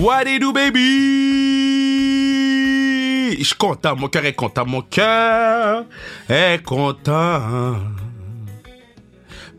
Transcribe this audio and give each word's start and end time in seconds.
What 0.00 0.26
you 0.28 0.38
do, 0.38 0.52
baby? 0.52 0.78
Je 3.36 3.42
suis 3.42 3.56
content, 3.56 3.96
mon 3.96 4.06
cœur 4.08 4.24
est 4.24 4.32
content, 4.32 4.64
mon 4.64 4.82
cœur 4.82 5.86
est 6.28 6.62
content. 6.64 7.76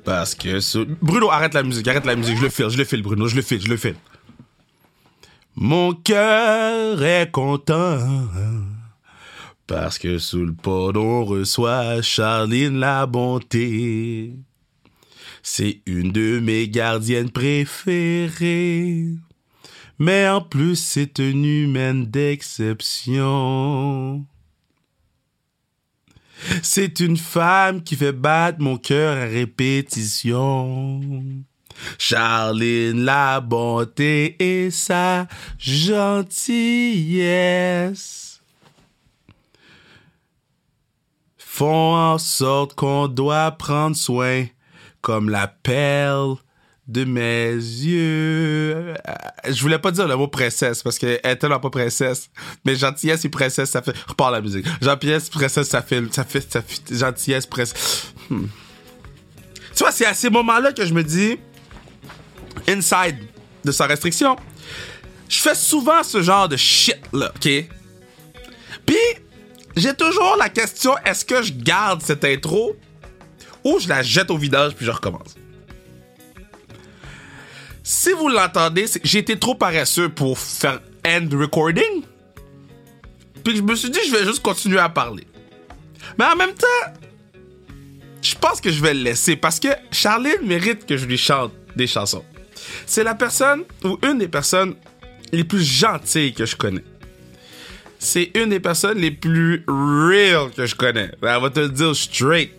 Parce 0.06 0.36
que 0.36 0.62
ce... 0.62 0.80
Bruno, 1.02 1.30
arrête 1.30 1.54
la 1.54 1.64
musique, 1.64 1.86
arrête 1.90 2.06
la 2.06 2.16
musique, 2.16 2.38
je 2.38 2.44
le 2.44 2.50
file, 2.50 2.70
je 2.70 2.78
le 2.78 2.86
file, 2.86 3.02
Bruno, 3.02 3.28
je 3.28 3.36
le 3.36 3.42
file, 3.42 3.62
je 3.62 3.68
le 3.68 3.76
file. 3.76 3.96
Mon 5.56 5.94
cœur 5.94 7.04
est 7.04 7.30
content. 7.32 8.00
Parce 9.68 10.00
que 10.00 10.20
sous 10.20 10.46
le 10.46 10.54
pod, 10.54 10.96
on 10.96 11.26
reçoit 11.26 12.02
Charline 12.02 12.80
la 12.80 13.06
bonté. 13.06 14.36
C'est 15.44 15.82
une 15.86 16.14
de 16.14 16.40
mes 16.40 16.70
gardiennes 16.70 17.30
préférées. 17.30 19.16
Mais 20.00 20.28
en 20.30 20.42
plus, 20.42 20.78
c'est 20.78 21.20
une 21.20 21.46
humaine 21.46 22.06
d'exception. 22.06 24.26
C'est 26.64 27.02
une 27.02 27.18
femme 27.18 27.84
qui 27.84 27.98
fait 27.98 28.14
battre 28.14 28.62
mon 28.62 28.78
cœur 28.78 29.18
à 29.18 29.26
répétition. 29.26 31.02
Charline, 31.98 33.04
la 33.04 33.42
bonté 33.42 34.38
et 34.40 34.72
sa 34.72 35.28
gentillesse 35.58 36.08
font 41.38 41.96
en 41.96 42.18
sorte 42.18 42.76
qu'on 42.76 43.10
doit 43.10 43.52
prendre 43.52 43.98
soin 43.98 44.46
comme 45.02 45.30
la 45.30 45.48
perle 45.48 46.38
de 46.90 47.04
mes 47.06 47.52
yeux. 47.52 48.74
Euh, 48.76 48.94
Je 49.48 49.62
voulais 49.62 49.78
pas 49.78 49.92
dire 49.92 50.08
le 50.08 50.16
mot 50.16 50.28
princesse 50.28 50.82
parce 50.82 50.98
qu'elle 50.98 51.20
est 51.24 51.36
tellement 51.36 51.60
pas 51.60 51.70
princesse. 51.70 52.30
Mais 52.66 52.76
gentillesse 52.76 53.24
et 53.26 53.30
princesse, 53.30 53.70
ça 53.70 53.82
fait. 53.82 53.96
Repars 54.08 54.32
la 54.32 54.42
musique. 54.42 54.66
Gentillesse, 54.82 55.30
princesse, 55.30 55.70
ça 55.70 55.82
fait. 55.84 56.02
Ça 56.12 56.24
fait. 56.24 56.64
Gentillesse, 56.92 57.46
princesse. 57.46 58.14
Hmm. 58.30 58.48
Tu 59.76 59.84
vois, 59.84 59.92
c'est 59.92 60.06
à 60.06 60.16
ces 60.16 60.30
moments-là 60.32 60.74
que 60.74 60.84
je 60.86 60.94
me 60.94 61.04
dis. 61.04 61.38
Inside 62.68 63.18
de 63.64 63.72
sa 63.72 63.86
restriction. 63.86 64.36
Je 65.30 65.40
fais 65.40 65.56
souvent 65.56 66.04
ce 66.04 66.24
genre 66.24 66.50
de 66.50 66.58
shit 66.58 66.98
là, 67.14 67.32
ok? 67.36 67.50
Puis, 68.86 68.98
j'ai 69.76 69.94
toujours 69.94 70.36
la 70.40 70.50
question 70.50 70.96
est-ce 71.06 71.24
que 71.24 71.44
je 71.44 71.54
garde 71.54 72.02
cette 72.02 72.26
intro 72.26 72.76
ou 73.64 73.80
je 73.80 73.88
la 73.88 74.02
jette 74.02 74.32
au 74.32 74.38
vidage 74.38 74.76
puis 74.76 74.86
je 74.86 74.92
recommence? 74.92 75.36
Si 77.92 78.12
vous 78.12 78.30
l'entendez, 78.30 78.86
été 79.18 79.40
trop 79.40 79.56
paresseux 79.56 80.10
pour 80.10 80.38
faire 80.38 80.80
end 81.04 81.28
recording. 81.32 82.04
Puis 83.44 83.56
je 83.56 83.64
me 83.64 83.76
suis 83.76 83.90
dit, 83.90 83.98
je 84.06 84.12
vais 84.12 84.24
juste 84.26 84.44
continuer 84.44 84.78
à 84.78 84.90
parler. 84.90 85.26
Mais 86.16 86.26
en 86.26 86.36
même 86.36 86.54
temps, 86.54 86.94
je 88.22 88.36
pense 88.36 88.62
que 88.62 88.70
je 88.70 88.80
vais 88.80 88.94
le 88.94 89.02
laisser 89.02 89.36
parce 89.36 89.60
que 89.60 89.70
Charline 89.90 90.44
mérite 90.44 90.86
que 90.86 90.98
je 90.98 91.08
lui 91.08 91.18
chante 91.18 91.52
des 91.76 91.88
chansons. 91.88 92.24
C'est 92.86 93.04
la 93.04 93.16
personne 93.16 93.64
ou 93.84 93.98
une 94.04 94.20
des 94.20 94.28
personnes 94.28 94.76
les 95.32 95.44
plus 95.44 95.64
gentilles 95.64 96.36
que 96.36 96.46
je 96.46 96.56
connais. 96.56 96.84
C'est 97.98 98.30
une 98.36 98.50
des 98.50 98.60
personnes 98.60 99.00
les 99.00 99.10
plus 99.10 99.64
real 99.68 100.52
que 100.56 100.68
je 100.68 100.76
connais. 100.76 101.10
Elle 101.24 101.42
va 101.42 101.50
te 101.50 101.62
le 101.62 101.70
dire 101.70 101.96
straight. 101.96 102.52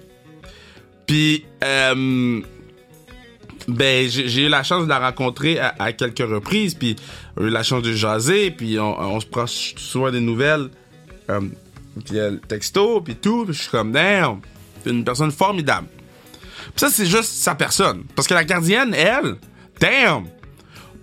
Puis, 1.06 1.44
euh, 1.62 2.42
ben, 3.68 4.08
j'ai 4.08 4.28
j'ai 4.28 4.46
eu 4.46 4.48
la 4.48 4.62
chance 4.62 4.84
de 4.84 4.88
la 4.88 4.98
rencontrer 4.98 5.58
à, 5.58 5.92
quelques 5.92 6.18
reprises, 6.18 6.74
puis 6.74 6.96
j'ai 7.36 7.44
eu 7.44 7.50
la 7.50 7.62
chance 7.62 7.82
de 7.82 7.92
jaser, 7.92 8.50
puis 8.50 8.78
on, 8.78 9.20
se 9.20 9.26
prend 9.26 9.46
souvent 9.46 10.10
des 10.10 10.20
nouvelles, 10.20 10.70
puis 11.26 12.18
euh, 12.18 12.36
texto, 12.48 13.00
puis 13.00 13.16
tout, 13.16 13.44
puis 13.44 13.54
je 13.54 13.62
suis 13.62 13.70
comme, 13.70 13.92
damn, 13.92 14.40
une 14.86 15.04
personne 15.04 15.30
formidable. 15.30 15.88
Puis 16.74 16.74
ça, 16.76 16.90
c'est 16.90 17.06
juste 17.06 17.32
sa 17.32 17.54
personne. 17.54 18.04
Parce 18.14 18.28
que 18.28 18.34
la 18.34 18.44
gardienne, 18.44 18.94
elle, 18.94 19.36
damn, 19.80 20.24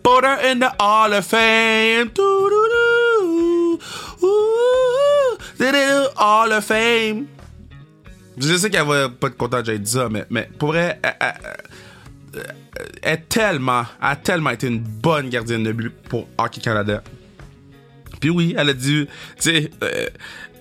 put 0.03 0.23
her 0.23 0.37
in 0.43 0.59
the 0.59 0.71
Hall 0.79 1.13
of 1.13 1.25
Fame, 1.25 2.09
Hall 6.17 6.51
of 6.51 6.65
Fame. 6.65 7.27
Je 8.37 8.55
sais 8.55 8.69
qu'elle 8.69 8.85
va 8.85 9.09
pas 9.09 9.27
être 9.27 9.37
contente 9.37 9.61
que 9.61 9.71
j'aie 9.71 9.79
dit 9.79 9.91
ça, 9.91 10.09
mais, 10.09 10.25
mais 10.29 10.49
pour 10.59 10.75
elle, 10.75 10.99
elle- 11.01 11.15
elle 11.19 11.57
est 13.01 13.29
tellement, 13.29 13.83
a 14.01 14.15
tellement 14.15 14.51
été 14.51 14.67
une 14.67 14.79
bonne 14.79 15.29
gardienne 15.29 15.63
de 15.63 15.71
but 15.71 15.89
pour 16.09 16.27
Hockey 16.37 16.61
Canada. 16.61 17.01
Puis 18.19 18.29
oui, 18.29 18.55
elle 18.57 18.69
a 18.69 18.73
dû, 18.73 19.07
euh, 19.47 20.07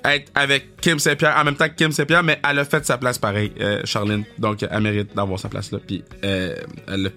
être 0.05 0.31
avec 0.35 0.77
Kim 0.81 0.99
Saint-Pierre 0.99 1.37
en 1.37 1.45
même 1.45 1.57
temps 1.57 1.69
que 1.69 1.75
Kim 1.75 1.91
Saint-Pierre, 1.91 2.23
mais 2.23 2.41
elle 2.49 2.59
a 2.59 2.65
fait 2.65 2.85
sa 2.85 2.99
place 2.99 3.19
pareil, 3.19 3.53
euh, 3.61 3.81
Charline. 3.85 4.25
Donc, 4.39 4.65
elle 4.69 4.81
mérite 4.81 5.15
d'avoir 5.15 5.39
sa 5.39 5.49
place 5.49 5.73
là. 5.73 5.79
Puis, 5.85 6.05
euh, 6.25 6.57
elle 6.87 7.07
a 7.07 7.11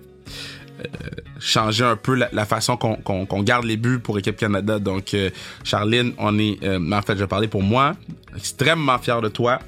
euh, 0.80 1.10
changé 1.40 1.84
un 1.84 1.96
peu 1.96 2.16
la, 2.16 2.46
façon 2.46 2.78
qu'on 2.78 3.44
garde 3.44 3.66
les 3.66 3.78
buts 3.78 4.00
pour 4.00 4.18
Équipe 4.18 4.38
Canada. 4.38 4.80
Donc, 4.80 5.14
euh, 5.14 5.30
Charline, 5.64 6.14
on 6.18 6.38
est, 6.40 6.64
euh, 6.64 6.92
en 6.92 7.02
fait, 7.02 7.16
je 7.16 7.20
vais 7.20 7.28
parler 7.28 7.48
pour 7.48 7.64
moi, 7.64 7.96
extrêmement 8.36 8.98
fier 8.98 9.22
de 9.22 9.30
toi. 9.30 9.60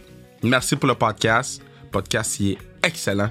Merci 0.44 0.75
pour 0.75 0.88
le 0.88 0.96
podcast. 0.96 1.62
Le 1.84 1.90
podcast, 1.90 2.40
il 2.40 2.52
est 2.52 2.58
excellent 2.84 3.30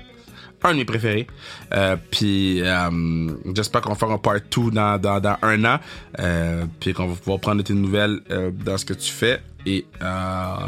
un 0.62 0.72
de 0.72 0.78
mes 0.78 0.84
préférés. 0.84 1.26
Euh, 1.72 1.96
puis 2.10 2.60
euh, 2.62 3.30
j'espère 3.54 3.80
qu'on 3.80 3.90
va 3.90 3.94
faire 3.94 4.10
un 4.10 4.18
part 4.18 4.34
2 4.34 4.70
dans, 4.70 4.98
dans, 5.00 5.36
un 5.42 5.64
an. 5.64 5.78
Euh, 6.18 6.64
puis 6.80 6.92
qu'on 6.92 7.08
va 7.08 7.14
pouvoir 7.14 7.40
prendre 7.40 7.62
tes 7.62 7.74
nouvelles 7.74 8.20
euh, 8.30 8.50
dans 8.64 8.76
ce 8.78 8.84
que 8.84 8.94
tu 8.94 9.10
fais. 9.10 9.40
Et 9.66 9.84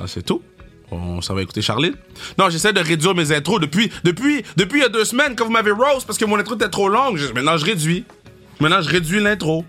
c'est 0.07 0.25
tout. 0.25 0.43
On 0.91 1.23
s'en 1.23 1.35
va 1.35 1.43
écouter 1.43 1.63
Charline. 1.63 1.95
Non, 2.39 2.51
j'essaie 2.51 2.75
de 2.75 2.81
réduire 2.81 3.15
mes 3.15 3.33
intros 3.33 3.59
depuis, 3.59 3.91
depuis, 4.05 4.43
depuis 4.57 4.81
il 4.81 4.83
y 4.83 4.85
a 4.85 4.91
deux 4.91 5.07
semaines 5.07 5.35
quand 5.35 5.47
vous 5.47 5.51
m'avez 5.51 5.71
roast 5.71 6.07
parce 6.07 6.19
que 6.19 6.27
mon 6.27 6.39
intro 6.39 6.55
était 6.55 6.69
trop 6.69 6.91
longue. 6.91 7.17
Je- 7.17 7.33
maintenant, 7.33 7.57
je 7.57 7.65
réduis. 7.65 8.05
Maintenant, 8.61 8.83
je 8.83 8.91
réduis 8.91 9.21
l'intro. 9.21 9.65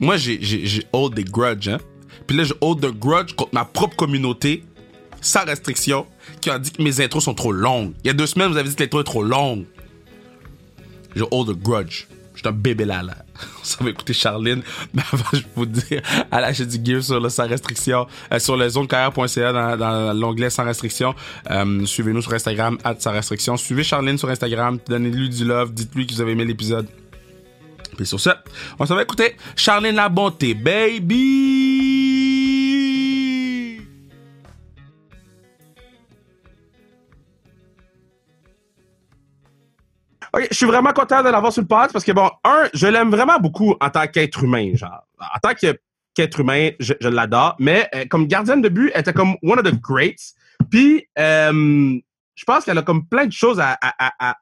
Moi, 0.00 0.16
j'ai, 0.16 0.38
hold 0.92 1.14
des 1.14 1.24
grudges, 1.24 1.68
hein. 1.68 1.78
Puis 2.28 2.36
là, 2.36 2.44
je 2.44 2.54
hold 2.60 2.80
the 2.80 2.96
grudge 2.96 3.32
contre 3.32 3.54
ma 3.54 3.64
propre 3.64 3.96
communauté, 3.96 4.62
sans 5.20 5.44
restriction, 5.44 6.06
qui 6.40 6.50
a 6.50 6.58
dit 6.58 6.70
que 6.70 6.82
mes 6.82 7.00
intros 7.00 7.24
sont 7.24 7.34
trop 7.34 7.52
longues. 7.52 7.92
Il 8.04 8.08
y 8.08 8.10
a 8.10 8.14
deux 8.14 8.26
semaines, 8.26 8.50
vous 8.50 8.56
avez 8.56 8.68
dit 8.68 8.74
que 8.74 8.82
l'intro 8.82 9.00
est 9.00 9.04
trop 9.04 9.22
longue. 9.22 9.64
Je 11.14 11.24
hold 11.30 11.50
a 11.50 11.52
grudge. 11.54 12.06
Je 12.34 12.40
suis 12.40 12.48
un 12.48 12.52
bébé 12.52 12.84
là, 12.84 13.02
là. 13.02 13.16
Ça 13.64 13.82
va 13.82 13.90
écouter 13.90 14.12
Charline. 14.12 14.62
Mais 14.94 15.02
avant, 15.12 15.24
je 15.32 15.38
vais 15.38 15.46
vous 15.56 15.66
dire, 15.66 16.02
à 16.30 16.40
lâcher 16.40 16.66
du 16.66 16.78
gear 16.84 17.02
sur 17.02 17.18
le 17.18 17.28
sans 17.30 17.48
restriction, 17.48 18.06
euh, 18.32 18.38
sur 18.38 18.56
le 18.56 18.68
dans, 19.76 20.12
l'onglet 20.16 20.48
sans 20.48 20.64
restriction. 20.64 21.16
Euh, 21.50 21.84
Suivez-nous 21.84 22.22
sur 22.22 22.32
Instagram, 22.32 22.78
at 22.84 22.94
sans 23.00 23.10
restriction. 23.10 23.56
Suivez 23.56 23.82
Charline 23.82 24.18
sur 24.18 24.30
Instagram, 24.30 24.78
donnez-lui 24.88 25.30
du 25.30 25.44
love, 25.44 25.74
dites-lui 25.74 26.06
que 26.06 26.14
vous 26.14 26.20
avez 26.20 26.32
aimé 26.32 26.44
l'épisode. 26.44 26.86
Puis 27.96 28.06
sur 28.06 28.20
ça, 28.20 28.44
on 28.78 28.86
s'en 28.86 28.94
va 28.94 29.02
écouter 29.02 29.34
Charline 29.56 29.96
la 29.96 30.08
bonté, 30.08 30.54
baby! 30.54 31.67
Je 40.50 40.54
suis 40.54 40.66
vraiment 40.66 40.92
content 40.92 41.22
de 41.22 41.28
l'avoir 41.28 41.52
sur 41.52 41.62
le 41.62 41.68
pod 41.68 41.92
parce 41.92 42.04
que 42.04 42.12
bon, 42.12 42.30
un, 42.44 42.68
je 42.74 42.86
l'aime 42.86 43.10
vraiment 43.10 43.38
beaucoup 43.38 43.74
en 43.80 43.90
tant 43.90 44.06
qu'être 44.06 44.44
humain, 44.44 44.72
genre. 44.74 45.02
En 45.18 45.38
tant 45.42 45.54
qu'être 45.54 46.40
humain, 46.40 46.70
je, 46.78 46.94
l'adore. 47.08 47.56
Mais 47.58 47.88
euh, 47.94 48.04
comme 48.08 48.26
gardienne 48.26 48.62
de 48.62 48.68
but, 48.68 48.90
elle 48.94 49.00
était 49.00 49.12
comme 49.12 49.36
one 49.42 49.58
of 49.58 49.64
the 49.64 49.80
greats. 49.80 50.34
Puis, 50.70 51.06
euh, 51.18 51.98
je 52.34 52.44
pense 52.44 52.64
qu'elle 52.64 52.78
a 52.78 52.82
comme 52.82 53.06
plein 53.06 53.26
de 53.26 53.32
choses 53.32 53.60
à, 53.60 53.76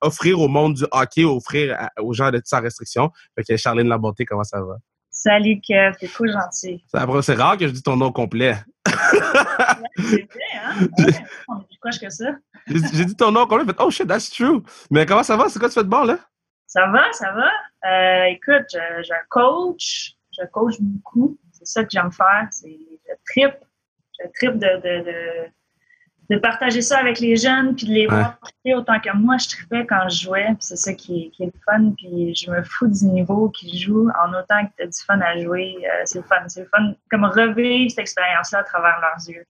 offrir 0.03 0.39
au 0.41 0.49
monde 0.49 0.75
du 0.75 0.85
hockey, 0.91 1.25
offrir 1.25 1.89
aux 1.99 2.13
gens 2.13 2.31
de 2.31 2.43
sans 2.45 2.61
restriction. 2.61 3.11
Fait 3.35 3.43
que 3.43 3.57
Charline 3.57 3.89
Labonté, 3.89 4.27
comment 4.27 4.45
ça 4.45 4.61
va? 4.61 4.77
Salut 5.19 5.61
Kev, 5.63 5.97
t'es 5.99 6.09
cool 6.09 6.31
gentil. 6.31 6.85
C'est 6.89 7.35
rare 7.35 7.57
que 7.57 7.67
je 7.67 7.73
dise 7.73 7.83
ton 7.83 7.97
nom 7.97 8.13
complet. 8.13 8.55
C'est 8.87 9.17
vrai, 9.17 10.27
hein? 10.63 10.87
Ouais, 10.99 11.25
on 11.49 11.61
est 11.61 11.67
plus 11.67 11.79
proche 11.81 11.99
que 11.99 12.11
ça. 12.11 12.37
J'ai 12.67 13.05
dit 13.07 13.17
ton 13.17 13.33
nom 13.33 13.47
complet, 13.47 13.65
fait 13.65 13.81
oh 13.81 13.91
shit, 13.91 14.07
that's 14.07 14.29
true. 14.29 14.63
Mais 14.91 15.07
comment 15.07 15.23
ça 15.23 15.37
va? 15.39 15.49
C'est 15.49 15.59
quoi 15.59 15.69
tu 15.69 15.75
fais 15.75 15.85
de 15.85 15.89
bon 15.89 16.05
là? 16.05 16.19
Ça 16.67 16.87
va, 16.89 17.11
ça 17.13 17.33
va. 17.33 17.51
Euh, 17.91 18.25
écoute, 18.27 18.67
je- 18.73 19.13
coach. 19.31 20.13
Je 20.39 20.45
coach 20.53 20.75
beaucoup. 20.81 21.39
C'est 21.53 21.67
ça 21.67 21.83
que 21.83 21.89
j'aime 21.91 22.13
faire. 22.13 22.49
C'est 22.51 22.77
je 23.09 23.15
trip. 23.33 23.55
Je 24.21 24.27
trip 24.35 24.59
de, 24.59 24.67
de, 24.67 25.05
de, 25.05 25.51
de 26.31 26.37
partager 26.39 26.83
ça 26.83 26.99
avec 26.99 27.21
les 27.21 27.37
jeunes 27.37 27.75
puis 27.75 27.87
de 27.87 27.93
les 27.93 28.07
voir 28.07 28.39
triper 28.41 28.75
autant 28.75 28.99
que 29.01 29.17
moi 29.17 29.37
je 29.39 29.49
tripais 29.49 29.87
quand 29.87 30.09
je 30.09 30.25
jouais. 30.25 30.47
Puis 30.47 30.57
c'est 30.61 30.77
ça 30.77 30.93
qui 30.93 31.25
est, 31.25 31.31
qui 31.31 31.45
est 31.45 31.47
le 31.47 31.61
fun. 31.65 31.93
Puis 31.97 32.35
je 32.35 32.51
me 32.51 32.63
fous 32.63 32.89
du 32.89 33.05
niveau 33.07 33.49
qu'ils 33.51 33.79
jouent 33.79 34.11
en 34.23 34.31
autant 34.31 34.67
que 34.67 34.73
tu 34.77 34.83
as 34.83 34.87
du 34.87 34.99
fun 35.07 35.21
à 35.21 35.41
jouer. 35.41 35.77
Euh, 35.85 36.03
c'est 36.05 36.19
le 36.19 36.25
fun. 36.25 36.49
C'est 36.49 36.61
le 36.61 36.69
fun 36.69 36.95
comme 37.11 37.25
revivre 37.25 37.91
cette 37.91 38.01
expérience-là 38.01 38.61
à 38.61 38.65
travers 38.65 39.01
leurs 39.01 39.29
yeux. 39.29 39.45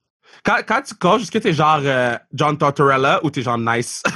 Quand, 0.44 0.56
quand 0.66 0.82
tu 0.82 0.94
coaches, 0.94 1.22
est-ce 1.22 1.30
que 1.30 1.38
t'es 1.38 1.52
genre 1.52 1.80
euh, 1.82 2.16
John 2.32 2.58
Tortorella 2.58 3.20
ou 3.22 3.30
t'es 3.30 3.42
genre 3.42 3.58
nice? 3.58 4.02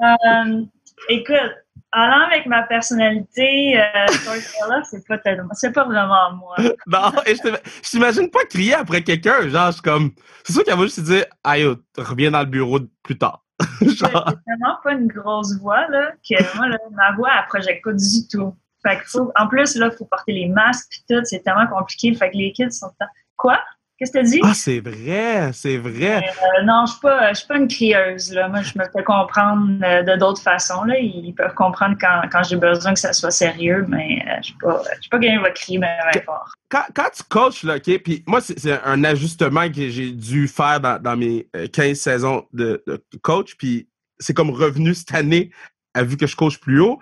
Euh, 0.00 0.62
écoute, 1.08 1.54
allant 1.92 2.26
avec 2.26 2.46
ma 2.46 2.62
personnalité, 2.64 3.78
euh, 3.78 4.06
c'est 4.90 5.06
pas 5.06 5.18
tellement, 5.18 5.52
c'est 5.52 5.72
pas 5.72 5.84
vraiment 5.84 6.32
moi. 6.36 6.56
non, 6.86 7.12
et 7.26 7.34
je 7.34 7.90
t'imagine 7.90 8.30
pas 8.30 8.44
crier 8.44 8.74
après 8.74 9.02
quelqu'un, 9.02 9.48
genre, 9.48 9.68
je 9.68 9.72
suis 9.72 9.82
comme, 9.82 10.12
c'est 10.44 10.52
sûr 10.52 10.64
qu'elle 10.64 10.78
va 10.78 10.84
juste 10.84 11.00
dire, 11.00 11.24
aïe, 11.44 11.66
reviens 11.96 12.30
dans 12.30 12.40
le 12.40 12.46
bureau 12.46 12.80
plus 13.02 13.18
tard. 13.18 13.44
J'ai 13.80 14.06
vraiment 14.06 14.76
pas 14.84 14.92
une 14.92 15.08
grosse 15.08 15.58
voix, 15.58 15.88
là, 15.88 16.12
que 16.28 16.56
moi, 16.56 16.68
là, 16.68 16.78
ma 16.92 17.12
voix, 17.16 17.30
elle 17.36 17.46
projette 17.48 17.82
pas 17.82 17.92
du 17.92 18.28
tout. 18.30 18.54
Fait 18.86 18.98
que 18.98 19.08
faut, 19.08 19.32
en 19.36 19.48
plus, 19.48 19.74
là, 19.74 19.90
faut 19.90 20.04
porter 20.04 20.32
les 20.32 20.48
masques 20.48 20.88
pis 20.90 21.04
tout, 21.08 21.20
c'est 21.24 21.42
tellement 21.42 21.66
compliqué. 21.66 22.14
Fait 22.14 22.30
que 22.30 22.36
les 22.36 22.52
kids 22.52 22.70
sont, 22.70 22.92
quoi? 23.36 23.60
Qu'est-ce 23.98 24.12
que 24.12 24.20
tu 24.20 24.30
dit? 24.30 24.40
Ah, 24.44 24.54
c'est 24.54 24.78
vrai, 24.78 25.50
c'est 25.52 25.76
vrai. 25.76 26.18
Euh, 26.18 26.62
non, 26.62 26.84
je 26.86 26.92
ne 27.28 27.34
suis, 27.34 27.46
pas 27.48 27.56
une 27.56 27.66
crieuse. 27.66 28.32
Là. 28.32 28.48
Moi, 28.48 28.62
je 28.62 28.78
me 28.78 28.84
fais 28.84 29.02
comprendre 29.02 29.84
euh, 29.84 30.04
de 30.04 30.16
d'autres 30.16 30.40
façons. 30.40 30.84
Là. 30.84 30.96
Ils 31.00 31.34
peuvent 31.34 31.54
comprendre 31.54 31.96
quand, 32.00 32.22
quand 32.30 32.44
j'ai 32.44 32.54
besoin 32.54 32.94
que 32.94 33.00
ça 33.00 33.12
soit 33.12 33.32
sérieux, 33.32 33.84
mais 33.88 34.22
euh, 34.28 34.34
je 34.34 34.52
ne 34.52 35.00
suis 35.00 35.08
pas 35.10 35.18
quelqu'un 35.18 35.38
qui 35.38 35.42
va 35.42 35.50
crier 35.50 35.78
mais 35.78 36.22
fort. 36.24 36.52
Quand, 36.68 36.84
quand, 36.94 37.08
tu 37.12 37.24
coaches, 37.24 37.64
là, 37.64 37.76
OK, 37.76 37.98
puis 38.04 38.22
moi, 38.28 38.40
c'est 38.40 38.80
un 38.84 39.02
ajustement 39.02 39.68
que 39.68 39.88
j'ai 39.88 40.12
dû 40.12 40.46
faire 40.46 40.78
dans, 40.78 41.02
dans, 41.02 41.16
mes 41.16 41.48
15 41.72 41.98
saisons 41.98 42.46
de, 42.52 42.84
de 42.86 43.02
coach, 43.22 43.56
puis 43.56 43.88
c'est 44.20 44.34
comme 44.34 44.50
revenu 44.50 44.94
cette 44.94 45.14
année, 45.14 45.50
vu 45.96 46.16
que 46.16 46.28
je 46.28 46.36
coach 46.36 46.58
plus 46.58 46.80
haut. 46.80 47.00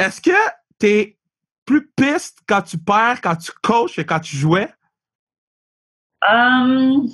Est-ce 0.00 0.20
que 0.20 0.30
tu 0.80 0.86
es 0.86 1.16
plus 1.64 1.86
piste 1.86 2.38
quand 2.48 2.62
tu 2.62 2.76
perds, 2.76 3.20
quand 3.22 3.36
tu 3.36 3.52
coaches 3.62 3.94
que 3.94 4.02
quand 4.02 4.18
tu 4.18 4.36
jouais? 4.36 4.68
Um, 6.30 7.08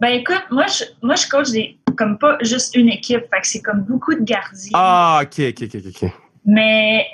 ben 0.00 0.08
écoute, 0.08 0.44
moi 0.50 0.66
je, 0.66 0.84
moi 1.02 1.14
je 1.14 1.28
coach 1.28 1.50
des, 1.50 1.78
comme 1.96 2.18
pas 2.18 2.38
juste 2.40 2.74
une 2.74 2.88
équipe, 2.88 3.24
fait 3.30 3.40
que 3.40 3.46
c'est 3.46 3.62
comme 3.62 3.82
beaucoup 3.82 4.14
de 4.14 4.22
gardiens. 4.22 4.72
Ah, 4.74 5.20
ok, 5.22 5.40
ok, 5.50 5.68
ok, 5.74 5.82
ok. 5.86 6.10
Mais 6.44 7.06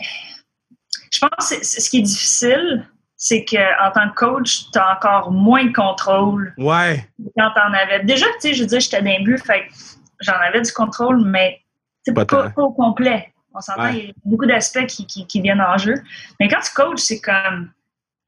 je 1.10 1.18
pense 1.20 1.50
que 1.50 1.64
ce 1.64 1.90
qui 1.90 1.98
est 1.98 2.02
difficile, 2.02 2.86
c'est 3.16 3.44
qu'en 3.44 3.90
tant 3.92 4.08
que 4.10 4.14
coach, 4.14 4.70
tu 4.72 4.78
as 4.78 4.96
encore 4.96 5.30
moins 5.30 5.64
de 5.64 5.72
contrôle. 5.72 6.54
Ouais. 6.56 7.06
Quand 7.36 7.50
t'en 7.54 7.72
avais. 7.72 8.02
Déjà, 8.04 8.26
tu 8.40 8.48
sais, 8.48 8.54
je 8.54 8.62
veux 8.62 8.68
dire, 8.68 8.80
j'étais 8.80 9.02
d'un 9.02 9.22
but, 9.22 9.38
fait 9.38 9.66
que 9.66 9.72
j'en 10.20 10.32
avais 10.32 10.62
du 10.62 10.72
contrôle, 10.72 11.22
mais 11.26 11.60
c'est 12.02 12.14
pas, 12.14 12.24
pas, 12.24 12.52
au 12.56 12.72
complet. 12.72 13.32
On 13.52 13.60
s'entend, 13.60 13.88
il 13.88 14.06
y 14.06 14.08
a 14.08 14.12
beaucoup 14.24 14.46
d'aspects 14.46 14.86
qui, 14.86 15.06
qui, 15.06 15.26
qui, 15.26 15.40
viennent 15.40 15.60
en 15.60 15.76
jeu. 15.76 15.94
Mais 16.38 16.48
quand 16.48 16.60
tu 16.60 16.72
coaches, 16.72 17.00
c'est 17.00 17.20
comme 17.20 17.70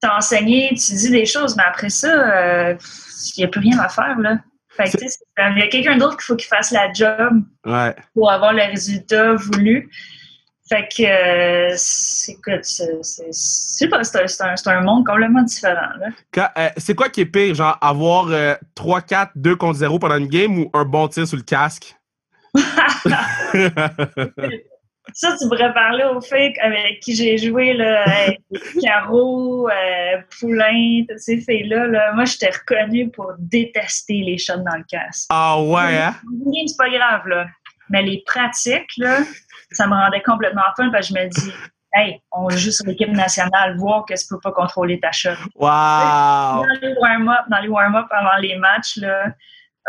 t'as 0.02 0.16
enseigné, 0.16 0.70
tu 0.70 0.94
dis 0.94 1.10
des 1.10 1.24
choses, 1.24 1.56
mais 1.56 1.62
après 1.62 1.88
ça, 1.88 2.08
il 2.08 2.12
euh, 2.12 2.74
n'y 3.38 3.44
a 3.44 3.48
plus 3.48 3.60
rien 3.60 3.78
à 3.78 3.88
faire, 3.88 4.18
là. 4.18 4.38
Fait 4.68 4.90
que, 4.90 5.04
il 5.04 5.58
y 5.58 5.62
a 5.62 5.68
quelqu'un 5.68 5.96
d'autre 5.98 6.16
qu'il 6.16 6.24
faut 6.24 6.36
qu'il 6.36 6.48
fasse 6.48 6.70
la 6.70 6.90
job 6.92 7.42
pour 8.14 8.30
avoir 8.30 8.54
le 8.54 8.62
résultat 8.62 9.34
voulu. 9.34 9.90
Fait 10.68 10.88
que, 10.88 11.02
euh, 11.02 11.74
c'est 11.76 12.38
c'est 13.22 14.70
un, 14.70 14.80
monde 14.80 15.06
complètement 15.06 15.42
différent. 15.42 15.88
Euh, 16.38 16.68
c'est 16.78 16.94
quoi 16.94 17.10
qui 17.10 17.20
est 17.20 17.26
pire, 17.26 17.54
genre 17.54 17.76
avoir 17.82 18.30
3-4, 18.74 19.32
2 19.36 19.56
contre 19.56 19.78
0 19.78 19.98
pendant 19.98 20.16
une 20.16 20.28
game 20.28 20.58
ou 20.58 20.70
un 20.72 20.84
bon 20.84 21.06
tir 21.08 21.28
sur 21.28 21.36
le 21.36 21.42
casque? 21.42 21.94
Ça, 25.14 25.36
tu 25.40 25.48
pourrais 25.48 25.72
parler 25.72 26.04
aux 26.04 26.20
filles 26.20 26.54
avec 26.60 27.00
qui 27.00 27.14
j'ai 27.14 27.38
joué, 27.38 27.74
là, 27.74 28.04
Caro, 28.80 29.68
euh, 29.68 30.18
Poulain, 30.38 31.04
toutes 31.08 31.18
ces 31.18 31.40
filles-là. 31.40 31.86
Là. 31.86 32.12
Moi, 32.14 32.24
j'étais 32.24 32.50
reconnue 32.50 33.10
pour 33.10 33.32
détester 33.38 34.22
les 34.24 34.38
shots 34.38 34.58
dans 34.58 34.76
le 34.76 34.84
casque. 34.88 35.26
Ah 35.30 35.60
ouais, 35.60 35.98
hein? 35.98 36.14
C'est 36.66 36.76
pas 36.76 36.90
grave, 36.90 37.26
là. 37.26 37.46
Mais 37.90 38.02
les 38.02 38.22
pratiques, 38.26 38.90
là, 38.96 39.18
ça 39.70 39.86
me 39.86 39.94
rendait 39.94 40.22
complètement 40.22 40.62
fun 40.76 40.90
parce 40.90 41.08
que 41.08 41.14
je 41.14 41.20
me 41.20 41.28
dis, 41.28 41.52
hey, 41.94 42.20
on 42.32 42.48
joue 42.48 42.70
sur 42.70 42.86
l'équipe 42.86 43.10
nationale, 43.10 43.76
voir 43.76 44.04
que 44.06 44.14
tu 44.14 44.24
peux 44.30 44.40
pas 44.40 44.52
contrôler 44.52 44.98
ta 44.98 45.12
shot. 45.12 45.30
Wow! 45.56 45.68
Dans 45.68 46.66
les 46.80 46.94
warm-up, 46.98 47.44
dans 47.50 47.58
les 47.58 47.68
warm-up 47.68 48.06
avant 48.10 48.36
les 48.40 48.56
matchs, 48.56 48.96
là, 48.96 49.26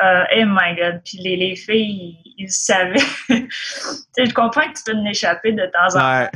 euh, 0.02 0.24
oh 0.38 0.46
my 0.46 0.76
God. 0.76 1.02
Puis 1.06 1.20
les, 1.20 1.36
les 1.36 1.56
filles, 1.56 2.18
ils, 2.38 2.50
savaient. 2.50 2.96
je 3.30 4.34
comprends 4.34 4.62
que 4.62 4.78
tu 4.78 4.84
peux 4.86 5.08
échapper 5.08 5.52
de 5.52 5.66
temps 5.68 5.98
en 5.98 6.26
temps. 6.26 6.30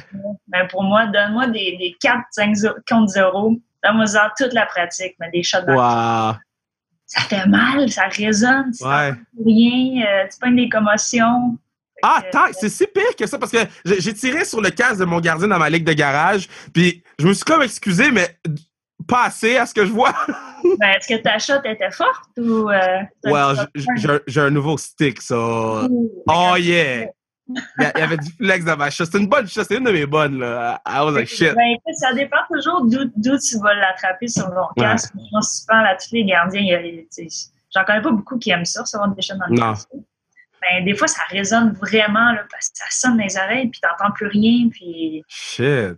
Mais 0.48 0.68
pour 0.68 0.84
moi, 0.84 1.08
donne-moi 1.08 1.48
des, 1.48 1.78
des 1.78 1.96
4, 2.00 2.20
5 2.32 2.56
contre 2.88 3.08
0. 3.08 3.58
Donne-moi 3.84 4.06
toute 4.38 4.54
la 4.54 4.66
pratique, 4.66 5.16
mais 5.20 5.30
des 5.32 5.44
shots 5.44 5.66
wow. 5.68 6.36
Ça 7.08 7.22
fait 7.22 7.46
mal, 7.48 7.90
ça 7.90 8.08
résonne. 8.08 8.72
Tu 8.78 8.86
ouais. 8.86 9.14
rien, 9.46 10.06
euh, 10.06 10.28
tu 10.30 10.40
pognes 10.42 10.58
des 10.58 10.70
commotions. 10.70 11.58
Ah, 12.04 12.22
tant, 12.32 12.48
c'est 12.52 12.70
si 12.70 12.86
pire 12.86 13.16
que 13.18 13.26
ça 13.26 13.40
parce 13.40 13.52
que 13.52 13.58
j'ai 13.86 14.14
tiré 14.14 14.46
sur 14.46 14.62
le 14.62 14.70
casque 14.70 15.00
de 15.00 15.06
mon 15.06 15.20
gardien 15.20 15.48
dans 15.48 15.58
ma 15.58 15.70
ligue 15.70 15.86
de 15.86 15.94
garage, 15.94 16.48
puis 16.74 17.02
je 17.18 17.28
me 17.28 17.34
suis 17.34 17.44
comme 17.44 17.64
excusé, 17.64 18.12
mais 18.12 18.38
pas 19.08 19.24
assez 19.24 19.58
à 19.58 19.66
ce 19.66 19.74
que 19.74 19.86
je 19.86 19.92
vois. 19.92 20.14
ben, 20.80 20.90
est-ce 20.90 21.08
que 21.08 21.22
ta 21.22 21.40
shot 21.40 21.62
était 21.66 21.92
forte 21.92 22.30
ou. 22.38 22.70
Euh, 22.70 23.02
well, 23.26 23.68
j'ai 24.28 24.42
un 24.42 24.50
nouveau 24.50 24.78
stick, 24.78 25.22
ça. 25.22 25.36
oh 25.36 26.56
yeah! 26.58 27.08
Il 27.50 27.92
y 27.96 28.02
avait 28.02 28.18
du 28.18 28.30
flex 28.32 28.66
dans 28.66 28.76
ma 28.76 28.90
shot. 28.90 29.06
C'est 29.06 29.18
une 29.18 29.28
bonne 29.28 29.48
shot, 29.48 29.64
c'est 29.64 29.78
une 29.78 29.86
de 29.86 29.92
mes 29.92 30.06
bonnes, 30.06 30.40
là. 30.40 30.82
I 30.86 31.00
was 31.00 31.12
like 31.12 31.28
shit. 31.28 31.56
Ben, 31.56 31.94
ça 31.94 32.14
dépend 32.14 32.38
toujours 32.52 32.86
d'où 32.86 33.38
tu 33.38 33.60
vas 33.60 33.74
l'attraper 33.76 34.28
sur 34.28 34.46
ton 34.48 34.68
casque. 34.76 35.14
Je 35.16 35.30
pense 35.32 35.62
souvent 35.62 35.84
à 35.86 35.96
tous 35.96 36.12
les 36.12 36.26
gardiens. 36.26 36.66
J'en 37.74 37.84
connais 37.84 38.02
pas 38.02 38.12
beaucoup 38.12 38.38
qui 38.38 38.52
aiment 38.52 38.66
ça, 38.66 38.82
recevoir 38.82 39.10
des 39.10 39.22
shots 39.22 39.36
dans 39.36 39.48
le 39.48 39.58
casque. 39.58 39.90
Ben, 40.62 40.84
des 40.84 40.96
fois, 40.96 41.08
ça 41.08 41.22
résonne 41.30 41.74
vraiment, 41.74 42.34
là, 42.34 42.44
parce 42.52 42.70
que 42.70 42.78
ça 42.78 42.86
sonne 42.90 43.18
dans 43.18 43.24
les 43.24 43.38
oreilles, 43.38 43.70
puis 43.70 43.80
t'entends 43.80 44.12
plus 44.12 44.28
rien, 44.28 44.68
puis... 44.70 45.24
Shit! 45.28 45.98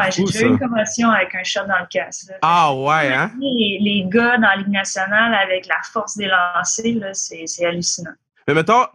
Ah, 0.00 0.10
j'ai 0.10 0.24
déjà 0.24 0.42
eu 0.42 0.48
une 0.48 0.58
commotion 0.58 1.10
avec 1.10 1.34
un 1.34 1.42
shot 1.44 1.66
dans 1.66 1.78
le 1.78 1.86
casque. 1.90 2.30
Ah 2.42 2.74
ouais, 2.74 3.12
hein? 3.12 3.32
Les, 3.40 3.78
les, 3.80 4.04
gars 4.08 4.36
dans 4.36 4.48
la 4.48 4.56
Ligue 4.56 4.68
nationale 4.68 5.34
avec 5.34 5.66
la 5.66 5.76
force 5.92 6.16
des 6.16 6.26
lancers, 6.26 7.10
c'est 7.14 7.64
hallucinant. 7.64 8.12
Mais 8.46 8.54
mettons, 8.54 8.86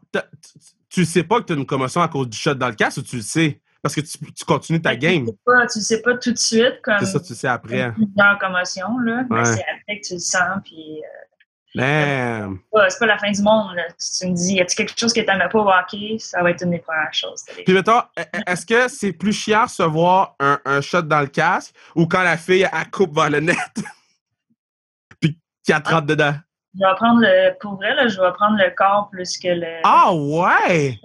tu 0.90 1.06
sais 1.06 1.24
pas 1.24 1.40
que 1.40 1.46
tu 1.46 1.54
as 1.54 1.56
une 1.56 1.66
commotion 1.66 2.02
à 2.02 2.08
cause 2.08 2.30
du 2.30 2.38
shot 2.38 2.56
dans 2.56 2.70
le 2.70 2.76
casque 2.76 2.98
ou 2.98 3.02
tu 3.02 3.18
le 3.18 3.22
sais? 3.22 3.62
Parce 3.82 3.96
que 3.96 4.02
tu, 4.02 4.18
tu 4.34 4.46
continues 4.46 4.82
ta 4.82 4.96
game. 4.96 5.26
Tu 5.26 5.32
sais 5.32 5.38
pas, 5.46 5.68
tu 5.68 5.80
sais 5.82 6.02
pas 6.02 6.18
tout 6.18 6.32
de 6.34 6.38
suite. 6.38 6.82
C'est 7.00 7.06
ça, 7.06 7.20
tu 7.20 7.34
sais 7.34 7.48
après. 7.48 7.94
Plusieurs 7.94 8.38
commotions, 8.38 8.98
là. 9.00 9.24
Mais 9.30 9.46
c'est 9.46 9.64
après 9.64 10.00
que 10.02 10.08
tu 10.08 10.14
le 10.16 10.20
sens, 10.20 10.60
puis... 10.64 11.02
Euh, 11.02 11.29
Damn! 11.76 12.60
C'est 12.90 13.00
pas 13.00 13.06
la 13.06 13.18
fin 13.18 13.32
du 13.32 13.42
monde. 13.42 13.76
Là. 13.76 13.84
tu 13.98 14.28
me 14.28 14.34
dis, 14.34 14.56
y 14.56 14.62
a-t-il 14.62 14.76
quelque 14.76 15.00
chose 15.00 15.14
que 15.14 15.22
t'aimais 15.22 15.50
pas 15.50 15.60
au 15.60 15.70
hockey? 15.70 16.18
Ça 16.20 16.42
va 16.42 16.52
être 16.52 16.64
une 16.64 16.72
des 16.72 16.80
premières 16.80 17.14
choses. 17.14 17.44
Puis 17.66 17.74
mettons, 17.74 18.00
e, 18.18 18.22
e, 18.22 18.42
est-ce 18.48 18.66
que 18.66 18.88
c'est 18.88 19.14
plus 19.14 19.34
chiant 19.34 19.66
de 19.66 19.70
se 19.70 19.84
voir 19.84 20.36
un, 20.40 20.60
un, 20.66 20.82
shot 20.82 21.04
dans 21.04 21.22
le 21.22 21.28
casque 21.28 21.76
ou 21.96 22.08
quand 22.08 22.24
la 22.24 22.38
fille, 22.38 22.68
elle 22.72 22.90
coupe 22.90 23.14
vers 23.14 23.30
le 23.30 23.42
net? 23.42 23.56
puis 25.22 25.38
qu'elle 25.64 25.84
te 25.84 25.90
rentre 25.90 26.08
dedans? 26.08 26.34
Je 26.74 26.86
vais 26.86 26.96
prendre 26.96 27.22
le. 27.22 27.58
Pour 27.60 27.76
vrai, 27.76 27.94
là, 27.94 28.08
je 28.08 28.20
vais 28.20 28.32
prendre 28.34 28.58
le 28.58 28.72
corps 28.76 29.10
plus 29.12 29.38
que 29.38 29.48
le. 29.48 29.82
Ah 29.84 30.14
ouais! 30.14 31.00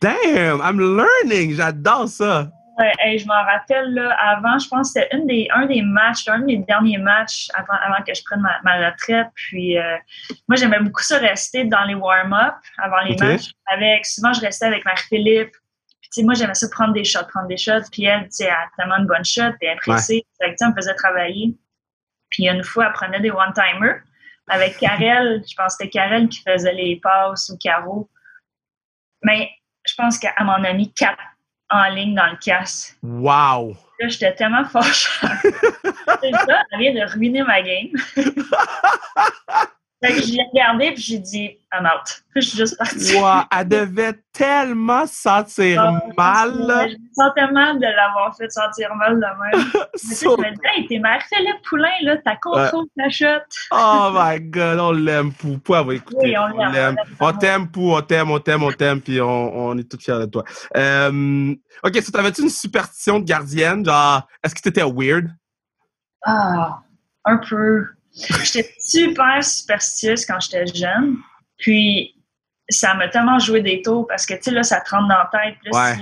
Damn! 0.00 0.60
I'm 0.60 0.80
learning! 0.80 1.54
J'adore 1.54 2.08
ça! 2.08 2.50
Ouais, 2.78 3.18
je 3.18 3.26
m'en 3.26 3.42
rappelle, 3.44 3.92
là, 3.92 4.16
avant, 4.18 4.58
je 4.58 4.66
pense 4.68 4.92
que 4.92 5.00
c'était 5.00 5.14
une 5.16 5.26
des, 5.26 5.46
un 5.52 5.66
des 5.66 5.82
matchs, 5.82 6.26
un 6.28 6.38
de 6.38 6.44
mes 6.46 6.56
derniers 6.56 6.96
matchs 6.96 7.48
avant, 7.54 7.74
avant 7.74 8.02
que 8.02 8.14
je 8.14 8.22
prenne 8.24 8.40
ma, 8.40 8.90
retraite. 8.90 9.28
Puis, 9.34 9.78
euh, 9.78 9.96
moi, 10.48 10.56
j'aimais 10.56 10.80
beaucoup 10.80 11.02
ça 11.02 11.18
rester 11.18 11.64
dans 11.64 11.84
les 11.84 11.94
warm-up 11.94 12.54
avant 12.78 13.00
les 13.00 13.16
matchs. 13.16 13.50
Avec, 13.66 14.06
souvent, 14.06 14.32
je 14.32 14.40
restais 14.40 14.66
avec 14.66 14.84
Marie-Philippe. 14.86 15.50
Puis, 16.00 16.10
tu 16.10 16.20
sais, 16.20 16.22
moi, 16.22 16.32
j'aimais 16.34 16.54
ça 16.54 16.66
prendre 16.70 16.94
des 16.94 17.04
shots, 17.04 17.26
prendre 17.28 17.48
des 17.48 17.58
shots. 17.58 17.90
Puis, 17.90 18.04
elle, 18.04 18.22
tu 18.24 18.28
sais, 18.30 18.44
elle 18.44 18.52
a 18.52 18.70
tellement 18.78 19.00
de 19.00 19.06
bonnes 19.06 19.24
shots, 19.24 19.52
puis 19.60 19.68
elle 19.68 19.76
pressée. 19.76 20.24
Ouais. 20.40 20.56
elle 20.58 20.68
me 20.68 20.74
faisait 20.74 20.94
travailler. 20.94 21.54
Puis, 22.30 22.48
une 22.48 22.64
fois, 22.64 22.86
elle 22.86 22.92
prenait 22.92 23.20
des 23.20 23.30
one-timers. 23.30 24.00
Avec 24.48 24.78
Karel, 24.78 25.42
je 25.48 25.54
pense 25.54 25.76
que 25.76 25.84
c'était 25.84 25.90
Karel 25.90 26.28
qui 26.28 26.42
faisait 26.42 26.72
les 26.72 26.98
passes 27.02 27.50
ou 27.50 27.58
Caro. 27.58 28.08
Mais 29.22 29.50
je 29.86 29.94
pense 29.94 30.18
qu'elle 30.18 30.32
m'en 30.40 30.54
a 30.54 30.72
mis 30.72 30.92
quatre 30.92 31.22
en 31.72 31.94
ligne 31.94 32.14
dans 32.14 32.26
le 32.26 32.36
casque. 32.36 32.96
Wow! 33.02 33.76
Là, 34.00 34.08
j'étais 34.08 34.34
tellement 34.34 34.64
fâchée. 34.64 35.10
ça, 35.22 36.62
elle 36.70 36.78
vient 36.78 36.94
de 36.94 37.12
ruiner 37.12 37.42
ma 37.42 37.62
game. 37.62 37.88
Fait 40.02 40.14
que 40.14 40.22
je 40.22 40.32
l'ai 40.32 40.42
regardé 40.50 40.92
puis 40.92 41.02
j'ai 41.02 41.18
dit 41.18 41.58
I'm 41.72 41.86
out. 41.86 42.22
Puis 42.32 42.42
je 42.42 42.48
suis 42.48 42.58
juste 42.58 42.76
partie. 42.76 43.14
Wow, 43.14 43.42
elle 43.56 43.68
devait 43.68 44.14
tellement 44.32 45.06
sentir 45.06 45.80
ah, 45.80 46.00
mal. 46.16 46.52
Je 46.90 46.96
me 46.96 47.12
sentais 47.14 47.50
mal 47.52 47.78
de 47.78 47.86
l'avoir 47.86 48.36
fait 48.36 48.50
sentir 48.50 48.94
mal 48.96 49.14
de 49.14 49.20
même. 49.20 49.86
so... 49.94 50.36
Je 50.36 50.42
me 50.42 50.50
disais, 50.50 50.68
hey, 50.76 50.86
t'es 50.88 50.98
Marie-Philippe 50.98 51.62
Poulain, 51.68 51.88
là, 52.02 52.16
t'as 52.24 52.36
contrôle 52.36 52.86
ta 52.96 53.08
shot. 53.10 53.42
oh 53.70 54.10
my 54.12 54.40
god, 54.40 54.78
on 54.80 54.92
l'aime, 54.92 55.32
Pou. 55.32 55.58
Pou, 55.58 55.74
elle 55.76 55.86
va 55.86 55.94
écouter. 55.94 56.18
Oui, 56.20 56.34
on 56.36 56.72
l'aime. 56.72 56.96
On 57.20 57.32
t'aime, 57.32 57.68
Pou, 57.68 57.94
on 57.94 58.02
t'aime, 58.02 58.30
on 58.30 58.40
t'aime, 58.40 58.62
on 58.64 58.72
t'aime, 58.72 59.00
puis 59.00 59.20
on, 59.20 59.68
on 59.68 59.78
est 59.78 59.88
tous 59.88 60.02
fiers 60.02 60.18
de 60.18 60.26
toi. 60.26 60.44
Euh, 60.76 61.54
ok, 61.84 62.02
so 62.02 62.10
t'avais-tu 62.10 62.42
une 62.42 62.50
superstition 62.50 63.20
de 63.20 63.24
gardienne? 63.24 63.84
Genre, 63.84 64.26
est-ce 64.42 64.54
que 64.54 64.60
t'étais 64.60 64.82
weird? 64.82 65.30
Ah, 66.24 66.80
un 67.24 67.36
peu. 67.36 67.86
J'étais 68.44 68.74
super 68.78 69.42
superstitieuse 69.42 70.26
quand 70.26 70.40
j'étais 70.40 70.66
jeune. 70.66 71.16
Puis, 71.58 72.14
ça 72.68 72.94
m'a 72.94 73.08
tellement 73.08 73.38
joué 73.38 73.60
des 73.60 73.82
tours 73.82 74.06
parce 74.06 74.26
que, 74.26 74.34
tu 74.34 74.42
sais, 74.44 74.50
là, 74.50 74.62
ça 74.62 74.80
te 74.80 74.90
rentre 74.90 75.08
dans 75.08 75.18
la 75.18 75.30
tête. 75.32 75.56
Là, 75.64 75.96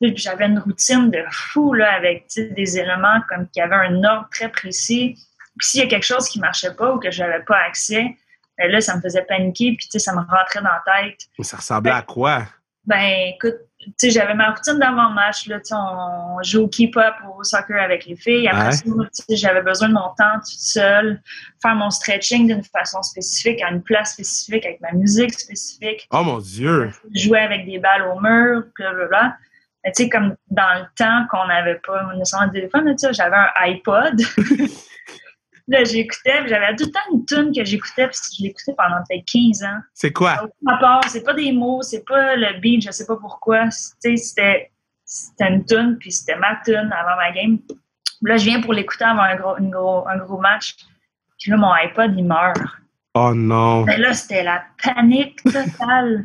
Puis 0.00 0.16
j'avais 0.16 0.46
une 0.46 0.58
routine 0.58 1.10
de 1.10 1.24
fou 1.30 1.72
là, 1.72 1.94
avec 1.94 2.26
des 2.36 2.78
éléments 2.78 3.20
comme 3.28 3.48
qui 3.48 3.60
avaient 3.60 3.74
un 3.74 4.02
ordre 4.04 4.28
très 4.30 4.48
précis. 4.50 5.16
Puis 5.58 5.68
s'il 5.68 5.80
y 5.80 5.82
a 5.84 5.86
quelque 5.86 6.04
chose 6.04 6.28
qui 6.28 6.40
marchait 6.40 6.74
pas 6.74 6.92
ou 6.92 6.98
que 6.98 7.10
j'avais 7.10 7.42
pas 7.44 7.58
accès, 7.58 8.16
ben 8.58 8.70
là, 8.70 8.80
ça 8.80 8.96
me 8.96 9.00
faisait 9.00 9.22
paniquer, 9.22 9.74
puis 9.76 9.86
tu 9.86 9.92
sais, 9.92 9.98
ça 9.98 10.12
me 10.12 10.18
rentrait 10.18 10.60
dans 10.62 10.68
la 10.68 10.82
tête. 10.84 11.20
Mais 11.38 11.44
ça 11.44 11.56
ressemblait 11.56 11.92
à 11.92 12.02
quoi? 12.02 12.46
Ben, 12.84 13.32
écoute, 13.34 13.56
sais, 13.96 14.10
j'avais 14.10 14.34
ma 14.34 14.50
routine 14.50 14.78
d'avant-match, 14.78 15.48
on 15.72 16.42
joue 16.42 16.62
au 16.62 16.68
keep-up 16.68 17.14
au 17.36 17.42
soccer 17.44 17.80
avec 17.80 18.06
les 18.06 18.16
filles. 18.16 18.48
Après 18.48 18.70
Ouais. 18.88 19.06
j'avais 19.30 19.62
besoin 19.62 19.88
de 19.88 19.94
mon 19.94 20.08
temps 20.16 20.34
toute 20.40 20.58
seule, 20.58 21.20
faire 21.62 21.74
mon 21.74 21.90
stretching 21.90 22.46
d'une 22.46 22.64
façon 22.64 23.02
spécifique, 23.02 23.62
à 23.62 23.70
une 23.70 23.82
place 23.82 24.12
spécifique, 24.12 24.64
avec 24.64 24.80
ma 24.80 24.92
musique 24.92 25.32
spécifique. 25.38 26.06
Oh 26.10 26.22
mon 26.22 26.38
Dieu! 26.38 26.90
jouer 27.14 27.40
avec 27.40 27.66
des 27.66 27.78
balles 27.78 28.02
au 28.02 28.20
mur, 28.20 28.64
blablabla. 28.78 29.36
Mais 29.84 29.92
tu 29.92 30.04
sais, 30.04 30.08
comme 30.08 30.34
dans 30.50 30.78
le 30.78 30.86
temps 30.96 31.26
qu'on 31.30 31.46
n'avait 31.46 31.80
pas 31.86 32.10
nécessairement 32.14 32.46
de 32.48 32.52
téléphone, 32.52 32.96
j'avais 33.12 33.36
un 33.36 33.48
iPod. 33.56 34.20
là, 35.68 35.84
j'écoutais, 35.84 36.40
puis 36.40 36.48
j'avais 36.48 36.74
tout 36.76 36.84
le 36.84 36.90
temps 36.90 37.00
une 37.12 37.24
tune 37.24 37.52
que 37.54 37.64
j'écoutais, 37.64 38.08
puis 38.08 38.18
je 38.38 38.42
l'écoutais 38.42 38.74
pendant 38.76 39.02
peut-être 39.08 39.24
15 39.26 39.62
ans. 39.64 39.80
C'est 39.94 40.12
quoi? 40.12 40.48
À 40.66 40.76
part, 40.76 41.04
c'est 41.08 41.24
pas 41.24 41.34
des 41.34 41.52
mots, 41.52 41.82
c'est 41.82 42.04
pas 42.04 42.36
le 42.36 42.58
beat, 42.60 42.82
je 42.82 42.90
sais 42.90 43.06
pas 43.06 43.16
pourquoi. 43.16 43.64
Tu 43.68 43.70
sais, 43.98 44.16
c'était, 44.16 44.70
c'était 45.04 45.48
une 45.48 45.64
tune, 45.64 45.96
puis 45.98 46.12
c'était 46.12 46.36
ma 46.36 46.60
tune 46.64 46.90
avant 46.92 47.16
ma 47.16 47.32
game. 47.32 47.58
Là, 48.22 48.36
je 48.36 48.44
viens 48.44 48.60
pour 48.60 48.72
l'écouter 48.72 49.04
avant 49.04 49.22
un 49.22 49.36
gros, 49.36 49.56
une 49.58 49.70
gros, 49.70 50.06
un 50.08 50.18
gros 50.18 50.38
match. 50.38 50.76
Puis 51.38 51.50
là, 51.50 51.56
mon 51.56 51.72
iPod, 51.72 52.14
il 52.16 52.24
meurt. 52.24 52.56
Oh 53.14 53.32
non! 53.34 53.84
Mais 53.84 53.98
là, 53.98 54.12
c'était 54.12 54.42
la 54.42 54.64
panique 54.82 55.42
totale. 55.44 56.24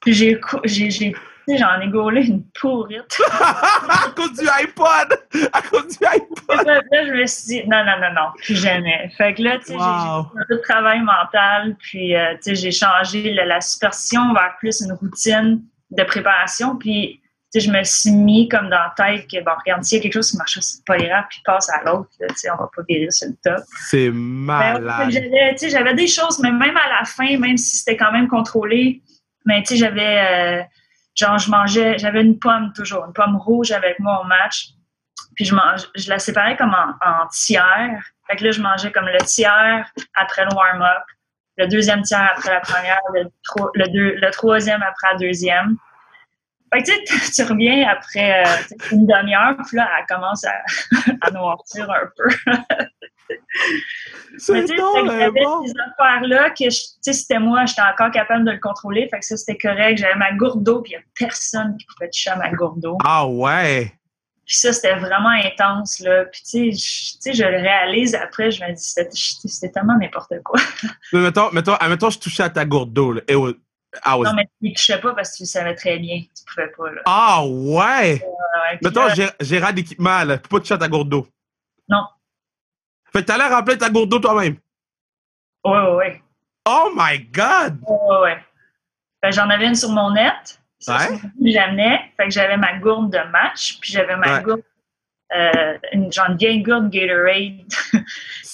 Puis 0.00 0.14
j'ai, 0.14 1.14
sais, 1.48 1.58
j'en 1.58 1.80
ai 1.80 1.88
gaulé 1.88 2.24
une 2.26 2.44
pourrite. 2.60 3.18
à 3.30 4.10
cause 4.16 4.32
du 4.38 4.46
iPod! 4.48 5.18
À 5.52 5.62
cause 5.62 5.86
du 5.98 6.04
iPod! 6.06 6.66
là, 6.66 6.80
là, 6.90 7.06
je 7.06 7.12
me 7.12 7.26
suis 7.26 7.44
dit, 7.46 7.68
non, 7.68 7.84
non, 7.84 7.98
non, 8.00 8.12
non, 8.14 8.28
plus 8.36 8.54
jamais. 8.56 9.10
Fait 9.16 9.34
que 9.34 9.42
là, 9.42 9.58
tu 9.58 9.66
sais, 9.66 9.72
j'ai- 9.74 9.78
Wow. 9.78 10.26
j'ai 10.32 10.38
fait 10.38 10.42
un 10.42 10.46
peu 10.48 10.54
de 10.56 10.60
travail 10.62 11.00
mental, 11.00 11.76
puis, 11.78 12.14
euh, 12.16 12.34
tu 12.36 12.42
sais, 12.42 12.54
j'ai 12.54 12.70
changé 12.72 13.32
le- 13.32 13.44
la 13.44 13.60
superstition 13.60 14.32
vers 14.32 14.54
plus 14.58 14.80
une 14.80 14.92
routine 14.92 15.62
de 15.90 16.02
préparation, 16.04 16.76
puis, 16.76 17.20
tu 17.52 17.60
sais, 17.60 17.66
je 17.66 17.70
me 17.70 17.82
suis 17.84 18.10
mis 18.12 18.48
comme 18.48 18.70
dans 18.70 18.78
la 18.78 18.94
tête 18.96 19.26
que, 19.30 19.42
bon, 19.44 19.50
regarde, 19.62 19.84
s'il 19.84 19.98
y 19.98 20.00
a 20.00 20.02
quelque 20.02 20.14
chose 20.14 20.30
qui 20.30 20.36
marche, 20.38 20.58
c'est 20.60 20.84
pas 20.86 20.96
grave, 20.96 21.24
puis 21.28 21.40
passe 21.44 21.68
à 21.70 21.82
l'autre, 21.84 22.08
tu 22.18 22.26
sais, 22.34 22.50
on 22.50 22.56
va 22.56 22.70
pas 22.74 22.82
virer 22.88 23.10
sur 23.10 23.28
le 23.28 23.34
top. 23.44 23.62
C'est 23.90 24.08
Ben, 24.10 24.16
malade. 24.16 25.10
j'avais, 25.10 25.52
tu 25.52 25.58
sais, 25.58 25.70
j'avais 25.70 25.94
des 25.94 26.06
choses, 26.06 26.38
mais 26.38 26.50
même 26.50 26.76
à 26.76 26.88
la 27.00 27.04
fin, 27.04 27.36
même 27.38 27.56
si 27.58 27.76
c'était 27.78 27.96
quand 27.98 28.10
même 28.12 28.26
contrôlé, 28.28 29.02
mais 29.44 29.62
tu 29.62 29.74
sais, 29.74 29.76
j'avais, 29.76 30.60
euh, 30.60 30.62
genre, 31.14 31.38
je 31.38 31.50
mangeais, 31.50 31.98
j'avais 31.98 32.22
une 32.22 32.38
pomme 32.38 32.72
toujours, 32.74 33.04
une 33.04 33.12
pomme 33.12 33.36
rouge 33.36 33.72
avec 33.72 33.98
moi 33.98 34.20
au 34.22 34.24
match. 34.24 34.68
Puis 35.34 35.44
je, 35.46 35.54
la 36.08 36.18
séparais 36.18 36.56
comme 36.56 36.74
en, 36.74 37.26
tiers. 37.30 38.02
Fait 38.26 38.36
que 38.36 38.44
là, 38.44 38.50
je 38.50 38.60
mangeais 38.60 38.92
comme 38.92 39.06
le 39.06 39.18
tiers 39.24 39.90
après 40.14 40.44
le 40.44 40.54
warm-up, 40.54 41.02
le 41.56 41.66
deuxième 41.66 42.02
tiers 42.02 42.30
après 42.36 42.52
la 42.52 42.60
première, 42.60 43.00
le, 43.14 43.24
tro- 43.44 43.70
le, 43.74 43.86
deux- 43.88 44.14
le 44.20 44.30
troisième 44.30 44.82
après 44.82 45.12
la 45.12 45.18
deuxième. 45.18 45.76
Fait 46.72 46.82
que 46.82 46.90
tu 46.90 47.16
sais, 47.18 47.32
tu 47.44 47.50
reviens 47.50 47.88
après 47.88 48.44
euh, 48.46 48.76
une 48.92 49.06
demi-heure, 49.06 49.56
puis 49.66 49.76
là, 49.76 49.88
elle 49.98 50.06
commence 50.06 50.44
à, 50.44 50.54
à 51.20 51.30
noircir 51.30 51.90
un 51.90 52.06
peu. 52.16 52.52
Mais 54.32 54.38
C'est 54.38 54.80
un 54.80 55.06
j'avais 55.06 55.30
bon. 55.30 55.66
ces 55.66 55.72
affaires-là 55.90 56.50
que, 56.50 56.64
tu 56.64 56.70
sais, 56.70 57.12
c'était 57.12 57.38
moi, 57.38 57.64
j'étais 57.66 57.82
encore 57.82 58.10
capable 58.10 58.44
de 58.44 58.52
le 58.52 58.58
contrôler. 58.60 59.08
Fait 59.10 59.18
que 59.20 59.24
ça, 59.26 59.36
c'était 59.36 59.58
correct. 59.58 59.98
J'avais 59.98 60.14
ma 60.16 60.32
gourde 60.32 60.62
d'eau, 60.62 60.80
puis 60.80 60.92
il 60.92 60.96
n'y 60.96 61.02
a 61.02 61.06
personne 61.14 61.76
qui 61.76 61.86
pouvait 61.86 62.08
toucher 62.08 62.30
à 62.30 62.36
ma 62.36 62.50
gourde 62.50 62.80
d'eau. 62.80 62.96
Ah 63.04 63.26
ouais! 63.26 63.92
Puis 64.46 64.56
ça, 64.56 64.72
c'était 64.72 64.96
vraiment 64.96 65.28
intense, 65.30 66.00
là. 66.00 66.24
Puis 66.26 66.42
tu 66.42 66.72
sais, 66.74 67.32
je- 67.32 67.42
le 67.44 67.58
réalise 67.58 68.14
après, 68.14 68.50
je 68.50 68.62
me 68.64 68.72
dis, 68.72 68.82
c'était 68.82 69.08
c'était 69.12 69.70
tellement 69.70 69.96
n'importe 69.98 70.32
quoi. 70.44 70.58
Mais 71.12 71.20
mettons, 71.20 71.50
mettons, 71.52 71.74
admettons, 71.74 72.10
je 72.10 72.18
touchais 72.18 72.42
à 72.42 72.50
ta 72.50 72.64
gourde 72.64 72.92
d'eau, 72.92 73.12
là. 73.12 73.20
It 73.28 73.36
was- 73.36 73.52
Non, 74.24 74.32
mais 74.34 74.44
tu 74.58 74.68
ne 74.70 74.74
touchais 74.74 74.98
pas 74.98 75.14
parce 75.14 75.32
que 75.32 75.36
tu 75.36 75.42
le 75.42 75.48
savais 75.48 75.74
très 75.74 75.98
bien. 75.98 76.20
Tu 76.20 76.44
pouvais 76.46 76.68
pas, 76.68 76.90
là. 76.90 77.02
Ah 77.04 77.44
ouais! 77.46 78.22
Ouais, 78.22 78.22
puis 78.72 78.78
Mettons, 78.84 79.04
là, 79.06 79.14
j'ai- 79.14 79.28
gérant 79.46 79.70
d'équipement, 79.72 80.24
là. 80.24 80.38
Tu 80.38 80.42
peux 80.48 80.56
pas 80.56 80.60
toucher 80.60 80.74
à 80.74 80.78
ta 80.78 80.88
gourde 80.88 81.10
d'eau. 81.10 81.26
Non. 81.88 82.04
Fait 83.12 83.20
que 83.20 83.26
t'allais 83.26 83.48
remplir 83.48 83.78
ta 83.78 83.90
gourde 83.90 84.08
d'eau 84.10 84.18
toi-même. 84.18 84.56
Ouais, 85.64 85.72
ouais, 85.80 85.94
ouais. 85.96 86.22
Oh 86.66 86.90
my 86.94 87.18
god! 87.32 87.78
Ouais, 87.86 87.96
ouais, 88.08 88.20
ouais. 88.22 88.38
Fait 89.22 89.30
que 89.30 89.36
j'en 89.36 89.48
avais 89.50 89.66
une 89.66 89.74
sur 89.74 89.90
mon 89.90 90.12
net. 90.12 90.58
Ouais. 90.88 91.18
j'amenais. 91.44 92.12
Fait 92.16 92.24
que 92.24 92.30
j'avais 92.30 92.56
ma 92.56 92.78
gourde 92.78 93.12
de 93.12 93.30
match, 93.30 93.78
puis 93.80 93.92
j'avais 93.92 94.16
ma 94.16 94.38
Ouais. 94.38 94.42
gourde, 94.42 94.62
euh, 95.36 95.78
une 95.92 96.12
genre 96.12 96.34
vieille 96.36 96.62
gourde 96.62 96.90
Gatorade 96.90 97.68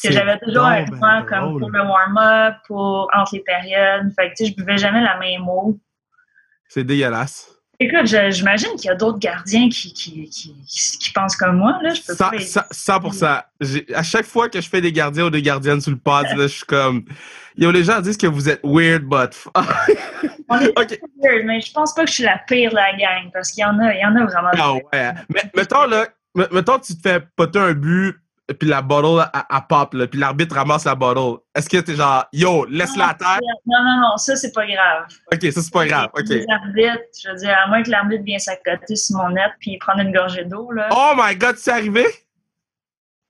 que 0.03 0.13
j'avais 0.13 0.39
toujours 0.39 0.63
donc 0.65 0.73
avec 0.73 0.91
ben 0.91 0.97
moi 0.99 1.23
comme 1.27 1.59
pour 1.59 1.71
le 1.71 1.81
warm-up, 1.83 2.57
pour 2.67 3.11
entre 3.15 3.35
les 3.35 3.41
périodes. 3.41 4.13
Fait 4.15 4.29
que 4.31 4.35
tu 4.37 4.45
sais, 4.45 4.51
je 4.51 4.57
buvais 4.57 4.77
jamais 4.77 5.01
la 5.01 5.17
même 5.19 5.49
eau. 5.49 5.79
C'est 6.69 6.85
dégueulasse. 6.85 7.58
Écoute, 7.81 8.07
j'imagine 8.07 8.71
qu'il 8.77 8.87
y 8.87 8.91
a 8.91 8.97
d'autres 8.97 9.21
gardiens 9.21 9.69
qui, 9.69 9.93
qui, 9.93 10.29
qui, 10.29 10.53
qui- 10.99 11.13
pensent 11.13 11.37
comme 11.37 11.59
moi. 11.59 11.79
Là. 11.81 11.95
Je 11.95 12.03
peux 12.03 12.17
pas. 12.17 12.33
cent- 12.41 12.63
100%. 12.73 13.43
J'ai- 13.61 13.87
À 13.95 14.03
chaque 14.03 14.27
fois 14.27 14.49
que 14.49 14.61
je 14.61 14.69
fais 14.69 14.81
des 14.81 14.91
gardiens 14.93 15.27
ou 15.27 15.31
des 15.31 15.43
gardiennes 15.43 15.81
sur 15.81 15.93
le 15.93 15.97
pod, 15.97 16.25
là, 16.27 16.43
je 16.43 16.47
suis 16.49 16.65
comme. 16.67 17.05
Yo, 17.57 17.71
les 17.71 17.85
gens 17.85 18.01
disent 18.01 18.17
que 18.17 18.27
vous 18.27 18.49
êtes 18.49 18.61
weird, 18.65 19.03
but. 19.05 19.31
On 20.49 20.59
est 20.61 20.69
ok. 20.79 21.01
weird, 21.23 21.45
mais 21.47 21.61
je 21.61 21.71
pense 21.73 21.95
pas 21.95 22.03
que 22.05 22.09
je 22.11 22.15
suis 22.15 22.25
la 22.25 22.39
pire 22.49 22.71
de 22.71 22.75
la 22.77 22.93
gang 22.97 23.31
parce 23.33 23.53
qu'il 23.53 23.63
y 23.63 23.65
en 23.65 23.79
a, 23.79 23.95
il 23.95 24.01
y 24.01 24.05
en 24.05 24.17
a 24.17 24.25
vraiment. 24.25 24.51
Ah 24.55 24.75
ouais. 24.75 25.13
Mais 25.29 25.43
mettons, 25.57 25.87
là, 25.87 26.09
me- 26.35 26.49
mettons, 26.53 26.79
tu 26.81 26.97
te 26.97 27.01
fais 27.09 27.21
poter 27.37 27.61
un 27.61 27.73
but, 27.75 28.17
puis 28.55 28.69
la 28.69 28.83
bottle, 28.83 29.29
à, 29.33 29.61
pop, 29.61 29.93
là, 29.95 30.07
puis 30.07 30.19
l'arbitre 30.19 30.55
ramasse 30.55 30.85
la 30.85 30.95
bottle. 30.95 31.41
Est-ce 31.55 31.69
que 31.69 31.79
t'es 31.79 31.95
genre, 31.95 32.25
yo, 32.33 32.65
laisse-la 32.67 33.09
à 33.09 33.15
terre? 33.15 33.39
Non, 33.67 33.83
non, 33.83 34.01
non, 34.01 34.17
ça, 34.17 34.37
c'est 34.37 34.53
pas 34.53 34.67
grave. 34.67 35.07
Ok, 35.33 35.53
ça, 35.53 35.63
c'est 35.63 35.73
pas 35.73 35.87
grave. 35.87 36.09
Ok. 36.15 36.29
Les 36.29 36.47
arbitres, 36.49 37.05
je 37.23 37.31
veux 37.31 37.37
dire, 37.37 37.57
à 37.63 37.69
moins 37.69 37.83
que 37.83 37.91
l'arbitre 37.91 38.25
vienne 38.25 38.39
s'accoter 38.39 38.97
sur 38.97 39.17
mon 39.17 39.31
net 39.31 39.53
puis 39.61 39.77
prendre 39.79 40.01
une 40.01 40.13
gorgée 40.13 40.45
d'eau, 40.45 40.71
là. 40.73 40.89
Oh 40.93 41.13
my 41.17 41.37
god, 41.37 41.57
c'est 41.57 41.73
arrivé? 41.73 42.07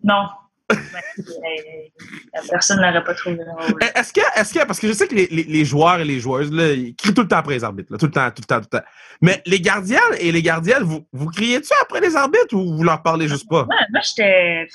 Non. 0.02 0.28
Mais, 0.70 0.76
euh, 0.78 2.04
la 2.34 2.42
personne 2.50 2.80
n'aurait 2.80 3.02
pas 3.02 3.14
trouvé 3.14 3.36
drôle. 3.36 3.74
Eh, 3.80 3.98
Est-ce 3.98 4.12
que, 4.12 4.20
est-ce 4.38 4.52
que, 4.52 4.66
parce 4.66 4.78
que 4.78 4.88
je 4.88 4.92
sais 4.92 5.08
que 5.08 5.14
les, 5.14 5.26
les, 5.30 5.44
les 5.44 5.64
joueurs 5.64 6.00
et 6.00 6.04
les 6.04 6.20
joueuses, 6.20 6.52
là, 6.52 6.72
ils 6.72 6.94
crient 6.94 7.14
tout 7.14 7.22
le 7.22 7.28
temps 7.28 7.38
après 7.38 7.54
les 7.54 7.64
arbitres, 7.64 7.92
là, 7.92 7.98
tout 7.98 8.06
le 8.06 8.12
temps, 8.12 8.30
tout 8.30 8.42
le 8.42 8.46
temps, 8.46 8.60
tout 8.60 8.68
le 8.72 8.78
temps. 8.78 8.86
Mais 9.22 9.42
les 9.46 9.60
gardiens 9.60 10.00
et 10.20 10.30
les 10.30 10.42
gardiennes, 10.42 10.82
vous, 10.82 11.06
vous 11.12 11.26
criez-tu 11.30 11.72
après 11.82 12.00
les 12.00 12.14
arbitres 12.16 12.54
ou 12.54 12.76
vous 12.76 12.84
leur 12.84 13.02
parlez 13.02 13.28
juste 13.28 13.48
pas? 13.48 13.64
Moi, 13.64 13.76
moi 13.90 14.00
j'étais. 14.02 14.68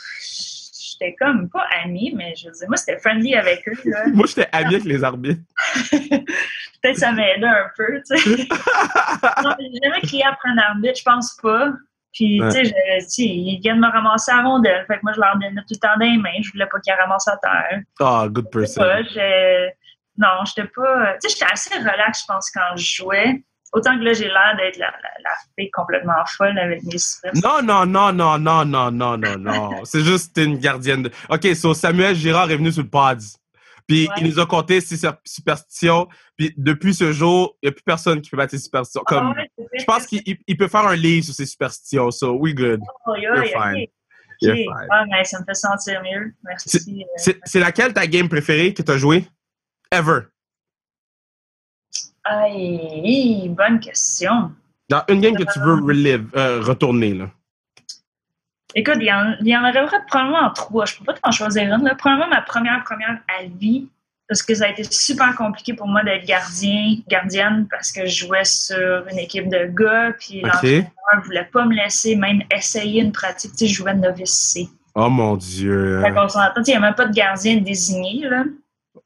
J'étais 0.94 1.16
comme 1.20 1.50
pas 1.50 1.66
amie, 1.84 2.14
mais 2.16 2.36
je 2.36 2.48
veux 2.48 2.54
dire, 2.54 2.68
moi, 2.68 2.78
c'était 2.78 3.00
friendly 3.00 3.36
avec 3.36 3.68
eux, 3.68 3.74
là. 3.86 4.06
Moi, 4.14 4.28
j'étais 4.28 4.48
ami 4.52 4.76
avec 4.76 4.86
les 4.86 5.04
arbitres. 5.04 5.42
Peut-être 5.92 6.98
ça 6.98 7.12
m'aidait 7.12 7.48
un 7.48 7.68
peu, 7.76 8.02
tu 8.08 8.18
sais. 8.18 8.48
Non, 9.44 9.56
j'ai 9.60 9.80
jamais 9.82 10.02
crié 10.02 10.24
après 10.24 10.50
un 10.50 10.58
arbitre, 10.58 11.00
je 11.00 11.04
pense 11.04 11.36
pas. 11.42 11.74
Puis, 12.14 12.42
Ouais. 12.42 12.50
tu 12.54 12.66
sais, 13.00 13.24
ils 13.24 13.60
viennent 13.62 13.80
me 13.80 13.92
ramasser 13.92 14.32
à 14.32 14.42
rondelle. 14.44 14.86
Fait 14.88 14.96
que 14.98 15.00
moi, 15.04 15.14
je 15.16 15.20
leur 15.20 15.34
donnais 15.34 15.62
tout 15.68 15.74
le 15.74 15.78
temps 15.78 15.98
des 16.00 16.16
mains. 16.18 16.42
Je 16.44 16.52
voulais 16.52 16.68
pas 16.68 16.80
qu'ils 16.80 16.94
ramassent 16.94 17.28
à 17.28 17.38
terre. 17.38 17.82
Ah, 18.00 18.28
good 18.30 18.46
Je 18.54 18.66
sais 18.66 18.80
person. 18.80 18.82
pas, 18.84 19.04
je- 19.04 19.70
Non, 20.18 20.28
j'étais 20.46 20.68
pas. 20.76 21.14
Tu 21.22 21.28
sais, 21.30 21.36
j'étais 21.40 21.52
assez 21.52 21.76
relax, 21.80 22.22
je 22.22 22.26
pense, 22.32 22.52
quand 22.52 22.76
je 22.76 22.86
jouais. 22.98 23.44
Autant 23.74 23.98
que 23.98 24.04
là, 24.04 24.14
j'ai 24.14 24.28
l'air 24.28 24.54
d'être 24.58 24.78
la, 24.78 24.86
la, 24.92 25.10
la 25.24 25.30
fille 25.58 25.72
complètement 25.72 26.14
folle 26.38 26.60
avec 26.60 26.84
mes 26.84 27.00
stress. 27.00 27.42
Non, 27.44 27.64
non, 27.64 27.88
non, 27.88 28.14
non, 28.14 28.38
non, 28.38 28.64
non, 28.64 28.92
non, 28.92 29.18
non, 29.18 29.38
non. 29.40 29.84
C'est 29.84 30.02
juste 30.02 30.36
t'es 30.36 30.44
une 30.46 30.60
gardienne 30.60 31.02
de. 31.02 31.12
OK, 31.30 31.56
so 31.56 31.74
Samuel 31.74 32.14
Girard 32.16 32.52
est 32.52 32.58
venu 32.58 32.72
sur 32.72 32.84
le 32.84 32.90
pod. 32.90 33.20
Puis 33.88 34.08
Ouais. 34.08 34.14
il 34.22 34.28
nous 34.28 34.40
a 34.40 34.46
conté 34.46 34.80
ses 34.82 34.98
superstitions. 35.26 36.08
Puis 36.38 36.54
depuis 36.58 36.94
ce 36.94 37.12
jour, 37.12 37.58
il 37.62 37.68
n'y 37.68 37.70
a 37.70 37.72
plus 37.74 37.84
personne 37.84 38.22
qui 38.22 38.30
peut 38.30 38.38
battre 38.38 38.52
ses 38.52 38.60
superstitions. 38.60 39.04
Comme, 39.06 39.34
Ah 39.38 39.42
ouais, 39.58 39.68
je 39.80 39.84
pense 39.86 40.06
qu'il 40.06 40.22
il- 40.26 40.38
il 40.48 40.58
peut 40.58 40.68
faire 40.68 40.88
un 40.88 40.96
livre 40.96 41.26
sur 41.26 41.34
ses 41.34 41.46
superstitions. 41.46 42.10
So, 42.12 42.34
we 42.38 42.54
good. 42.54 42.80
Oh, 43.06 43.16
yeah, 43.16 43.36
You're 43.36 43.46
yeah, 43.46 43.62
fine. 43.74 43.88
You're 44.42 44.56
fine. 44.56 44.88
Ah, 44.92 45.06
mais 45.10 45.24
ça 45.26 45.40
me 45.40 45.46
fait 45.46 45.54
sentir 45.54 46.02
mieux. 46.02 46.34
Merci. 46.44 47.06
euh. 47.30 47.34
C'est 47.46 47.60
laquelle 47.60 47.94
ta 47.94 48.08
game 48.08 48.28
préférée 48.30 48.74
que 48.74 48.82
tu 48.82 48.92
as 48.92 48.98
joué? 48.98 49.26
Ever. 49.92 50.22
Aïe, 52.24 53.50
bonne 53.50 53.80
question. 53.80 54.52
Dans 54.90 55.04
une 55.10 55.20
game 55.22 55.36
que 55.36 55.44
tu 55.52 55.60
veux 55.60 55.76
relive, 55.76 56.30
euh, 56.36 56.62
retourner, 56.62 57.14
là. 57.14 57.32
Écoute, 58.76 58.98
il 59.00 59.06
y 59.06 59.14
en, 59.14 59.36
il 59.40 59.48
y 59.48 59.56
en 59.56 59.62
aurait 59.62 59.86
probablement 60.08 60.48
en 60.48 60.50
trois. 60.52 60.86
Je 60.86 60.98
peux 60.98 61.06
pas 61.06 61.14
t'en 61.14 61.32
choisir 61.32 61.64
une. 61.64 61.84
Là. 61.84 61.96
Probablement 61.96 62.30
ma 62.30 62.42
première, 62.42 62.84
première 62.84 63.20
à 63.28 63.44
vie, 63.44 63.88
parce 64.28 64.42
que 64.42 64.56
ça 64.56 64.66
a 64.66 64.70
été 64.70 64.84
super 64.84 65.36
compliqué 65.36 65.74
pour 65.74 65.88
moi 65.88 66.04
d'être 66.04 66.26
gardien, 66.26 66.96
gardienne, 67.08 67.68
parce 67.70 67.92
que 67.92 68.06
je 68.06 68.26
jouais 68.26 68.46
sur 68.46 69.06
une 69.12 69.20
équipe 69.20 69.50
de 69.50 69.66
gars, 69.66 70.14
puis 70.20 70.40
OK. 70.40 70.48
l'entraîneur 70.48 70.92
ne 71.18 71.22
voulait 71.22 71.50
pas 71.52 71.66
me 71.66 71.76
laisser 71.76 72.16
même 72.16 72.42
essayer 72.56 73.02
une 73.02 73.12
pratique. 73.12 73.52
Tu 73.52 73.58
sais, 73.58 73.68
je 73.68 73.76
jouais 73.76 73.94
novice 73.94 74.34
C. 74.34 74.68
Oh 74.96 75.10
mon 75.10 75.36
Dieu. 75.36 76.02
Fait 76.02 76.12
qu'on 76.12 76.30
s'entend, 76.30 76.62
il 76.66 76.70
n'y 76.70 76.76
a 76.76 76.80
même 76.80 76.96
pas 76.96 77.06
de 77.06 77.14
gardien 77.14 77.58
désigné, 77.58 78.28
là. 78.28 78.44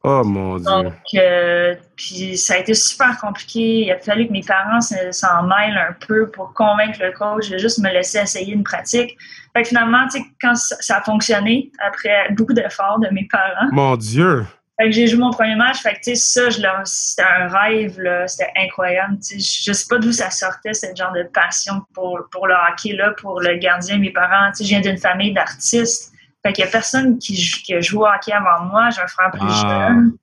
Oh 0.03 0.23
mon 0.23 0.57
Dieu. 0.57 0.65
Donc, 0.65 0.93
euh, 1.15 1.75
puis 1.95 2.37
ça 2.37 2.55
a 2.55 2.57
été 2.57 2.73
super 2.73 3.17
compliqué. 3.19 3.85
Il 3.85 3.91
a 3.91 3.99
fallu 3.99 4.27
que 4.27 4.31
mes 4.31 4.41
parents 4.41 4.81
s'en 4.81 5.43
mêlent 5.43 5.77
un 5.77 5.93
peu 6.07 6.29
pour 6.29 6.53
convaincre 6.53 6.99
le 7.01 7.11
coach 7.11 7.49
de 7.49 7.57
juste 7.57 7.79
me 7.79 7.89
laisser 7.89 8.19
essayer 8.19 8.53
une 8.53 8.63
pratique. 8.63 9.17
Fait 9.53 9.63
que 9.63 9.69
finalement, 9.69 10.05
tu 10.11 10.19
sais, 10.19 10.25
quand 10.41 10.55
ça 10.55 10.97
a 10.97 11.01
fonctionné, 11.01 11.71
après 11.79 12.29
beaucoup 12.31 12.53
d'efforts 12.53 12.99
de 12.99 13.09
mes 13.11 13.27
parents. 13.31 13.69
Mon 13.71 13.95
Dieu! 13.95 14.45
Fait 14.79 14.85
que 14.85 14.91
j'ai 14.91 15.07
joué 15.07 15.19
mon 15.19 15.31
premier 15.31 15.55
match. 15.55 15.81
Fait 15.81 15.93
que, 15.93 16.01
tu 16.03 16.15
sais, 16.15 16.51
ça, 16.51 16.83
c'était 16.85 17.23
un 17.23 17.47
rêve, 17.47 17.99
là. 17.99 18.27
C'était 18.27 18.51
incroyable. 18.57 19.17
Tu 19.19 19.39
sais, 19.39 19.63
je 19.65 19.73
sais 19.73 19.85
pas 19.89 19.97
d'où 19.97 20.11
ça 20.11 20.29
sortait, 20.29 20.73
ce 20.73 20.85
genre 20.95 21.13
de 21.13 21.23
passion 21.33 21.81
pour, 21.95 22.19
pour 22.31 22.45
le 22.45 22.53
hockey, 22.53 22.93
là, 22.93 23.11
pour 23.19 23.41
le 23.41 23.55
gardien. 23.55 23.97
Mes 23.97 24.11
parents, 24.11 24.51
tu 24.51 24.57
sais, 24.57 24.63
je 24.65 24.69
viens 24.69 24.81
d'une 24.81 24.99
famille 24.99 25.33
d'artistes. 25.33 26.13
Fait 26.47 26.53
qu'il 26.53 26.63
y 26.63 26.67
a 26.67 26.71
personne 26.71 27.19
qui, 27.19 27.35
qui 27.35 27.73
a 27.73 27.81
joué 27.81 27.99
au 27.99 28.05
hockey 28.05 28.31
avant 28.31 28.63
moi. 28.65 28.89
J'ai 28.89 29.01
un 29.01 29.07
frère 29.07 29.31
plus 29.31 29.41
ah. 29.43 29.89
jeune. 29.89 30.13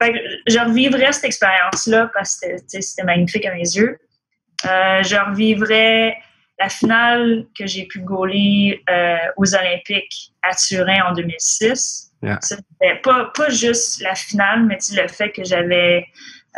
Fait 0.00 0.12
que 0.12 0.18
je 0.46 0.58
revivrais 0.58 1.12
cette 1.12 1.24
expérience-là 1.24 2.10
parce 2.14 2.40
que 2.40 2.80
c'était 2.80 3.04
magnifique 3.04 3.44
à 3.44 3.52
mes 3.52 3.60
yeux. 3.60 3.98
Euh, 4.64 5.02
je 5.02 5.16
revivrais 5.16 6.16
la 6.58 6.70
finale 6.70 7.44
que 7.58 7.66
j'ai 7.66 7.84
pu 7.84 8.00
gauler 8.00 8.82
euh, 8.88 9.18
aux 9.36 9.54
Olympiques 9.54 10.32
à 10.42 10.54
Turin 10.54 11.10
en 11.10 11.12
2006. 11.12 12.12
C'était 12.40 12.96
pas, 13.02 13.30
pas 13.34 13.50
juste 13.50 14.00
la 14.00 14.14
finale, 14.14 14.64
mais 14.64 14.78
le 14.92 15.08
fait 15.08 15.30
que 15.30 15.44
j'avais 15.44 16.06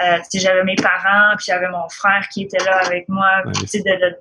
euh, 0.01 0.19
j'avais 0.33 0.63
mes 0.63 0.77
parents, 0.77 1.35
puis 1.37 1.47
j'avais 1.49 1.69
mon 1.69 1.89
frère 1.89 2.29
qui 2.33 2.45
était 2.45 2.65
là 2.65 2.79
avec 2.85 3.09
moi. 3.09 3.43
Puis, 3.53 3.83
de, 3.83 3.91
de, 3.91 4.17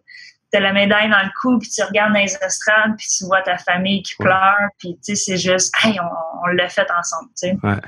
de, 0.53 0.60
la 0.60 0.74
médaille 0.74 1.10
dans 1.10 1.22
le 1.22 1.31
cou, 1.41 1.60
puis 1.60 1.70
tu 1.70 1.84
regardes 1.84 2.13
dans 2.13 2.20
les 2.20 2.36
estrades, 2.36 2.96
puis 2.98 3.08
tu 3.08 3.25
vois 3.25 3.41
ta 3.41 3.58
famille 3.58 4.03
qui 4.03 4.15
pleure, 4.17 4.70
puis 4.77 4.98
c'est 5.01 5.38
juste, 5.38 5.74
hey, 5.84 5.98
on, 6.00 6.48
l'a 6.48 6.70
fait 6.70 6.88
ensemble. 6.91 7.29
Ouais. 7.63 7.81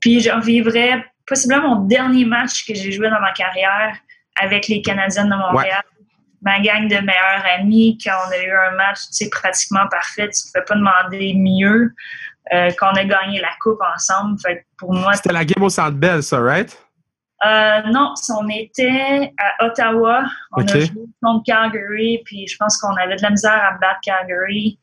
Puis 0.00 0.20
je 0.20 0.30
revivrais 0.30 1.04
possiblement 1.26 1.76
mon 1.76 1.82
dernier 1.86 2.24
match 2.24 2.66
que 2.66 2.74
j'ai 2.74 2.92
joué 2.92 3.10
dans 3.10 3.20
ma 3.20 3.32
carrière 3.32 3.96
avec 4.40 4.68
les 4.68 4.82
Canadiennes 4.82 5.30
de 5.30 5.36
Montréal. 5.36 5.82
Ma 6.42 6.60
gang 6.60 6.86
de 6.86 6.96
meilleurs 6.96 7.44
amis, 7.58 7.98
quand 8.04 8.12
on 8.26 8.30
a 8.30 8.38
eu 8.38 8.52
un 8.52 8.76
match 8.76 8.98
pratiquement 9.32 9.88
parfait, 9.88 10.28
tu 10.28 10.42
ne 10.46 10.52
pouvais 10.52 10.64
pas 10.64 10.74
demander 10.74 11.34
mieux. 11.34 11.92
Euh, 12.52 12.70
qu'on 12.78 12.90
a 12.90 13.04
gagné 13.04 13.40
la 13.40 13.50
coupe 13.60 13.80
ensemble. 13.92 14.38
Fait 14.40 14.64
pour 14.78 14.94
moi, 14.94 15.14
c'était 15.14 15.32
la 15.32 15.44
game 15.44 15.64
au 15.64 15.68
Centre 15.68 15.96
Bell, 15.96 16.22
ça, 16.22 16.38
right? 16.38 16.78
Euh, 17.44 17.82
non, 17.92 18.14
on 18.30 18.48
était 18.48 19.32
à 19.38 19.66
Ottawa. 19.66 20.24
On 20.52 20.66
a 20.66 20.80
joué 20.80 21.04
contre 21.22 21.44
Calgary, 21.44 22.22
puis 22.24 22.46
je 22.46 22.56
pense 22.56 22.78
qu'on 22.78 22.94
avait 22.96 23.16
de 23.16 23.22
la 23.22 23.30
misère 23.30 23.62
à 23.62 23.72
battre 23.72 24.00
Calgary. 24.02 24.78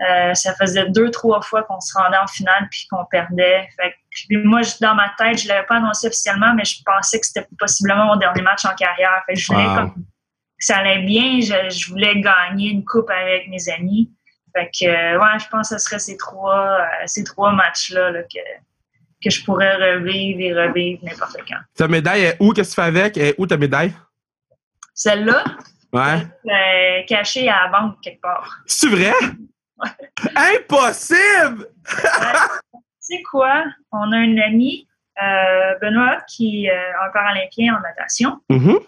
Euh, 0.00 0.34
ça 0.34 0.54
faisait 0.54 0.88
deux, 0.88 1.10
trois 1.10 1.40
fois 1.42 1.62
qu'on 1.62 1.78
se 1.78 1.96
rendait 1.96 2.16
en 2.16 2.26
finale 2.26 2.66
puis 2.70 2.86
qu'on 2.90 3.04
perdait. 3.04 3.68
Fait 3.76 3.94
puis 4.10 4.38
moi, 4.38 4.62
dans 4.80 4.94
ma 4.94 5.10
tête, 5.16 5.38
je 5.38 5.44
ne 5.44 5.48
l'avais 5.50 5.66
pas 5.66 5.76
annoncé 5.76 6.08
officiellement, 6.08 6.54
mais 6.54 6.64
je 6.64 6.82
pensais 6.84 7.20
que 7.20 7.26
c'était 7.26 7.46
possiblement 7.58 8.06
mon 8.06 8.16
dernier 8.16 8.42
match 8.42 8.64
en 8.64 8.74
carrière. 8.74 9.22
Fait 9.26 9.36
je 9.36 9.46
voulais 9.46 9.64
comme, 9.64 9.94
que 9.94 10.64
ça 10.64 10.78
allait 10.78 11.02
bien. 11.02 11.40
je, 11.40 11.90
voulais 11.90 12.20
gagner 12.20 12.70
une 12.70 12.84
coupe 12.84 13.10
avec 13.10 13.48
mes 13.48 13.68
amis. 13.68 14.10
Fait 14.54 14.70
que, 14.70 14.86
euh, 14.86 15.18
ouais, 15.18 15.38
je 15.38 15.48
pense 15.48 15.70
que 15.70 15.78
ce 15.78 15.84
serait 15.84 15.98
ces 15.98 16.16
trois, 16.16 16.80
euh, 16.80 16.86
ces 17.06 17.24
trois 17.24 17.52
matchs-là 17.52 18.12
que, 18.24 18.38
que 19.22 19.30
je 19.30 19.44
pourrais 19.44 19.74
revivre 19.76 20.40
et 20.40 20.54
revivre 20.54 21.04
n'importe 21.04 21.36
quand. 21.48 21.58
Ta 21.74 21.88
médaille 21.88 22.22
est 22.22 22.36
où? 22.40 22.52
Qu'est-ce 22.52 22.74
que 22.76 22.82
tu 22.82 22.92
fais 22.92 22.98
avec? 22.98 23.16
Et 23.16 23.34
où 23.38 23.46
ta 23.46 23.56
médaille? 23.56 23.92
Celle-là? 24.94 25.44
Ouais. 25.92 26.26
Euh, 26.46 27.02
cachée 27.06 27.48
à 27.48 27.64
la 27.64 27.68
banque 27.68 28.00
quelque 28.02 28.20
part. 28.20 28.62
C'est 28.66 28.88
vrai? 28.88 29.12
Impossible! 30.36 31.68
tu 31.86 32.78
sais 33.00 33.22
quoi? 33.30 33.64
On 33.90 34.12
a 34.12 34.16
un 34.16 34.38
ami, 34.38 34.88
Benoît, 35.80 36.18
qui 36.28 36.66
est 36.66 36.70
un 36.70 37.10
paralympien 37.12 37.76
en 37.76 37.80
natation. 37.80 38.40
Mm-hmm. 38.50 38.78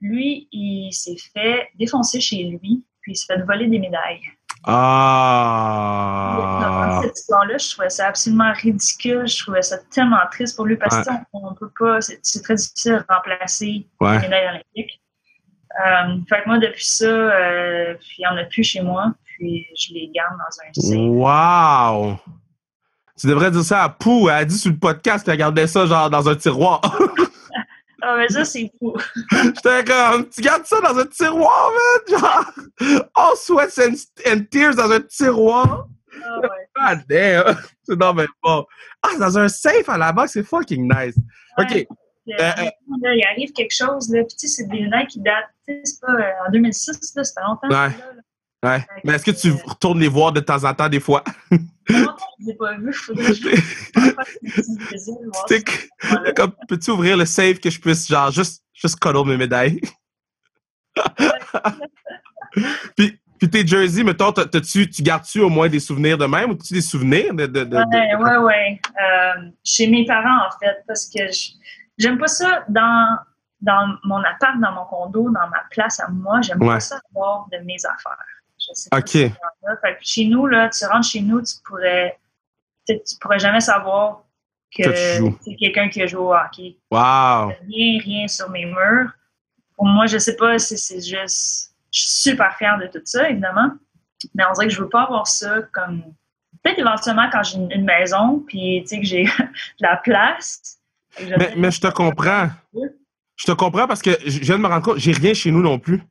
Lui, 0.00 0.48
il 0.50 0.92
s'est 0.92 1.16
fait 1.34 1.68
défoncer 1.74 2.20
chez 2.20 2.44
lui, 2.44 2.82
puis 3.02 3.12
il 3.12 3.16
s'est 3.16 3.34
fait 3.34 3.42
voler 3.42 3.66
des 3.66 3.78
médailles. 3.78 4.22
Ah! 4.64 6.50
cette 7.02 7.18
histoire-là, 7.18 7.56
je 7.58 7.70
trouvais 7.70 7.90
ça 7.90 8.08
absolument 8.08 8.52
ridicule. 8.52 9.26
Je 9.26 9.42
trouvais 9.42 9.62
ça 9.62 9.78
tellement 9.90 10.18
triste 10.30 10.56
pour 10.56 10.66
lui 10.66 10.76
parce 10.76 11.06
qu'on 11.32 11.54
peut 11.54 11.70
pas, 11.78 12.00
c'est 12.00 12.42
très 12.42 12.54
difficile 12.54 12.92
de 12.92 13.04
remplacer 13.12 13.86
ouais. 14.00 14.16
les 14.16 14.22
médailles 14.22 14.48
olympiques. 14.48 15.00
Euh, 15.86 16.18
fait 16.28 16.42
que 16.42 16.48
moi, 16.48 16.58
depuis 16.58 16.84
ça, 16.84 17.06
euh, 17.06 17.94
il 18.18 18.22
n'y 18.22 18.26
en 18.26 18.36
a 18.36 18.44
plus 18.44 18.64
chez 18.64 18.82
moi, 18.82 19.14
puis 19.24 19.66
je 19.76 19.94
les 19.94 20.10
garde 20.12 20.36
dans 20.36 20.44
un 20.44 20.72
safe. 20.74 20.98
Wow! 20.98 22.18
Tu 23.18 23.26
devrais 23.26 23.50
dire 23.50 23.62
ça 23.62 23.84
à 23.84 23.88
Pou. 23.88 24.28
Elle 24.28 24.34
a 24.34 24.44
dit 24.44 24.58
sur 24.58 24.70
le 24.70 24.78
podcast 24.78 25.24
qu'elle 25.24 25.36
gardait 25.36 25.66
ça 25.66 25.86
genre 25.86 26.10
dans 26.10 26.28
un 26.28 26.34
tiroir. 26.34 26.80
Ah, 28.10 28.16
mais 28.16 28.28
ça, 28.28 28.44
c'est 28.44 28.70
fou. 28.78 28.92
J'étais 29.30 29.84
comme, 29.84 30.28
tu 30.28 30.40
gardes 30.40 30.64
ça 30.64 30.80
dans 30.80 30.98
un 30.98 31.06
tiroir, 31.06 31.70
man? 31.70 32.18
Genre, 32.18 33.08
all 33.14 33.36
sweats 33.36 33.78
and, 33.78 34.44
tears 34.50 34.74
dans 34.74 34.90
un 34.90 35.00
tiroir? 35.00 35.86
Oh, 36.12 36.40
ouais. 36.42 36.48
God 36.74 37.04
damn. 37.08 37.56
C'est 37.84 37.96
non, 38.00 38.12
mais 38.14 38.26
bon. 38.42 38.66
Ah, 39.02 39.16
dans 39.18 39.38
un 39.38 39.48
safe 39.48 39.88
à 39.88 39.96
la 39.96 40.12
base, 40.12 40.32
c'est 40.32 40.42
fucking 40.42 40.92
nice. 40.92 41.14
OK. 41.56 41.86
Euh, 42.28 42.32
euh, 42.32 43.14
il 43.14 43.24
arrive 43.32 43.52
quelque 43.52 43.74
chose, 43.74 44.10
là. 44.12 44.24
Puis, 44.24 44.36
tu 44.36 44.48
sais, 44.48 44.62
c'est 44.62 44.68
des 44.68 44.78
lunettes 44.78 45.08
qui 45.08 45.20
datent, 45.20 45.50
tu 45.66 45.74
sais, 45.74 45.80
c'est 45.84 46.00
pas 46.00 46.12
euh, 46.12 46.46
en 46.46 46.50
2006, 46.50 47.14
là, 47.14 47.24
ça 47.24 47.32
fait 47.34 47.46
longtemps. 47.46 47.68
Ouais. 47.68 47.90
Ouais. 48.62 48.84
Mais 49.04 49.14
est-ce 49.14 49.24
que 49.24 49.30
tu 49.30 49.52
retournes 49.64 50.00
les 50.00 50.08
voir 50.08 50.32
de 50.32 50.40
temps 50.40 50.64
en 50.64 50.74
temps, 50.74 50.88
des 50.88 51.00
fois? 51.00 51.22
je 51.90 52.52
comme, 56.32 56.52
peux-tu 56.68 56.90
ouvrir 56.90 57.16
le 57.16 57.24
save 57.24 57.58
que 57.58 57.70
je 57.70 57.80
puisse, 57.80 58.08
genre, 58.08 58.30
juste, 58.30 58.62
juste 58.72 58.98
cuddle 58.98 59.26
mes 59.26 59.36
médailles? 59.36 59.80
puis, 62.96 63.20
puis 63.38 63.50
tes 63.50 63.66
jerseys, 63.66 64.04
mettons, 64.04 64.32
tu 64.32 64.88
gardes-tu 65.02 65.40
au 65.40 65.48
moins 65.48 65.68
des 65.68 65.80
souvenirs 65.80 66.18
de 66.18 66.26
même 66.26 66.50
ou 66.50 66.54
tu 66.54 66.74
des 66.74 66.80
souvenirs 66.80 67.34
de. 67.34 67.46
de, 67.46 67.64
de 67.64 67.76
ouais, 67.76 68.14
ouais, 68.16 68.36
ouais. 68.38 68.80
Euh, 69.00 69.50
chez 69.64 69.88
mes 69.88 70.04
parents, 70.04 70.46
en 70.46 70.50
fait, 70.58 70.84
parce 70.86 71.06
que 71.06 71.20
j'aime 71.98 72.18
pas 72.18 72.28
ça 72.28 72.64
dans 72.68 73.18
dans 73.60 73.94
mon 74.04 74.24
appart, 74.24 74.58
dans 74.58 74.72
mon 74.72 74.86
condo, 74.86 75.24
dans 75.24 75.48
ma 75.48 75.62
place 75.70 76.00
à 76.00 76.08
moi, 76.08 76.40
j'aime 76.40 76.58
pas 76.58 76.80
ça 76.80 76.98
avoir 77.14 77.46
de 77.52 77.58
mes 77.58 77.76
affaires. 77.84 78.39
OK. 78.92 79.16
chez 80.00 80.24
nous, 80.26 80.46
là, 80.46 80.68
tu 80.68 80.84
rentres 80.86 81.08
chez 81.08 81.20
nous, 81.20 81.42
tu 81.42 81.54
pourrais, 81.64 82.18
tu 82.86 82.96
pourrais 83.20 83.38
jamais 83.38 83.60
savoir 83.60 84.24
que 84.76 84.82
c'est 85.40 85.56
quelqu'un 85.56 85.88
qui 85.88 86.02
a 86.02 86.06
joué 86.06 86.20
au 86.20 86.32
hockey. 86.32 86.76
Wow. 86.90 87.52
Rien, 87.68 88.00
rien 88.02 88.28
sur 88.28 88.50
mes 88.50 88.64
murs. 88.64 89.10
Pour 89.76 89.86
moi, 89.86 90.06
je 90.06 90.18
sais 90.18 90.36
pas 90.36 90.58
si 90.58 90.78
c'est 90.78 91.00
juste. 91.00 91.74
Je 91.92 92.00
suis 92.00 92.30
super 92.30 92.56
fière 92.56 92.78
de 92.78 92.86
tout 92.86 93.00
ça, 93.04 93.28
évidemment. 93.28 93.72
Mais 94.34 94.44
on 94.48 94.52
dirait 94.52 94.68
que 94.68 94.72
je 94.72 94.80
veux 94.80 94.88
pas 94.88 95.02
avoir 95.02 95.26
ça 95.26 95.62
comme. 95.72 96.02
Peut-être 96.62 96.78
éventuellement 96.78 97.28
quand 97.32 97.42
j'ai 97.42 97.56
une, 97.56 97.84
maison, 97.84 98.44
puis 98.46 98.82
tu 98.82 98.88
sais 98.88 99.00
que 99.00 99.06
j'ai 99.06 99.24
de 99.80 99.80
la 99.80 99.96
place. 99.96 100.78
Mais, 101.20 101.54
mais 101.56 101.70
je 101.70 101.80
te 101.80 101.88
comprends. 101.88 102.50
Je 103.36 103.46
te 103.46 103.52
comprends 103.52 103.86
parce 103.86 104.02
que 104.02 104.10
je 104.24 104.40
viens 104.40 104.58
de 104.58 104.62
me 104.62 104.68
rendre 104.68 104.84
compte, 104.84 104.98
j'ai 104.98 105.12
rien 105.12 105.32
chez 105.32 105.50
nous 105.50 105.62
non 105.62 105.78
plus 105.78 106.02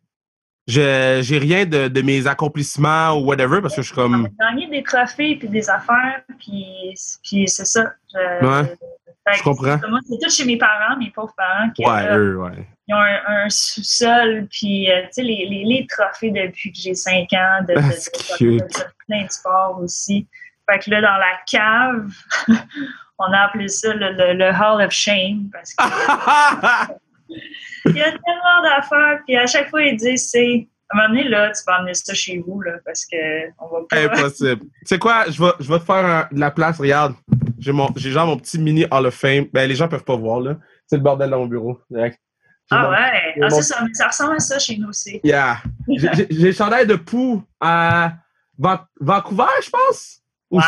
j'ai 0.70 1.38
rien 1.38 1.66
de, 1.66 1.88
de, 1.88 2.02
mes 2.02 2.28
accomplissements 2.28 3.14
ou 3.14 3.26
whatever 3.26 3.62
parce 3.62 3.76
que 3.76 3.82
je 3.82 3.88
suis 3.88 3.96
comme. 3.96 4.30
Gagné 4.40 4.68
des 4.68 4.84
trophées 4.84 5.36
puis 5.36 5.48
des 5.48 5.70
affaires 5.70 6.22
puis, 6.40 6.94
puis 7.24 7.48
c'est 7.48 7.66
ça. 7.66 7.94
Je, 8.14 8.46
ouais. 8.46 8.76
je 9.36 9.44
comprends. 9.44 9.80
C'est 10.08 10.20
tout 10.22 10.30
chez 10.30 10.46
mes 10.46 10.58
parents, 10.58 10.98
mes 10.98 11.12
pauvres 11.12 11.34
parents. 11.36 11.70
Qui, 11.72 11.86
ouais, 11.86 12.16
eux, 12.16 12.38
ouais. 12.38 12.68
Ils 12.88 12.96
ont 12.96 12.98
un, 12.98 13.50
sous-sol 13.50 14.48
puis 14.50 14.90
euh, 14.92 15.02
tu 15.04 15.08
sais 15.12 15.24
les, 15.24 15.48
les, 15.50 15.64
les, 15.64 15.88
trophées 15.88 16.32
depuis 16.32 16.72
que 16.72 16.78
j'ai 16.80 16.96
5 16.96 17.32
ans 17.34 17.66
de, 17.68 17.76
de, 17.76 17.80
de, 17.80 18.58
de, 18.58 18.66
plein 19.08 19.26
de 19.26 19.32
sports 19.32 19.80
aussi. 19.82 20.28
Fait 20.70 20.80
que 20.80 20.90
là 20.90 21.02
dans 21.02 21.18
la 21.18 21.38
cave, 21.50 22.12
on 23.20 23.32
a 23.32 23.42
appelé 23.42 23.68
ça 23.68 23.94
le, 23.94 24.12
le, 24.12 24.34
le 24.34 24.50
Hall 24.50 24.84
of 24.84 24.92
Shame 24.92 25.50
parce 25.52 25.74
que. 25.74 26.94
Il 27.86 27.96
y 27.96 28.02
a 28.02 28.12
tellement 28.12 28.62
d'affaires, 28.64 29.20
puis 29.26 29.38
à 29.38 29.48
chaque 29.48 29.70
fois, 29.70 29.82
ils 29.84 29.98
disent, 29.98 30.30
c'est. 30.30 30.68
À 30.92 30.98
un 30.98 31.08
moment 31.08 31.14
donné, 31.14 31.30
là, 31.30 31.52
tu 31.52 31.64
peux 31.64 31.72
emmener 31.72 31.94
ça 31.94 32.16
chez 32.16 32.40
vous, 32.40 32.62
là, 32.62 32.74
parce 32.84 33.06
qu'on 33.06 33.68
va 33.68 33.80
pas. 33.88 34.06
Impossible. 34.06 34.62
tu 34.62 34.68
sais 34.86 34.98
quoi, 34.98 35.26
je 35.30 35.44
vais, 35.44 35.52
je 35.60 35.72
vais 35.72 35.78
te 35.78 35.86
faire 35.86 36.28
de 36.32 36.40
la 36.40 36.50
place, 36.50 36.80
regarde. 36.80 37.14
J'ai, 37.60 37.72
mon, 37.72 37.90
j'ai 37.96 38.10
genre 38.10 38.26
mon 38.26 38.38
petit 38.38 38.58
mini 38.58 38.86
Hall 38.90 39.06
of 39.06 39.14
Fame. 39.14 39.46
Ben, 39.54 39.70
les 39.70 39.76
gens 39.76 39.88
peuvent 39.88 40.04
pas 40.04 40.16
voir, 40.16 40.40
là. 40.40 40.58
C'est 40.88 40.96
le 40.96 41.04
bordel 41.04 41.30
dans 41.30 41.40
mon 41.40 41.46
bureau. 41.46 41.80
ah 41.96 42.90
ouais, 42.90 43.36
ah, 43.40 43.50
c'est 43.50 43.62
ça, 43.62 43.86
ça 43.94 44.08
ressemble 44.08 44.36
à 44.36 44.40
ça 44.40 44.58
chez 44.58 44.78
nous 44.78 44.90
aussi. 44.90 45.20
Yeah. 45.24 45.58
j'ai, 45.88 46.26
j'ai 46.30 46.48
le 46.48 46.52
chandail 46.54 46.88
de 46.88 46.96
Pou 46.96 47.44
à 47.60 48.14
Vancouver, 48.58 49.46
je 49.64 49.70
pense? 49.70 50.22
Wow! 50.50 50.62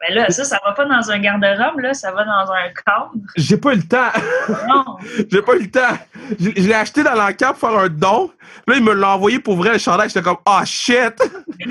Mais 0.00 0.14
là, 0.14 0.28
ça, 0.30 0.44
ça 0.44 0.60
va 0.64 0.72
pas 0.72 0.84
dans 0.84 1.10
un 1.10 1.18
garde-robe, 1.18 1.80
là, 1.80 1.94
ça 1.94 2.12
va 2.12 2.24
dans 2.24 2.52
un 2.52 2.68
cadre. 2.84 3.12
J'ai 3.36 3.56
pas 3.56 3.72
eu 3.72 3.76
le 3.76 3.82
temps. 3.82 4.10
Non. 4.68 4.96
J'ai 5.30 5.40
pas 5.42 5.54
eu 5.56 5.62
le 5.62 5.70
temps. 5.70 5.96
Je, 6.38 6.50
l'ai 6.50 6.74
acheté 6.74 7.02
dans 7.02 7.14
l'encamp 7.14 7.54
pour 7.54 7.70
faire 7.70 7.78
un 7.78 7.88
don. 7.88 8.30
Là, 8.66 8.74
il 8.76 8.84
me 8.84 8.92
l'a 8.92 9.14
envoyé 9.14 9.38
pour 9.40 9.56
vrai, 9.56 9.72
le 9.72 9.78
chandail. 9.78 10.08
J'étais 10.08 10.22
comme, 10.22 10.36
oh 10.46 10.60
shit! 10.66 11.14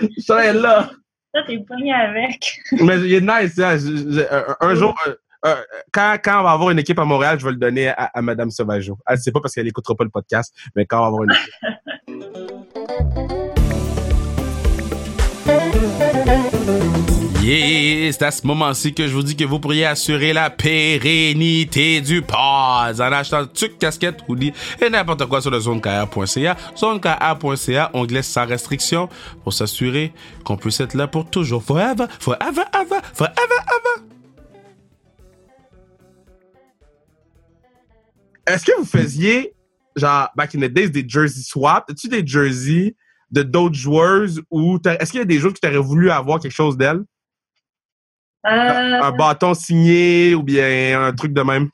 le 0.00 0.08
chandail 0.26 0.48
est 0.48 0.52
là. 0.54 0.90
Là, 1.34 1.42
t'es 1.46 1.58
pogné 1.66 1.92
avec. 1.92 2.58
Mais 2.72 2.98
il 3.00 3.14
est 3.14 3.20
nice, 3.20 3.58
hein. 3.58 3.76
Je- 3.76 4.12
je- 4.12 4.34
un, 4.34 4.56
un 4.70 4.74
jour, 4.74 4.94
euh, 5.06 5.14
euh, 5.46 5.56
quand, 5.92 6.16
quand 6.24 6.40
on 6.40 6.44
va 6.44 6.50
avoir 6.52 6.70
une 6.70 6.78
équipe 6.78 6.98
à 6.98 7.04
Montréal, 7.04 7.38
je 7.38 7.44
vais 7.44 7.52
le 7.52 7.58
donner 7.58 7.88
à, 7.88 8.10
à 8.14 8.22
Madame 8.22 8.50
Sauvageau. 8.50 8.96
Sait 9.16 9.30
pas 9.32 9.40
parce 9.40 9.54
qu'elle 9.54 9.68
écoutera 9.68 9.94
pas 9.94 10.04
le 10.04 10.10
podcast, 10.10 10.54
mais 10.74 10.86
quand 10.86 10.98
on 10.98 11.00
va 11.02 11.06
avoir 11.08 11.22
une 11.24 11.32
équipe. 11.32 11.52
C'est 17.44 18.22
à 18.22 18.30
ce 18.30 18.46
moment-ci 18.46 18.94
que 18.94 19.08
je 19.08 19.12
vous 19.12 19.24
dis 19.24 19.34
que 19.34 19.42
vous 19.42 19.58
pourriez 19.58 19.84
assurer 19.84 20.32
la 20.32 20.48
pérennité 20.48 22.00
du 22.00 22.22
pod 22.22 22.36
en 22.38 23.12
achetant 23.12 23.44
tuc, 23.46 23.80
casquette, 23.80 24.20
hoodie 24.28 24.52
et 24.80 24.88
n'importe 24.88 25.26
quoi 25.26 25.40
sur 25.40 25.50
le 25.50 25.58
zonekr.ca. 25.58 26.56
Zonekr.ca, 26.76 27.90
onglet 27.94 28.22
sans 28.22 28.46
restriction 28.46 29.08
pour 29.42 29.52
s'assurer 29.52 30.12
qu'on 30.44 30.56
puisse 30.56 30.78
être 30.78 30.94
là 30.94 31.08
pour 31.08 31.28
toujours. 31.28 31.64
Forever, 31.64 32.06
forever, 32.20 32.62
ever, 32.74 33.00
forever, 33.12 33.34
ever. 33.34 34.06
Est-ce 38.46 38.64
que 38.64 38.78
vous 38.78 38.86
faisiez, 38.86 39.52
genre, 39.96 40.28
back 40.36 40.54
in 40.54 40.60
the 40.60 40.72
days, 40.72 40.90
des 40.90 41.04
jersey 41.08 41.42
swap? 41.42 41.90
As-tu 41.90 42.06
des 42.06 42.24
jerseys 42.24 42.94
de 43.32 43.42
d'autres 43.42 43.74
joueuses 43.74 44.40
ou 44.48 44.78
est-ce 44.84 45.10
qu'il 45.10 45.18
y 45.18 45.22
a 45.22 45.26
des 45.26 45.40
joueurs 45.40 45.54
que 45.54 45.68
tu 45.68 45.76
voulu 45.78 46.08
avoir 46.12 46.38
quelque 46.38 46.52
chose 46.52 46.76
d'elle? 46.76 47.02
Euh, 48.46 49.00
Un 49.02 49.12
bâton 49.12 49.54
signé 49.54 50.34
ou 50.34 50.42
bien 50.42 51.00
un 51.02 51.12
truc 51.12 51.32
de 51.32 51.42
même? 51.42 51.70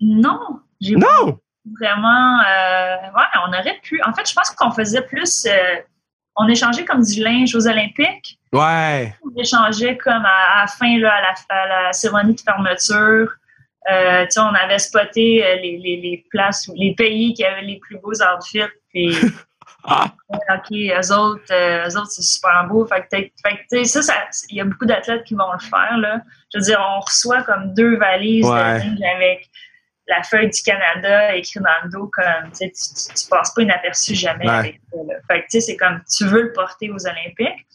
non, 0.00 0.38
j'ai 0.80 0.96
Non! 0.96 1.38
vraiment. 1.80 2.40
euh, 2.40 2.96
ouais, 3.14 3.28
on 3.46 3.52
aurait 3.52 3.78
pu. 3.82 4.00
En 4.04 4.12
fait, 4.12 4.28
je 4.28 4.34
pense 4.34 4.50
qu'on 4.50 4.72
faisait 4.72 5.02
plus. 5.02 5.46
euh, 5.46 5.76
on 6.36 6.48
échangeait 6.48 6.84
comme 6.84 7.02
du 7.02 7.22
linge 7.22 7.54
aux 7.54 7.68
Olympiques. 7.68 8.38
Ouais. 8.52 9.14
On 9.24 9.40
échangeait 9.40 9.96
comme 9.96 10.24
à, 10.24 10.56
à 10.58 10.60
la 10.62 10.66
fin, 10.66 10.98
là, 10.98 11.12
à, 11.14 11.20
la, 11.20 11.34
à 11.48 11.66
la 11.86 11.92
cérémonie 11.92 12.34
de 12.34 12.40
fermeture. 12.40 13.32
Euh, 13.90 14.24
tu 14.24 14.30
sais, 14.32 14.40
on 14.40 14.54
avait 14.54 14.78
spoté 14.78 15.44
les, 15.62 15.78
les, 15.78 15.96
les 16.00 16.24
places 16.30 16.66
ou 16.68 16.74
les 16.76 16.94
pays 16.94 17.34
qui 17.34 17.44
avaient 17.44 17.62
les 17.62 17.78
plus 17.78 17.98
beaux 17.98 18.12
outfits. 18.22 18.60
Puis, 18.90 19.14
Ah, 19.84 20.12
OK, 20.30 20.70
eux 20.72 21.12
autres, 21.12 21.42
euh, 21.52 21.88
eux 21.88 21.96
autres 21.98 22.10
c'est 22.10 22.22
super 22.22 22.66
beau. 22.68 22.86
Fait 22.86 23.00
que, 23.00 23.06
fait 23.10 23.28
que, 23.28 23.76
tu 23.78 23.84
sais, 23.84 24.02
ça, 24.02 24.02
ça, 24.02 24.46
il 24.48 24.56
y 24.56 24.60
a 24.60 24.64
beaucoup 24.64 24.86
d'athlètes 24.86 25.24
qui 25.24 25.34
vont 25.34 25.52
le 25.52 25.58
faire. 25.58 25.98
Là. 25.98 26.20
Je 26.52 26.58
veux 26.58 26.64
dire, 26.64 26.80
on 26.80 27.00
reçoit 27.00 27.42
comme 27.42 27.74
deux 27.74 27.96
valises 27.98 28.46
Ouais. 28.46 28.78
de 28.78 28.84
linge 28.84 28.98
avec 29.16 29.48
la 30.08 30.22
feuille 30.22 30.50
du 30.50 30.62
Canada 30.62 31.34
écrite 31.34 31.62
dans 31.62 31.84
le 31.84 31.90
dos. 31.90 32.10
Comme, 32.12 32.52
tu, 32.52 32.70
tu, 32.70 33.14
tu, 33.14 33.28
passes 33.28 33.52
pas 33.54 33.62
inaperçu 33.62 34.14
jamais 34.14 34.46
Ouais. 34.48 34.54
avec 34.54 34.80
ça. 34.92 34.98
Là. 35.08 35.14
Fait 35.28 35.40
que, 35.40 35.44
tu 35.46 35.50
sais, 35.50 35.60
c'est 35.60 35.76
comme 35.76 36.00
tu 36.16 36.26
veux 36.26 36.42
le 36.42 36.52
porter 36.52 36.90
aux 36.90 37.06
Olympiques, 37.06 37.66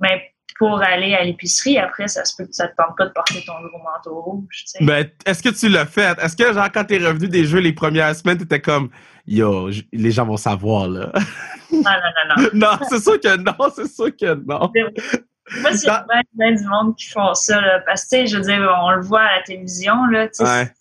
mais 0.00 0.30
pour 0.58 0.80
aller 0.82 1.14
à 1.14 1.24
l'épicerie, 1.24 1.78
après, 1.78 2.06
ça 2.06 2.24
se 2.24 2.36
peut 2.36 2.46
que 2.46 2.52
ça 2.54 2.68
te 2.68 2.76
tente 2.76 2.96
pas 2.96 3.06
de 3.06 3.10
porter 3.12 3.44
ton 3.44 3.54
gros 3.60 3.78
manteau 3.82 4.20
rouge. 4.20 4.46
Tu 4.50 4.66
sais. 4.66 4.84
Ben, 4.84 5.08
est-ce 5.26 5.42
que 5.42 5.48
tu 5.48 5.68
l'as 5.68 5.86
fait? 5.86 6.16
Est-ce 6.20 6.36
que, 6.36 6.52
genre, 6.52 6.68
quand 6.72 6.84
t'es 6.84 6.98
revenu 6.98 7.28
des 7.28 7.44
jeux 7.44 7.58
les 7.58 7.72
premières 7.72 8.14
semaines, 8.14 8.38
t'étais 8.38 8.60
comme, 8.60 8.88
yo, 9.26 9.70
les 9.92 10.10
gens 10.10 10.26
vont 10.26 10.36
savoir, 10.36 10.88
là? 10.88 11.10
Non, 11.70 11.82
non, 11.82 11.92
non, 12.28 12.42
non. 12.42 12.48
non, 12.54 12.86
c'est 12.88 13.00
sûr 13.00 13.20
que 13.20 13.36
non, 13.36 13.70
c'est 13.74 13.88
sûr 13.88 14.14
que 14.16 14.34
non. 14.34 14.70
Moi, 15.60 15.72
c'est 15.72 15.86
bien, 15.86 16.22
bien 16.32 16.52
du 16.52 16.64
monde 16.64 16.96
qui 16.96 17.08
font 17.08 17.34
ça. 17.34 17.60
Là, 17.60 17.80
parce 17.86 18.04
que, 18.04 18.16
tu 18.16 18.22
sais, 18.22 18.26
je 18.26 18.36
veux 18.36 18.42
dire, 18.42 18.74
on 18.82 18.92
le 18.92 19.02
voit 19.02 19.22
à 19.22 19.36
la 19.36 19.42
télévision. 19.42 20.06
Là, 20.06 20.28
tu 20.28 20.34
sais, 20.34 20.44
Ouais. 20.44 20.72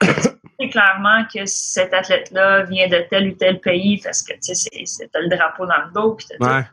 c'est, 0.00 0.08
euh, 0.08 0.12
c'est 0.60 0.68
clairement 0.68 1.24
que 1.32 1.44
cet 1.46 1.92
athlète-là 1.92 2.64
vient 2.64 2.88
de 2.88 3.04
tel 3.10 3.30
ou 3.30 3.32
tel 3.32 3.60
pays 3.60 4.00
parce 4.02 4.22
que, 4.22 4.34
tu 4.34 4.54
sais, 4.54 4.70
c'est, 4.84 5.10
le 5.14 5.28
drapeau 5.28 5.66
dans 5.66 5.84
le 5.86 5.92
dos. 5.92 6.14
Puis 6.14 6.26
t'as 6.28 6.36
tout. 6.36 6.54
Ouais. 6.54 6.64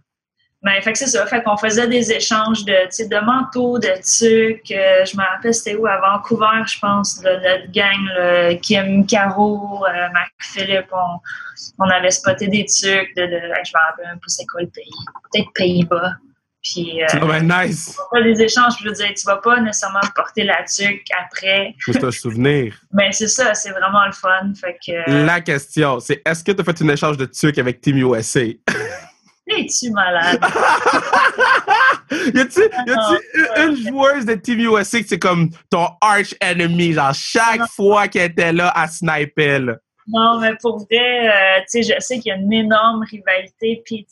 Mais 0.66 0.82
fait 0.82 0.94
que 0.94 0.98
c'est 0.98 1.06
ça. 1.08 1.28
Fait 1.28 1.44
qu'on 1.44 1.58
faisait 1.58 1.88
des 1.88 2.12
échanges 2.12 2.66
de, 2.66 2.74
de 3.08 3.24
manteaux, 3.24 3.78
de 3.78 3.88
tucs. 4.02 4.72
euh, 4.72 5.06
je 5.06 5.16
me 5.16 5.22
rappelle, 5.22 5.54
c'était 5.54 5.76
où? 5.76 5.86
À 5.86 6.00
Vancouver, 6.00 6.64
je 6.66 6.80
pense, 6.80 7.22
de 7.22 7.30
notre 7.30 7.72
gang, 7.72 8.04
là, 8.18 8.56
Kim, 8.56 9.06
Caro, 9.06 9.86
euh, 9.86 10.10
Marc 10.12 10.34
Philippe. 10.40 10.88
On, 10.92 11.20
on 11.78 11.88
avait 11.88 12.10
spoté 12.10 12.48
des 12.48 12.66
tucs 12.66 13.16
de, 13.16 13.28
de 13.28 13.38
je 13.38 13.72
me 13.72 13.90
rappelle 13.90 14.08
même 14.08 14.16
pas 14.16 14.26
c'est 14.26 14.46
quoi 14.48 14.62
le 14.62 14.68
pays. 14.70 14.90
Peut-être 15.32 15.50
Pays-Bas. 15.54 16.14
Puis, 16.64 17.04
euh, 17.04 17.06
quand 17.12 17.28
même 17.28 17.48
nice. 17.48 17.96
on 18.12 18.24
des 18.24 18.42
échanges, 18.42 18.74
je 18.82 18.90
veux 18.90 18.96
dire, 18.96 19.14
tu 19.16 19.24
vas 19.28 19.38
pas 19.38 19.62
nécessairement 19.62 20.00
porter 20.16 20.46
la 20.46 20.64
tuque 20.64 21.06
après. 21.24 21.76
C'est 21.86 22.04
un 22.04 22.10
souvenir. 22.10 22.74
Mais 22.92 23.12
c'est 23.12 23.28
ça, 23.28 23.54
c'est 23.54 23.70
vraiment 23.70 24.04
le 24.08 24.14
fun. 24.14 24.52
Fait 24.60 24.76
que, 24.84 25.26
La 25.26 25.42
question, 25.42 26.00
c'est 26.00 26.24
est-ce 26.26 26.44
que 26.44 26.52
tu 26.54 26.62
as 26.62 26.64
fait 26.64 26.80
une 26.82 26.90
échange 26.90 27.18
de 27.18 27.26
trucs 27.26 27.60
avec 27.60 27.82
Team 27.82 27.98
USA? 27.98 28.42
es-tu 29.48 29.92
malade? 29.92 30.40
y 32.34 32.40
a-tu 32.40 32.62
a-tu 32.64 33.18
une, 33.36 33.70
une 33.70 33.76
joueuse 33.76 34.26
de 34.26 34.36
Team 34.36 34.60
USA 34.60 35.02
que 35.02 35.08
c'est 35.08 35.20
comme 35.20 35.50
ton 35.70 35.88
arch 36.02 36.34
enemy, 36.42 36.94
genre 36.94 37.14
chaque 37.14 37.60
Non. 37.60 37.66
fois 37.68 38.08
qu'elle 38.08 38.32
était 38.32 38.54
là 38.54 38.70
à 38.76 38.88
sniper, 38.88 39.60
là? 39.60 39.76
Non, 40.08 40.40
mais 40.40 40.54
pour 40.62 40.78
vrai, 40.86 41.30
euh, 41.30 41.60
tu 41.72 41.84
sais, 41.84 41.96
je 41.96 42.00
sais 42.00 42.20
qu'il 42.20 42.30
y 42.30 42.32
a 42.32 42.36
une 42.36 42.54
énorme 42.54 43.04
rivalité. 43.10 43.82
Puis, 43.86 44.06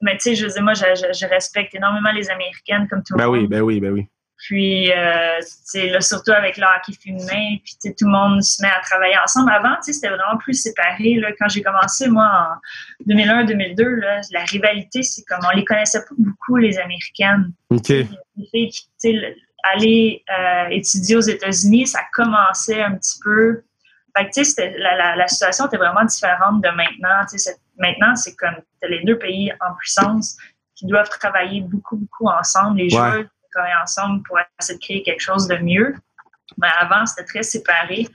mais 0.00 0.12
tu 0.12 0.20
sais, 0.20 0.34
je 0.36 0.46
veux 0.46 0.52
dire, 0.52 0.62
moi, 0.62 0.74
je, 0.74 0.84
je- 0.94 1.12
je 1.18 1.26
respecte 1.26 1.74
énormément 1.74 2.12
les 2.12 2.30
Américaines 2.30 2.86
comme 2.88 3.02
tout 3.02 3.14
le 3.14 3.18
Ben 3.18 3.26
monde. 3.26 3.38
oui, 3.38 3.46
ben 3.48 3.60
oui, 3.62 3.80
ben 3.80 3.92
oui. 3.92 4.06
Puis, 4.46 4.92
euh, 4.92 5.38
là, 5.74 6.00
surtout 6.02 6.32
avec 6.32 6.58
le 6.58 6.64
hockey 6.64 6.92
féminin, 7.02 7.56
puis 7.64 7.76
tout 7.82 8.04
le 8.04 8.10
monde 8.10 8.42
se 8.42 8.60
met 8.60 8.68
à 8.68 8.80
travailler 8.80 9.16
ensemble. 9.24 9.50
Avant, 9.50 9.74
c'était 9.80 10.08
vraiment 10.08 10.36
plus 10.36 10.52
séparé. 10.52 11.14
Là. 11.14 11.30
Quand 11.38 11.48
j'ai 11.48 11.62
commencé, 11.62 12.08
moi, 12.08 12.26
en 12.26 13.10
2001-2002, 13.10 13.82
là, 14.00 14.20
la 14.32 14.44
rivalité, 14.44 15.02
c'est 15.02 15.22
comme 15.24 15.38
on 15.50 15.56
les 15.56 15.64
connaissait 15.64 16.00
pas 16.00 16.14
beaucoup, 16.18 16.56
les 16.58 16.78
Américaines. 16.78 17.52
OK. 17.70 17.88
Les 17.88 18.06
filles 18.50 18.70
qui, 19.00 19.18
aller 19.72 20.22
euh, 20.38 20.66
étudier 20.68 21.16
aux 21.16 21.20
États-Unis, 21.20 21.86
ça 21.86 22.00
commençait 22.12 22.82
un 22.82 22.96
petit 22.96 23.18
peu. 23.24 23.62
Fait 24.14 24.24
que, 24.26 24.30
tu 24.34 24.44
sais, 24.44 24.50
c'était- 24.50 24.78
la, 24.78 24.94
la, 24.94 25.16
la 25.16 25.26
situation 25.26 25.66
était 25.68 25.78
vraiment 25.78 26.04
différente 26.04 26.62
de 26.62 26.68
maintenant. 26.68 27.24
Maintenant, 27.78 28.14
c'est 28.14 28.36
comme 28.36 28.56
les 28.86 29.02
deux 29.04 29.18
pays 29.18 29.50
en 29.66 29.74
puissance 29.74 30.36
qui 30.74 30.84
doivent 30.86 31.08
travailler 31.08 31.62
beaucoup, 31.62 31.96
beaucoup 31.96 32.28
ensemble. 32.28 32.76
Les 32.76 32.84
Ouais. 32.84 32.90
joueurs 32.90 33.24
ensemble 33.82 34.22
pour 34.24 34.38
essayer 34.60 34.78
de 34.78 34.84
créer 34.84 35.02
quelque 35.02 35.20
chose 35.20 35.48
de 35.48 35.56
mieux. 35.56 35.94
Mais 36.58 36.68
avant, 36.78 37.06
c'était 37.06 37.24
très 37.24 37.42
séparé. 37.42 38.08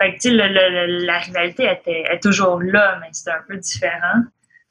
Fait 0.00 0.18
la 0.30 1.18
rivalité 1.18 1.70
était, 1.70 2.04
est 2.10 2.22
toujours 2.22 2.60
là, 2.62 2.98
mais 3.00 3.08
c'était 3.12 3.32
un 3.32 3.42
peu 3.46 3.56
différent. 3.56 4.22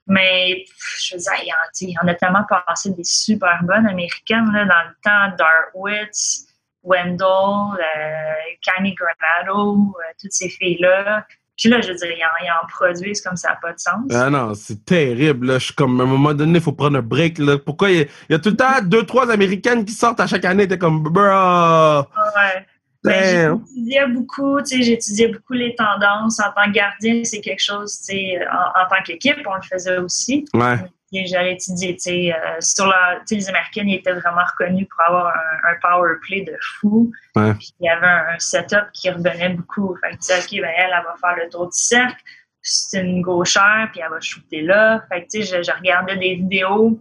Mais 0.07 0.65
je 0.97 1.15
veux 1.15 1.21
dire, 1.21 1.33
il 1.81 1.89
y 1.91 1.99
en, 1.99 2.07
a 2.07 2.15
tellement 2.15 2.43
passé 2.65 2.89
des 2.91 3.03
super 3.03 3.63
bonnes 3.63 3.85
américaines 3.85 4.51
là, 4.51 4.65
dans 4.65 4.89
le 4.89 4.95
temps. 5.03 5.35
Darwitz, 5.37 6.47
Wendell, 6.81 7.79
euh, 7.79 8.33
Cammy 8.65 8.95
Granado, 8.95 9.75
euh, 9.75 10.13
toutes 10.19 10.33
ces 10.33 10.49
filles-là. 10.49 11.27
Puis 11.59 11.69
là, 11.69 11.81
je 11.81 11.89
veux 11.89 11.95
dire, 11.95 12.07
ils 12.09 12.23
en, 12.23 12.67
produisent 12.67 13.21
comme 13.21 13.35
ça 13.35 13.49
n'a 13.49 13.55
pas 13.55 13.73
de 13.73 13.79
sens. 13.79 14.05
Ah 14.11 14.29
non, 14.29 14.53
c'est 14.53 14.85
terrible. 14.85 15.47
Là. 15.47 15.59
Je 15.59 15.65
suis 15.65 15.73
comme, 15.73 15.99
à 15.99 16.03
un 16.03 16.07
moment 16.07 16.33
donné, 16.33 16.59
il 16.59 16.63
faut 16.63 16.71
prendre 16.71 16.97
un 16.97 17.01
break. 17.01 17.37
Là. 17.37 17.57
Pourquoi 17.57 17.91
il 17.91 17.99
y, 17.99 18.07
y 18.29 18.33
a 18.33 18.39
tout 18.39 18.51
le 18.51 18.55
temps 18.55 18.81
deux, 18.81 19.03
trois 19.03 19.29
Américaines 19.29 19.83
qui 19.83 19.91
sortent 19.91 20.21
à 20.21 20.27
chaque 20.27 20.45
année? 20.45 20.69
T'es 20.69 20.77
comme, 20.77 21.03
bro, 21.03 21.21
Ouais. 21.21 22.65
Ben, 23.03 23.13
damn. 23.21 23.65
j'étudiais 23.65 24.07
beaucoup, 24.07 24.61
tu 24.61 24.77
sais, 24.77 24.81
j'étudiais 24.83 25.27
beaucoup 25.29 25.53
les 25.53 25.73
tendances. 25.75 26.39
En 26.39 26.51
tant 26.51 26.65
que 26.65 26.71
gardien, 26.71 27.23
c'est 27.23 27.39
quelque 27.39 27.61
chose, 27.63 27.97
tu 27.99 28.13
sais, 28.13 28.39
en, 28.47 28.81
en 28.81 28.87
tant 28.89 29.01
qu'équipe, 29.05 29.37
on 29.45 29.55
le 29.55 29.61
faisait 29.61 29.97
aussi. 29.99 30.45
Ouais, 30.53 30.75
Et 31.13 31.25
J'allais 31.25 31.53
étudier, 31.53 31.95
tu 31.95 32.01
sais, 32.01 32.33
euh, 32.33 32.57
sur 32.59 32.87
la, 32.87 33.19
tu 33.19 33.27
sais, 33.27 33.35
les 33.35 33.49
Américaines, 33.49 33.87
ils 33.87 33.95
étaient 33.95 34.13
vraiment 34.13 34.43
reconnus 34.51 34.85
pour 34.89 35.01
avoir 35.05 35.27
un, 35.27 35.71
un 35.71 35.75
power 35.81 36.15
play 36.27 36.41
de 36.41 36.55
fou. 36.79 37.09
Ouais. 37.37 37.53
Puis 37.53 37.73
il 37.79 37.85
y 37.85 37.89
avait 37.89 38.05
un, 38.05 38.35
un 38.35 38.39
setup 38.39 38.91
qui 38.93 39.09
revenait 39.09 39.49
beaucoup. 39.49 39.95
Fait 40.03 40.11
que 40.11 40.15
tu 40.15 40.21
sais, 40.23 40.39
OK, 40.39 40.61
ben 40.61 40.71
elle, 40.77 40.91
elle 40.93 41.03
va 41.05 41.15
faire 41.21 41.37
le 41.41 41.49
tour 41.49 41.67
du 41.67 41.77
cercle. 41.77 42.21
C'est 42.61 43.01
une 43.01 43.21
gauchère, 43.21 43.87
puis 43.93 44.01
elle 44.03 44.09
va 44.11 44.19
shooter 44.19 44.61
là. 44.61 45.01
Fait 45.07 45.23
que, 45.23 45.29
tu 45.31 45.43
sais, 45.43 45.57
je, 45.57 45.63
je 45.63 45.71
regardais 45.71 46.17
des 46.17 46.35
vidéos. 46.35 46.99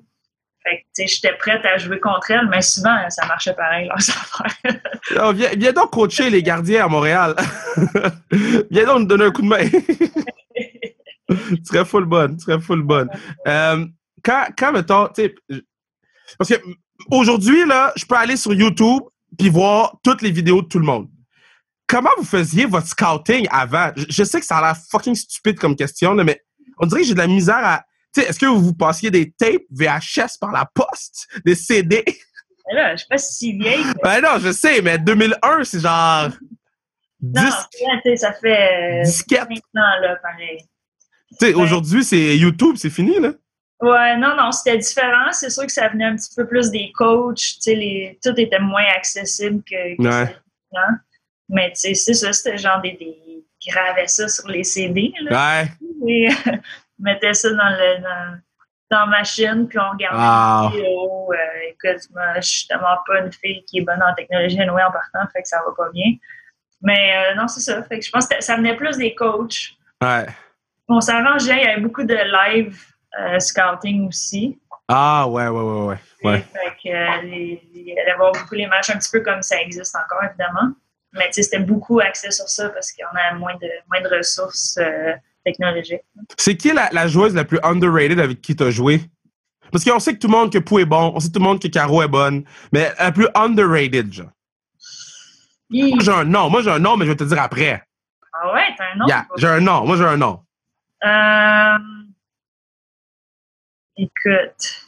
J'étais 0.96 1.34
prête 1.38 1.64
à 1.64 1.78
jouer 1.78 1.98
contre 2.00 2.30
elle, 2.30 2.48
mais 2.48 2.60
souvent, 2.60 3.08
ça 3.08 3.26
marchait 3.26 3.54
pareil, 3.54 3.88
viens, 5.56 5.72
donc 5.72 5.90
coacher 5.92 6.28
les 6.30 6.42
gardiens 6.42 6.84
à 6.84 6.88
Montréal. 6.88 7.34
viens 8.70 8.84
donc 8.84 9.00
nous 9.00 9.06
donner 9.06 9.24
un 9.24 9.30
coup 9.30 9.42
de 9.42 9.46
main. 9.46 9.68
tu 11.28 11.64
serais 11.64 11.84
full 11.84 12.04
bonne, 12.04 12.38
full 12.60 12.82
bonne. 12.82 13.08
Euh, 13.46 13.86
quand, 14.22 14.46
quand, 14.58 14.72
mettons, 14.72 15.08
parce 16.38 16.50
que 16.50 16.56
aujourd'hui, 17.10 17.64
là, 17.64 17.92
je 17.96 18.04
peux 18.04 18.16
aller 18.16 18.36
sur 18.36 18.52
YouTube 18.52 19.02
puis 19.38 19.48
voir 19.48 19.96
toutes 20.02 20.22
les 20.22 20.30
vidéos 20.30 20.62
de 20.62 20.68
tout 20.68 20.78
le 20.78 20.84
monde. 20.84 21.08
Comment 21.86 22.10
vous 22.18 22.24
faisiez 22.24 22.66
votre 22.66 22.86
scouting 22.86 23.46
avant? 23.50 23.90
Je, 23.96 24.24
sais 24.24 24.40
que 24.40 24.46
ça 24.46 24.58
a 24.58 24.60
l'air 24.60 24.76
fucking 24.90 25.14
stupide 25.14 25.58
comme 25.58 25.74
question, 25.74 26.14
mais 26.14 26.42
on 26.78 26.86
dirait 26.86 27.00
que 27.00 27.06
j'ai 27.06 27.14
de 27.14 27.18
la 27.18 27.26
misère 27.26 27.64
à. 27.64 27.84
Sais, 28.18 28.28
est-ce 28.28 28.38
que 28.38 28.46
vous 28.46 28.74
passiez 28.74 29.10
des 29.10 29.30
tapes 29.30 29.62
VHS 29.70 30.38
par 30.40 30.50
la 30.50 30.64
poste? 30.72 31.28
Des 31.44 31.54
CD? 31.54 32.02
Mais 32.66 32.74
là, 32.74 32.92
je 32.92 32.98
suis 32.98 33.08
pas 33.08 33.18
si 33.18 33.52
vieille. 33.58 33.84
mais- 33.84 33.94
Ben 34.02 34.20
non, 34.22 34.38
je 34.40 34.50
sais, 34.52 34.82
mais 34.82 34.98
2001, 34.98 35.64
c'est 35.64 35.80
genre. 35.80 36.30
Non, 37.22 37.42
sais, 38.04 38.16
ça 38.16 38.32
fait 38.32 39.00
euh, 39.00 39.02
disquette. 39.04 39.40
5 39.48 39.50
ans, 39.50 40.00
là, 40.02 40.16
pareil. 40.22 40.58
Tu 41.38 41.46
sais, 41.46 41.54
aujourd'hui, 41.54 42.02
c'est 42.04 42.36
YouTube, 42.36 42.74
c'est 42.76 42.90
fini, 42.90 43.18
là. 43.20 43.32
Ouais, 43.80 44.16
non, 44.16 44.34
non, 44.36 44.50
c'était 44.50 44.78
différent. 44.78 45.30
C'est 45.32 45.50
sûr 45.50 45.64
que 45.64 45.72
ça 45.72 45.88
venait 45.88 46.04
un 46.06 46.16
petit 46.16 46.34
peu 46.34 46.46
plus 46.46 46.70
des 46.70 46.90
coachs. 46.94 47.36
Tu 47.36 47.56
sais, 47.60 47.74
les, 47.74 48.18
tout 48.22 48.34
était 48.36 48.58
moins 48.58 48.84
accessible 48.96 49.62
que, 49.62 49.96
que 49.96 50.02
Ouais. 50.02 50.34
Mais 51.48 51.68
tu 51.72 51.80
sais, 51.80 51.94
c'est 51.94 52.14
ça, 52.14 52.32
c'était 52.32 52.58
genre 52.58 52.80
des, 52.82 52.92
des 52.92 53.16
ils 53.64 53.72
gravaient 53.72 54.06
ça 54.08 54.28
sur 54.28 54.46
les 54.48 54.62
CD, 54.64 55.12
là, 55.22 55.62
Ouais. 55.62 55.68
et 56.08 56.28
mettaient 56.98 57.34
ça 57.34 57.50
dans 57.50 57.70
le 57.70 58.38
dans, 58.90 59.06
machine, 59.06 59.68
puis 59.68 59.78
on 59.78 59.90
regardait 59.90 60.16
Ah. 60.18 60.70
les 60.72 60.78
vidéos. 60.78 61.32
Euh, 61.32 61.36
écoute, 61.68 62.02
moi, 62.14 62.22
je 62.36 62.40
suis 62.48 62.66
tellement 62.68 62.96
pas 63.06 63.20
une 63.20 63.30
fille 63.32 63.62
qui 63.66 63.78
est 63.78 63.82
bonne 63.82 64.02
en 64.02 64.14
technologie 64.14 64.58
anyway, 64.60 64.82
en 64.82 64.90
partant, 64.90 65.30
fait 65.30 65.42
que 65.42 65.48
ça 65.48 65.58
va 65.66 65.72
pas 65.76 65.90
bien. 65.92 66.12
Mais 66.80 67.12
euh, 67.16 67.34
non, 67.34 67.48
c'est 67.48 67.60
ça. 67.60 67.82
Fait 67.82 67.98
que 67.98 68.04
je 68.06 68.10
pense 68.10 68.26
que 68.26 68.40
ça 68.42 68.56
venait 68.56 68.76
plus 68.76 68.96
des 68.96 69.14
coachs. 69.14 69.72
Ouais. 70.02 70.24
On 70.88 71.00
s'arrangeait, 71.02 71.56
il 71.56 71.64
y 71.64 71.66
avait 71.66 71.80
beaucoup 71.82 72.02
de 72.04 72.14
live 72.14 72.80
euh, 73.20 73.38
scouting 73.40 74.08
aussi. 74.08 74.58
Ah, 74.88 75.26
ouais, 75.28 75.48
ouais, 75.48 75.60
ouais, 75.60 75.86
ouais. 75.88 75.96
Ouais. 76.24 76.38
Fait 76.40 76.70
que, 76.82 77.22
les- 77.26 77.94
allait 78.00 78.14
voir 78.16 78.32
beaucoup 78.32 78.54
les 78.54 78.66
matchs, 78.66 78.88
un 78.88 78.96
petit 78.98 79.10
peu 79.10 79.20
comme 79.20 79.42
ça 79.42 79.60
existe 79.60 79.94
encore, 79.96 80.24
évidemment. 80.24 80.72
Mais 81.12 81.26
tu 81.26 81.34
sais, 81.34 81.42
c'était 81.42 81.58
beaucoup 81.62 82.00
axé 82.00 82.30
sur 82.30 82.48
ça 82.48 82.70
parce 82.70 82.90
qu'on 82.92 83.04
a 83.18 83.34
moins 83.34 83.54
de, 83.56 83.68
moins 83.90 84.00
de 84.00 84.16
ressources 84.16 84.78
C'est 86.38 86.56
qui 86.56 86.72
la, 86.72 86.88
la 86.92 87.06
joueuse 87.08 87.34
la 87.34 87.44
plus 87.44 87.58
underrated 87.62 88.20
avec 88.20 88.40
qui 88.40 88.54
t'as 88.56 88.70
joué? 88.70 89.00
Parce 89.70 89.84
qu'on 89.84 89.98
sait 89.98 90.14
que 90.14 90.18
tout 90.18 90.28
le 90.28 90.32
monde 90.32 90.52
que 90.52 90.58
Pou 90.58 90.78
est 90.78 90.84
bon, 90.86 91.12
on 91.14 91.20
sait 91.20 91.28
tout 91.30 91.38
le 91.40 91.44
monde 91.44 91.60
que 91.60 91.68
Caro 91.68 92.02
est 92.02 92.08
bonne, 92.08 92.44
mais 92.72 92.90
la 92.98 93.12
plus 93.12 93.28
underrated, 93.34 94.12
genre. 94.12 94.30
Moi, 95.70 95.98
j'ai 96.00 96.10
un 96.12 96.24
nom. 96.24 96.48
Moi, 96.48 96.62
j'ai 96.62 96.70
un 96.70 96.78
nom, 96.78 96.96
mais 96.96 97.04
je 97.04 97.10
vais 97.10 97.16
te 97.16 97.24
dire 97.24 97.40
après. 97.42 97.82
Ah 98.32 98.54
ouais, 98.54 98.62
t'as 98.78 98.92
un 98.92 98.96
nom? 98.96 99.06
Yeah, 99.06 99.26
j'ai 99.36 99.46
un 99.48 99.60
nom. 99.60 99.84
Moi, 99.86 99.96
j'ai 99.98 100.04
un 100.04 100.16
nom. 100.16 100.42
Euh, 101.04 101.78
écoute. 103.96 104.84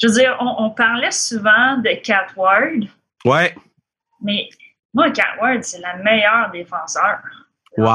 Je 0.00 0.06
veux 0.06 0.12
dire, 0.14 0.36
on, 0.40 0.64
on 0.64 0.70
parlait 0.70 1.10
souvent 1.10 1.76
de 1.78 1.90
Cat 2.02 2.28
Ward, 2.36 2.84
Ouais. 3.24 3.54
mais 4.22 4.48
moi, 4.94 5.10
Cat 5.10 5.36
Ward, 5.40 5.62
c'est 5.64 5.80
la 5.80 5.96
meilleure 5.96 6.50
défenseur. 6.52 7.18
Wow. 7.76 7.86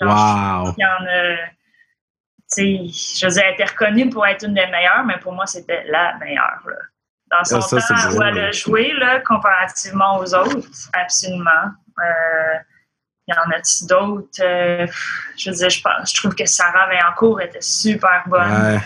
Genre, 0.00 0.64
Wow. 0.64 0.74
y 0.78 0.84
en 0.84 1.06
a. 1.06 1.36
Sais, 2.46 2.86
je 2.88 3.26
veux 3.26 3.32
dire, 3.32 3.42
elle 3.46 3.54
était 3.54 3.64
reconnue 3.64 4.08
pour 4.08 4.26
être 4.26 4.44
une 4.46 4.54
des 4.54 4.66
meilleures, 4.68 5.04
mais 5.04 5.18
pour 5.18 5.32
moi, 5.32 5.44
c'était 5.46 5.84
la 5.88 6.16
meilleure. 6.18 6.62
là. 6.66 6.76
Dans 7.30 7.44
son 7.44 7.56
Ah, 7.56 7.80
ça, 7.80 7.94
temps 7.94 8.16
où 8.16 8.22
elle 8.22 8.38
a 8.38 8.52
joué, 8.52 8.92
là, 8.94 9.20
comparativement 9.20 10.16
aux 10.18 10.34
autres, 10.34 10.66
absolument. 10.94 11.50
Euh, 12.02 12.56
il 13.26 13.34
y 13.34 13.38
en 13.38 13.50
a-t-il 13.50 13.86
d'autres? 13.86 14.40
Euh, 14.40 14.86
je 15.36 15.50
veux 15.50 15.56
dire, 15.56 15.68
je, 15.68 15.82
pense, 15.82 16.10
je 16.10 16.16
trouve 16.20 16.34
que 16.34 16.46
Sarah 16.46 16.86
Vaillancourt 16.86 17.42
était 17.42 17.60
super 17.60 18.22
bonne. 18.26 18.50
Ouais. 18.50 18.78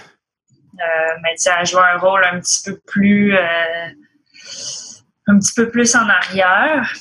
Euh, 0.81 1.13
mais 1.23 1.31
tu 1.37 1.43
sais, 1.43 1.51
elle 1.57 1.65
jouait 1.67 1.83
un 1.95 1.99
rôle 1.99 2.25
un 2.25 2.41
petit 2.41 2.69
peu 2.69 2.81
plus. 2.89 3.37
euh, 3.37 3.87
un 5.29 5.39
petit 5.39 5.55
peu 5.55 5.71
plus 5.71 5.95
en 5.95 6.09
arrière. 6.09 6.93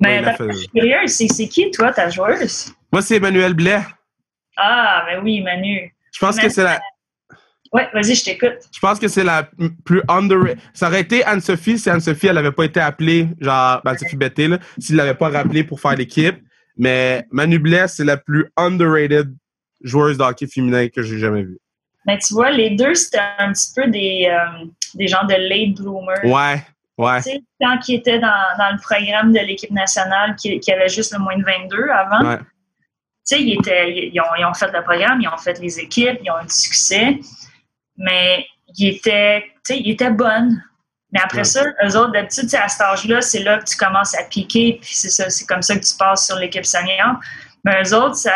Mais 0.00 0.18
attends, 0.18 0.44
fait- 0.44 0.52
je 0.52 0.56
suis 0.58 0.68
curieuse, 0.68 1.10
c'est 1.10 1.48
qui, 1.48 1.70
toi, 1.70 1.92
ta 1.92 2.10
joueuse? 2.10 2.72
Moi, 2.92 3.02
c'est 3.02 3.16
Emmanuel 3.16 3.54
Blais. 3.54 3.80
Ah, 4.56 5.04
ben 5.06 5.22
oui, 5.22 5.40
Manu. 5.42 5.94
Je 6.12 6.18
pense 6.18 6.38
que 6.38 6.48
c'est 6.48 6.62
la, 6.64 6.80
Ouais, 7.72 7.88
vas-y, 7.92 8.14
je 8.14 8.24
t'écoute. 8.24 8.54
je 8.72 8.78
pense 8.78 8.98
que 8.98 9.08
c'est 9.08 9.24
la 9.24 9.50
plus 9.84 10.00
underrated. 10.08 10.58
Ça 10.72 10.86
aurait 10.88 11.00
été 11.00 11.24
Anne-Sophie 11.24 11.78
si 11.78 11.90
Anne-Sophie, 11.90 12.28
elle 12.28 12.38
avait 12.38 12.52
pas 12.52 12.64
été 12.64 12.80
appelée, 12.80 13.28
genre, 13.40 13.80
ben, 13.84 13.90
Anne-Sophie 13.90 14.16
Betté, 14.16 14.48
là, 14.48 14.58
s'il 14.78 14.96
l'avait 14.96 15.14
pas 15.14 15.28
rappelée 15.28 15.64
pour 15.64 15.80
faire 15.80 15.94
l'équipe. 15.96 16.36
Mais 16.78 17.26
Manu 17.30 17.58
Blais, 17.58 17.88
c'est 17.88 18.04
la 18.04 18.16
plus 18.16 18.46
underrated 18.56 19.34
joueuse 19.82 20.16
de 20.18 20.22
hockey 20.22 20.46
féminin 20.46 20.88
que 20.88 21.02
j'ai 21.02 21.18
jamais 21.18 21.42
vue. 21.42 21.58
Mais 22.06 22.18
tu 22.18 22.34
vois, 22.34 22.50
les 22.50 22.70
deux, 22.76 22.94
c'était 22.94 23.18
un 23.38 23.52
petit 23.52 23.72
peu 23.74 23.88
des, 23.88 24.28
euh, 24.30 24.64
des 24.94 25.08
gens 25.08 25.24
de 25.24 25.34
late 25.34 25.76
bloomers. 25.76 26.24
Ouais. 26.24 26.62
Ouais. 26.98 27.16
Tu 27.22 27.30
sais, 27.30 27.42
quand 27.60 27.78
ils 27.88 27.96
étaient 27.96 28.18
dans, 28.18 28.56
dans 28.58 28.70
le 28.72 28.80
programme 28.80 29.32
de 29.32 29.40
l'équipe 29.40 29.70
nationale, 29.70 30.34
qui, 30.36 30.58
qui 30.60 30.72
avait 30.72 30.88
juste 30.88 31.12
le 31.12 31.18
moins 31.18 31.36
de 31.36 31.44
22 31.44 31.88
avant, 31.90 32.26
Ouais. 32.26 32.38
tu 32.38 32.44
sais, 33.24 33.42
ils, 33.42 33.54
étaient- 33.58 33.90
ils, 33.92 34.14
ils 34.14 34.20
ont, 34.20 34.34
ils 34.38 34.44
ont 34.46 34.54
fait 34.54 34.70
le 34.72 34.82
programme, 34.82 35.20
ils 35.20 35.28
ont 35.28 35.36
fait 35.36 35.58
les 35.60 35.78
équipes, 35.78 36.18
ils 36.24 36.30
ont 36.30 36.40
eu 36.42 36.46
du 36.46 36.54
succès, 36.54 37.18
mais 37.96 38.46
ils 38.76 38.88
étaient, 38.96 39.42
tu 39.64 39.74
sais, 39.74 39.78
ils 39.80 39.90
étaient 39.92 40.10
bonnes. 40.10 40.62
Mais 41.12 41.20
après 41.20 41.38
Ouais. 41.38 41.44
ça, 41.44 41.62
eux 41.84 41.96
autres, 41.96 42.12
d'habitude, 42.12 42.52
à 42.54 42.68
cet 42.68 42.80
âge-là, 42.80 43.20
c'est 43.20 43.40
là 43.42 43.58
que 43.58 43.64
tu 43.64 43.76
commences 43.76 44.14
à 44.18 44.24
piquer, 44.24 44.78
puis 44.82 44.94
c'est 44.94 45.08
ça, 45.10 45.30
c'est 45.30 45.46
comme 45.46 45.62
ça 45.62 45.76
que 45.76 45.84
tu 45.84 45.94
passes 45.96 46.26
sur 46.26 46.36
l'équipe 46.36 46.64
senior. 46.66 47.20
Mais 47.64 47.82
eux 47.82 47.94
autres, 47.94 48.16
ça, 48.16 48.32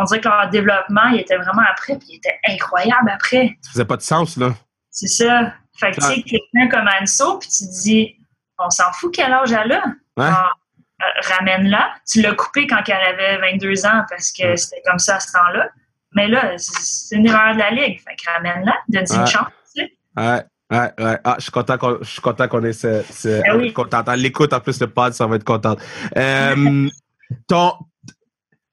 on 0.00 0.04
dirait 0.04 0.20
que 0.20 0.28
leur 0.28 0.48
développement, 0.50 1.06
il 1.12 1.20
était 1.20 1.36
vraiment 1.36 1.62
après, 1.70 1.96
puis 1.98 2.08
il 2.10 2.16
était 2.16 2.38
incroyable 2.48 3.10
après. 3.12 3.56
Ça 3.62 3.70
faisait 3.72 3.84
pas 3.84 3.96
de 3.96 4.02
sens, 4.02 4.36
là. 4.36 4.54
C'est 4.90 5.08
ça. 5.08 5.52
Fait 5.78 5.90
que, 5.92 5.96
tu 5.96 6.06
sais, 6.06 6.22
quelqu'un 6.22 6.68
comme 6.68 6.88
Anso, 7.00 7.38
puis 7.38 7.48
tu 7.48 7.64
te 7.66 7.82
dis, 7.82 8.16
on 8.58 8.70
s'en 8.70 8.92
fout 8.92 9.12
quel 9.14 9.32
âge 9.32 9.52
elle 9.52 9.72
a? 9.72 9.84
Ouais. 10.16 10.26
Genre, 10.30 10.58
euh, 11.02 11.34
Ramène-la. 11.36 11.90
Tu 12.10 12.22
l'as 12.22 12.34
coupée 12.34 12.66
quand 12.66 12.82
elle 12.86 12.94
avait 13.14 13.38
22 13.52 13.84
ans 13.86 14.02
parce 14.08 14.32
que 14.32 14.56
c'était 14.56 14.82
comme 14.86 14.98
ça 14.98 15.16
à 15.16 15.20
ce 15.20 15.32
temps-là. 15.32 15.68
Mais 16.14 16.28
là, 16.28 16.56
c'est- 16.56 16.72
c'est 16.80 17.16
une 17.16 17.26
erreur 17.26 17.52
de 17.54 17.58
la 17.58 17.70
Ligue. 17.70 18.00
Fait 18.00 18.16
que 18.16 18.30
ramène-la, 18.32 18.74
donne-y 18.88 19.12
Ouais. 19.12 19.18
une 19.20 19.26
chance. 19.26 19.48
tu 19.74 19.82
sais. 19.82 19.92
Ouais. 20.16 20.42
Ouais, 20.68 20.90
ouais. 20.98 21.18
Ah, 21.22 21.34
je 21.38 21.42
suis 21.42 21.52
content 21.52 21.76
qu'on, 21.78 21.98
je 22.00 22.08
suis 22.10 22.20
content 22.22 22.48
qu'on 22.48 22.64
ait 22.64 22.72
ce, 22.72 23.02
ce 23.12 23.40
Ah 23.48 23.56
oui. 23.56 23.72
contente. 23.72 24.08
L'écoute, 24.16 24.52
en 24.52 24.58
plus, 24.60 24.80
le 24.80 24.86
pod, 24.88 25.12
ça 25.12 25.26
va 25.26 25.36
être 25.36 25.44
contente. 25.44 25.78
Euh, 26.16 26.88
ton, 27.48 27.74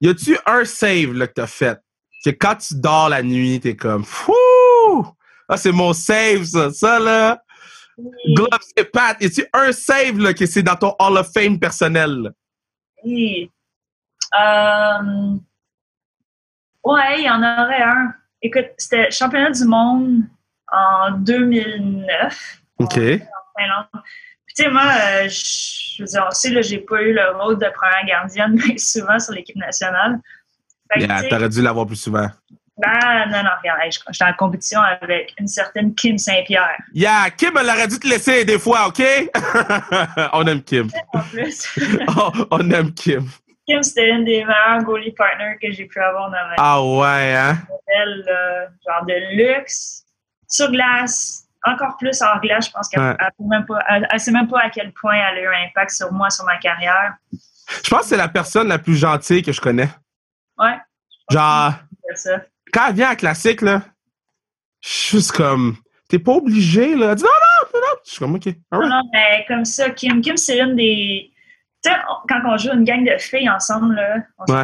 y 0.02 0.08
a-tu 0.10 0.38
un 0.46 0.64
save, 0.66 1.12
là, 1.14 1.28
que 1.28 1.34
t'as 1.34 1.46
fait? 1.48 1.78
Que 2.26 2.30
quand 2.32 2.56
tu 2.56 2.76
dors 2.80 3.10
la 3.10 3.22
nuit, 3.22 3.60
t'es 3.60 3.76
comme, 3.76 4.04
fouh! 4.06 4.34
Ah, 5.50 5.58
c'est 5.58 5.72
mon 5.72 5.94
save, 5.94 6.44
ça. 6.46 6.72
Ça, 6.72 7.00
là. 7.00 7.42
Gloves 8.36 8.72
et 8.76 8.84
Pat. 8.84 9.18
Y 9.22 9.26
a-tu 9.26 9.46
un 9.54 9.72
save, 9.72 10.18
là, 10.18 10.34
que 10.34 10.46
c'est 10.46 10.64
dans 10.64 10.76
ton 10.76 10.96
Hall 11.00 11.18
of 11.18 11.32
Fame 11.34 11.60
personnel? 11.60 12.32
Oui. 13.04 13.52
Euh, 14.40 15.36
ouais, 16.84 17.20
il 17.20 17.26
y 17.26 17.30
en 17.30 17.40
aurait 17.40 17.84
un. 17.84 18.14
Écoute, 18.42 18.66
c'était 18.78 19.12
championnat 19.12 19.52
du 19.52 19.66
monde 19.66 20.24
en 20.72 21.12
2009. 21.12 22.62
OK. 22.80 22.98
en 22.98 22.98
Finlande. 22.98 23.88
Puis, 24.46 24.56
tu 24.56 24.64
sais, 24.64 24.70
moi, 24.70 24.84
euh, 24.84 25.30
je 25.30 26.04
veux 26.04 26.08
dire, 26.08 26.26
on 26.28 26.32
sait, 26.32 26.50
là, 26.50 26.62
j'ai 26.62 26.80
pas 26.80 27.02
eu 27.02 27.14
le 27.14 27.38
rôle 27.38 27.58
de 27.58 27.68
première 27.74 28.06
gardienne, 28.08 28.60
mais 28.68 28.78
souvent 28.78 29.20
sur 29.20 29.34
l'équipe 29.34 29.56
nationale. 29.56 30.20
Fait 30.92 31.00
que, 31.00 31.06
Yeah, 31.06 31.18
tu 31.18 31.24
sais, 31.24 31.30
T'aurais 31.30 31.50
dû 31.50 31.62
l'avoir 31.62 31.86
plus 31.86 31.96
souvent. 31.96 32.28
Ben, 32.78 33.26
non, 33.30 33.44
non, 33.44 33.50
regarde, 33.62 33.80
je- 33.92 34.00
j'étais 34.12 34.26
en 34.26 34.34
compétition 34.34 34.82
avec 34.82 35.34
une 35.40 35.48
certaine 35.48 35.94
Kim 35.94 36.18
Saint-Pierre. 36.18 36.76
Yeah, 36.94 37.30
Kim, 37.38 37.52
elle 37.58 37.70
aurait 37.70 37.88
dû 37.88 38.00
te 38.00 38.08
laisser 38.08 38.46
des 38.46 38.58
fois, 38.60 38.88
OK? 38.88 39.02
on 40.34 40.46
aime 40.48 40.64
Kim. 40.64 40.90
En 41.14 41.20
plus, 41.22 41.68
Oh, 42.18 42.32
on 42.52 42.70
aime 42.72 42.92
Kim. 42.94 43.28
Kim, 43.68 43.82
c'était 43.84 44.10
une 44.10 44.26
des 44.26 44.44
meilleures 44.44 44.84
goalie 44.84 45.12
partners 45.14 45.58
que 45.62 45.72
j'ai 45.72 45.86
pu 45.86 46.00
avoir 46.02 46.26
dans 46.26 46.32
ma 46.32 46.56
Ah 46.58 46.84
ouais, 46.84 47.34
hein? 47.36 47.58
Là, 47.88 48.68
genre 48.86 49.06
de 49.06 49.36
luxe, 49.38 50.04
sur 50.50 50.70
glace, 50.72 51.46
encore 51.64 51.96
plus 51.98 52.22
hors 52.22 52.42
glace. 52.42 52.66
Je 52.68 52.72
pense 52.72 52.90
qu'elle 52.90 53.02
Ouais. 53.02 53.16
elle 54.10 54.20
sait 54.20 54.32
même 54.32 54.48
pas 54.48 54.60
à 54.62 54.70
quel 54.70 54.92
point 54.94 55.14
elle 55.16 55.38
a 55.38 55.42
eu 55.42 55.48
un 55.48 55.68
impact 55.70 55.92
sur 55.92 56.12
moi, 56.12 56.30
sur 56.30 56.44
ma 56.46 56.58
carrière. 56.58 57.14
Je 57.32 57.90
pense 57.90 58.02
que 58.02 58.06
c'est 58.08 58.18
la 58.18 58.28
personne 58.28 58.68
la 58.68 58.80
plus 58.80 58.96
gentille 58.98 59.42
que 59.44 59.52
je 59.54 59.62
connais. 59.62 59.90
Ouais, 60.58 60.76
Genre, 61.32 61.72
c'est 62.10 62.30
ça. 62.32 62.42
Quand 62.74 62.88
elle 62.90 62.96
vient 62.96 63.10
à 63.10 63.16
classique, 63.16 63.62
là, 63.62 63.82
je 64.82 64.90
suis 64.90 65.18
juste 65.18 65.32
comme, 65.32 65.76
t'es 66.10 66.20
pas 66.20 66.34
obligé, 66.34 66.96
là. 66.96 67.12
Elle 67.12 67.16
dit 67.16 67.24
non, 67.24 67.30
non, 67.30 67.70
non, 67.74 67.80
non. 67.88 67.96
Je 68.06 68.10
suis 68.12 68.20
comme, 68.20 68.36
OK. 68.36 68.48
all 68.48 68.56
Non, 68.72 68.80
right. 68.80 68.90
non, 68.92 69.02
mais 69.14 69.46
comme 69.48 69.66
ça, 69.66 69.90
Kim, 69.92 70.22
Kim 70.22 70.38
c'est 70.38 70.60
une 70.60 70.76
des. 70.76 71.30
Tu 71.84 71.92
sais, 71.92 71.98
quand 72.30 72.40
on 72.46 72.58
joue 72.58 72.72
une 72.72 72.84
gang 72.86 73.04
de 73.06 73.18
filles 73.18 73.50
ensemble, 73.50 73.96
là, 73.96 74.18
on 74.38 74.54
Ouais. 74.54 74.64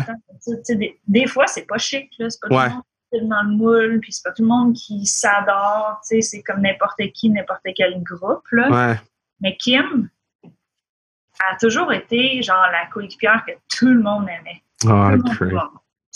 sais, 0.63 0.75
des, 0.75 0.99
des 1.07 1.27
fois, 1.27 1.47
c'est 1.47 1.65
pas 1.65 1.77
chic, 1.77 2.09
là. 2.17 2.29
C'est 2.29 2.39
pas 2.41 2.47
Ouais. 2.55 2.69
tout 2.69 2.75
le 2.75 2.75
monde 2.75 2.83
qui 3.11 3.17
est 3.17 3.27
dans 3.27 3.43
le 3.43 3.49
moule, 3.57 3.99
puis 4.01 4.11
c'est 4.13 4.23
pas 4.23 4.31
tout 4.31 4.41
le 4.43 4.47
monde 4.47 4.73
qui 4.73 5.05
s'adore, 5.05 5.99
tu 6.07 6.15
sais, 6.15 6.21
c'est 6.21 6.41
comme 6.43 6.61
n'importe 6.61 7.01
qui, 7.13 7.29
n'importe 7.29 7.65
quel 7.75 8.01
groupe, 8.03 8.45
là. 8.51 8.69
Ouais. 8.91 8.99
Mais 9.41 9.57
Kim 9.57 10.09
a 11.49 11.55
toujours 11.57 11.91
été, 11.93 12.41
genre, 12.41 12.65
la 12.71 12.85
coéquipière 12.87 13.43
que 13.47 13.51
tout 13.75 13.87
le 13.87 14.01
monde 14.01 14.27
aimait. 14.29 14.61
Oh, 14.85 15.17
Tout 15.37 15.43
le 15.45 15.51
monde. 15.55 15.69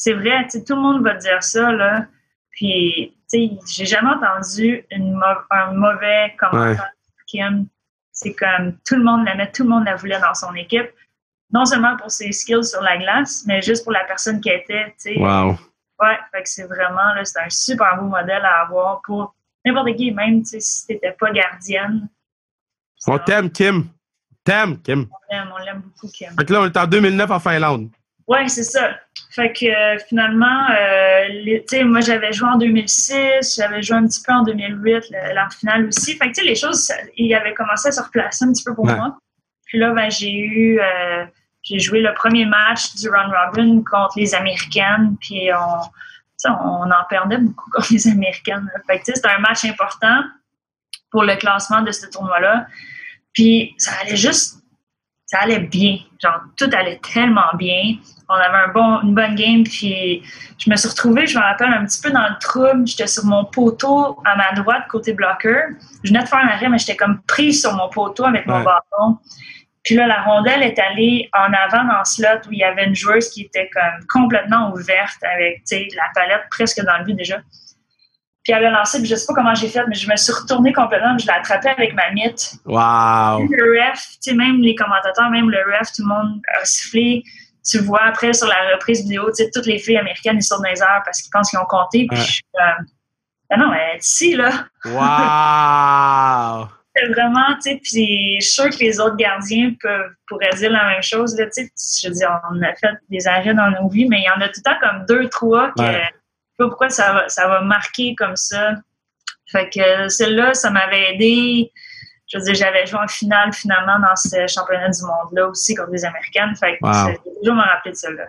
C'est 0.03 0.15
vrai, 0.15 0.45
tout 0.51 0.75
le 0.75 0.81
monde 0.81 1.01
va 1.01 1.13
dire 1.13 1.41
ça, 1.41 1.71
là. 1.71 2.07
Puis, 2.51 3.15
tu 3.31 3.39
sais, 3.39 3.51
j'ai 3.73 3.85
jamais 3.85 4.09
entendu 4.09 4.85
une 4.91 5.17
un 5.49 5.71
mauvais 5.71 6.35
commentaire 6.37 6.91
de 7.07 7.23
Kim. 7.25 7.67
C'est 8.11 8.33
comme 8.33 8.73
tout 8.85 8.95
le 8.95 9.03
monde 9.05 9.25
l'aimait, 9.25 9.49
tout 9.53 9.63
le 9.63 9.69
monde 9.69 9.85
la 9.85 9.95
voulait 9.95 10.19
dans 10.19 10.33
son 10.33 10.53
équipe. 10.55 10.89
Non 11.53 11.63
seulement 11.63 11.95
pour 11.95 12.11
ses 12.11 12.33
skills 12.33 12.65
sur 12.65 12.81
la 12.81 12.97
glace, 12.97 13.45
mais 13.47 13.61
juste 13.61 13.85
pour 13.85 13.93
la 13.93 14.03
personne 14.03 14.41
qu'elle 14.41 14.59
était, 14.59 14.87
tu 15.01 15.13
sais. 15.13 15.17
Wow. 15.17 15.51
Ouais, 16.01 16.19
fait 16.33 16.43
que 16.43 16.49
c'est 16.49 16.67
vraiment, 16.67 17.13
là, 17.13 17.23
c'est 17.23 17.39
un 17.39 17.49
super 17.49 17.95
beau 17.97 18.07
modèle 18.07 18.43
à 18.43 18.63
avoir 18.63 19.01
pour 19.05 19.33
n'importe 19.63 19.95
qui, 19.95 20.11
même, 20.11 20.41
tu 20.41 20.49
sais, 20.49 20.59
si 20.59 20.85
t'étais 20.85 21.13
pas 21.13 21.31
gardienne. 21.31 22.09
On 23.07 23.17
t'aime, 23.19 23.49
Kim. 23.49 23.87
T'aimes, 24.43 24.81
Kim. 24.81 25.07
On 25.09 25.33
l'aime, 25.33 25.49
on 25.55 25.63
l'aime 25.63 25.79
beaucoup, 25.79 26.09
Kim. 26.09 26.29
Fait 26.37 26.43
que 26.43 26.51
là, 26.51 26.59
on 26.59 26.65
est 26.65 26.75
en 26.75 26.87
2009 26.87 27.31
en 27.31 27.39
Finlande. 27.39 27.89
Ouais, 28.27 28.47
c'est 28.47 28.63
ça. 28.63 28.97
Fait 29.31 29.51
que 29.51 29.65
euh, 29.65 29.97
finalement, 30.07 30.67
euh, 30.69 31.27
les- 31.29 31.65
tu 31.67 31.77
sais, 31.77 31.83
moi 31.83 31.99
j'avais 32.01 32.31
joué 32.31 32.47
en 32.47 32.57
2006, 32.57 33.55
j'avais 33.57 33.81
joué 33.81 33.97
un 33.97 34.05
petit 34.07 34.21
peu 34.25 34.31
en 34.33 34.43
2008, 34.43 35.05
le- 35.11 35.33
la 35.33 35.49
finale 35.49 35.87
aussi. 35.87 36.15
Fait 36.17 36.25
que 36.29 36.35
tu 36.35 36.41
sais, 36.41 36.43
les 36.43 36.55
choses, 36.55 36.85
ça- 36.85 36.95
il 37.17 37.33
avait 37.33 37.53
commencé 37.53 37.89
à 37.89 37.91
se 37.91 38.01
replacer 38.01 38.45
un 38.45 38.53
petit 38.53 38.63
peu 38.63 38.73
pour 38.73 38.85
Ouais. 38.85 38.95
moi. 38.95 39.17
Puis 39.65 39.79
là, 39.79 39.91
ben, 39.91 40.09
j'ai 40.09 40.31
eu, 40.31 40.79
euh, 40.79 41.25
j'ai 41.63 41.79
joué 41.79 42.01
le 42.01 42.13
premier 42.13 42.45
match 42.45 42.93
du 42.95 43.09
round 43.09 43.33
robin 43.33 43.81
contre 43.89 44.19
les 44.19 44.35
Américaines, 44.35 45.15
puis 45.19 45.49
on, 45.53 46.49
on 46.49 46.91
en 46.91 47.03
perdait 47.09 47.37
beaucoup 47.39 47.69
contre 47.71 47.91
les 47.91 48.07
Américaines. 48.07 48.69
là. 48.73 48.81
Fait 48.87 48.99
que 48.99 49.05
tu 49.05 49.11
sais, 49.11 49.15
c'était 49.15 49.29
un 49.35 49.39
match 49.39 49.65
important 49.65 50.21
pour 51.11 51.23
le 51.23 51.35
classement 51.35 51.81
de 51.81 51.91
ce 51.91 52.05
tournoi-là. 52.07 52.67
Puis 53.33 53.73
ça 53.77 53.91
allait 54.01 54.15
juste, 54.15 54.62
ça 55.33 55.39
allait 55.41 55.59
bien. 55.59 55.97
Genre, 56.21 56.41
tout 56.55 56.69
allait 56.77 56.99
tellement 57.13 57.51
bien. 57.57 57.95
On 58.29 58.35
avait 58.35 58.57
un 58.57 58.67
bon, 58.67 59.01
une 59.01 59.15
bonne 59.15 59.33
game, 59.35 59.63
puis 59.63 60.21
je 60.59 60.69
me 60.69 60.75
suis 60.75 60.87
retrouvée, 60.89 61.25
je 61.25 61.37
me 61.37 61.43
rappelle, 61.43 61.73
un 61.73 61.85
petit 61.85 62.01
peu 62.01 62.11
dans 62.11 62.27
le 62.29 62.35
trouble. 62.39 62.85
J'étais 62.87 63.07
sur 63.07 63.25
mon 63.25 63.45
poteau 63.45 64.21
à 64.25 64.35
ma 64.35 64.51
droite, 64.53 64.83
côté 64.89 65.13
bloqueur. 65.13 65.69
Je 66.03 66.09
venais 66.09 66.23
de 66.23 66.27
faire 66.27 66.39
un 66.39 66.47
arrêt, 66.47 66.69
mais 66.69 66.77
j'étais 66.77 66.95
comme 66.95 67.19
prise 67.27 67.61
sur 67.61 67.73
mon 67.73 67.89
poteau 67.89 68.25
avec 68.25 68.45
mon 68.45 68.57
Ouais. 68.57 68.63
bâton. 68.63 69.17
Puis 69.83 69.95
là, 69.95 70.07
la 70.07 70.21
rondelle 70.21 70.63
est 70.63 70.79
allée 70.79 71.29
en 71.33 71.51
avant 71.51 71.83
dans 71.83 71.97
le 71.99 72.05
slot 72.05 72.47
où 72.47 72.51
il 72.51 72.59
y 72.59 72.63
avait 72.63 72.85
une 72.85 72.95
joueuse 72.95 73.29
qui 73.29 73.41
était 73.41 73.69
comme 73.73 74.07
complètement 74.07 74.71
ouverte 74.71 75.17
avec, 75.23 75.63
la 75.71 76.03
palette 76.15 76.43
presque 76.51 76.79
dans 76.85 76.97
le 76.99 77.05
but 77.05 77.15
déjà. 77.15 77.39
Puis 78.43 78.51
elle 78.51 78.65
a 78.65 78.71
lancé, 78.71 78.99
puis 78.99 79.07
je 79.07 79.15
sais 79.15 79.25
pas 79.25 79.33
comment 79.35 79.55
j'ai 79.55 79.69
fait, 79.69 79.85
mais 79.87 79.95
je 79.95 80.09
me 80.09 80.15
suis 80.17 80.33
retournée 80.33 80.73
complètement, 80.73 81.15
puis 81.15 81.25
je 81.25 81.31
l'ai 81.31 81.37
attrapée 81.37 81.69
avec 81.69 81.93
ma 81.93 82.11
mythe. 82.11 82.55
Wow! 82.65 83.47
Le 83.49 83.79
ref, 83.89 83.99
tu 84.21 84.31
sais, 84.31 84.33
même 84.35 84.59
les 84.59 84.75
commentateurs, 84.75 85.29
même 85.29 85.49
le 85.49 85.59
ref, 85.59 85.91
tout 85.95 86.01
le 86.01 86.09
monde 86.09 86.41
a 86.59 86.65
sifflé. 86.65 87.23
Tu 87.65 87.77
le 87.77 87.83
vois 87.85 88.01
après 88.03 88.33
sur 88.33 88.47
la 88.47 88.73
reprise 88.73 89.03
vidéo, 89.03 89.29
tu 89.29 89.43
sais, 89.45 89.49
toutes 89.53 89.65
les 89.65 89.79
filles 89.79 89.95
américaines, 89.97 90.35
ils 90.35 90.43
sortent 90.43 90.63
dans 90.63 90.69
les 90.69 90.81
airs 90.81 91.01
parce 91.05 91.21
qu'ils 91.21 91.31
pensent 91.31 91.49
qu'ils 91.51 91.59
ont 91.59 91.65
compté. 91.65 92.05
Puis 92.09 92.17
Ouais. 92.17 92.25
je 92.25 92.31
suis 92.33 92.43
comme, 92.53 92.85
ben 93.49 93.57
non, 93.59 93.73
elle 93.73 93.95
est 93.95 93.99
ici, 94.03 94.35
là. 94.35 94.49
Wow! 94.85 96.67
C'est 96.95 97.07
vraiment, 97.07 97.55
tu 97.55 97.71
sais, 97.71 97.79
puis 97.81 98.39
je 98.39 98.45
suis 98.45 98.51
sûre 98.53 98.69
que 98.69 98.77
les 98.83 98.99
autres 98.99 99.15
gardiens 99.15 99.71
peuvent, 99.81 100.11
pourraient 100.27 100.53
dire 100.57 100.69
la 100.69 100.85
même 100.89 101.01
chose, 101.01 101.35
là, 101.39 101.45
tu 101.45 101.63
sais. 101.75 102.01
Je 102.03 102.07
veux 102.09 102.13
dire, 102.13 102.29
on 102.51 102.61
a 102.61 102.75
fait 102.75 102.93
des 103.09 103.25
arrêts 103.27 103.53
dans 103.55 103.71
nos 103.71 103.89
vies, 103.89 104.07
mais 104.07 104.19
il 104.19 104.25
y 104.25 104.29
en 104.29 104.41
a 104.41 104.47
tout 104.49 104.59
le 104.63 104.63
temps 104.63 104.77
comme 104.79 105.05
deux, 105.07 105.27
trois 105.29 105.71
que, 105.71 105.81
Ouais. 105.81 106.09
Sais 106.53 106.63
pas 106.63 106.67
pourquoi 106.67 106.89
ça 106.89 107.13
va, 107.13 107.29
ça 107.29 107.47
va 107.47 107.61
marquer 107.61 108.15
comme 108.15 108.35
ça. 108.35 108.75
Fait 109.51 109.69
que 109.69 110.07
celle-là, 110.09 110.53
ça 110.53 110.69
m'avait 110.71 111.13
aidé. 111.13 111.71
Je 112.31 112.37
veux 112.37 112.43
dire, 112.45 112.55
j'avais 112.55 112.85
joué 112.85 112.99
en 112.99 113.07
finale 113.07 113.53
finalement 113.53 113.99
dans 113.99 114.15
ce 114.15 114.47
championnat 114.47 114.89
du 114.89 115.01
monde-là 115.03 115.49
aussi 115.49 115.75
contre 115.75 115.91
les 115.91 116.05
Américaines. 116.05 116.55
Fait 116.55 116.77
que 116.77 116.85
Wow. 116.85 116.93
je 116.93 117.05
vais 117.11 117.17
toujours 117.39 117.55
me 117.55 117.61
rappeler 117.61 117.91
de 117.91 117.97
celle-là. 117.97 118.25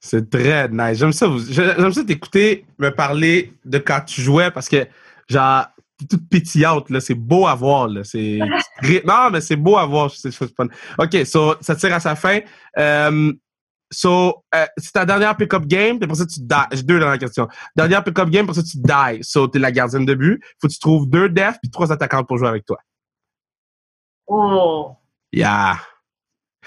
C'est 0.00 0.28
très 0.28 0.68
nice. 0.68 0.98
J'aime 0.98 1.12
ça, 1.12 1.26
j'aime 1.48 1.92
ça 1.92 2.04
t'écouter 2.04 2.66
me 2.78 2.90
parler 2.90 3.54
de 3.64 3.78
quand 3.78 4.00
tu 4.00 4.20
jouais 4.20 4.50
parce 4.50 4.68
que, 4.68 4.86
genre, 5.28 5.66
t'es 5.98 6.06
toute 6.06 6.28
pétillante, 6.28 6.90
là. 6.90 7.00
C'est 7.00 7.14
beau 7.14 7.46
à 7.46 7.54
voir, 7.54 7.88
là. 7.88 8.02
C'est. 8.04 8.38
non, 9.04 9.30
mais 9.30 9.40
c'est 9.40 9.56
beau 9.56 9.78
à 9.78 9.86
voir. 9.86 10.10
C'est 10.10 10.30
c'est 10.30 10.54
fun. 10.54 10.66
OK, 10.98 11.16
so, 11.24 11.54
ça 11.60 11.74
tire 11.76 11.94
à 11.94 12.00
sa 12.00 12.16
fin. 12.16 12.40
Euh, 12.76 13.32
so, 13.94 14.44
euh, 14.54 14.66
c'est 14.76 14.92
ta 14.92 15.04
dernière 15.04 15.36
pick-up 15.36 15.64
game, 15.66 15.98
après 16.02 16.14
ça, 16.16 16.26
tu 16.26 16.40
die. 16.40 16.54
J'ai 16.72 16.82
deux 16.82 16.98
dernières 16.98 17.18
questions. 17.18 17.48
Dernière 17.76 18.04
pick-up 18.04 18.28
game, 18.28 18.44
après 18.44 18.60
ça, 18.60 18.62
tu 18.62 18.76
die. 18.78 19.22
So, 19.22 19.48
t'es 19.48 19.58
la 19.58 19.72
gardienne 19.72 20.04
de 20.04 20.14
but. 20.14 20.42
Faut 20.60 20.68
que 20.68 20.72
tu 20.72 20.78
trouves 20.78 21.08
deux 21.08 21.28
defs 21.28 21.58
puis 21.62 21.70
trois 21.70 21.90
attaquantes 21.92 22.26
pour 22.26 22.38
jouer 22.38 22.48
avec 22.48 22.64
toi. 22.66 22.78
Oh! 24.26 24.96
Yeah. 25.32 25.76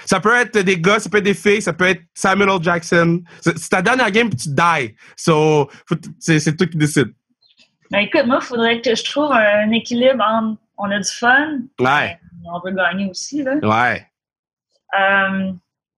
Ça 0.05 0.19
peut 0.19 0.35
être 0.35 0.59
des 0.59 0.79
gars, 0.79 0.99
ça 0.99 1.09
peut 1.09 1.17
être 1.17 1.23
des 1.23 1.33
filles, 1.33 1.61
ça 1.61 1.73
peut 1.73 1.85
être 1.87 2.01
Samuel 2.13 2.49
L. 2.49 2.61
Jackson. 2.61 3.21
C'est 3.41 3.69
ta 3.69 3.81
dernière 3.81 4.11
game 4.11 4.29
puis 4.29 4.37
tu 4.37 4.49
die. 4.49 4.95
So, 5.15 5.69
c'est 6.19 6.55
toi 6.55 6.67
qui 6.67 6.77
décides. 6.77 7.13
Ben 7.89 7.99
écoute, 7.99 8.25
moi, 8.27 8.39
il 8.41 8.45
faudrait 8.45 8.81
que 8.81 8.93
je 8.93 9.03
trouve 9.03 9.31
un 9.31 9.71
équilibre 9.71 10.23
entre 10.23 10.59
on 10.77 10.91
a 10.91 10.99
du 10.99 11.09
fun, 11.09 11.61
Ouais, 11.79 12.19
on 12.45 12.59
veut 12.59 12.75
gagner 12.75 13.09
aussi, 13.09 13.41
là. 13.43 13.55
ouais. 13.63 14.05
Euh, 14.99 15.51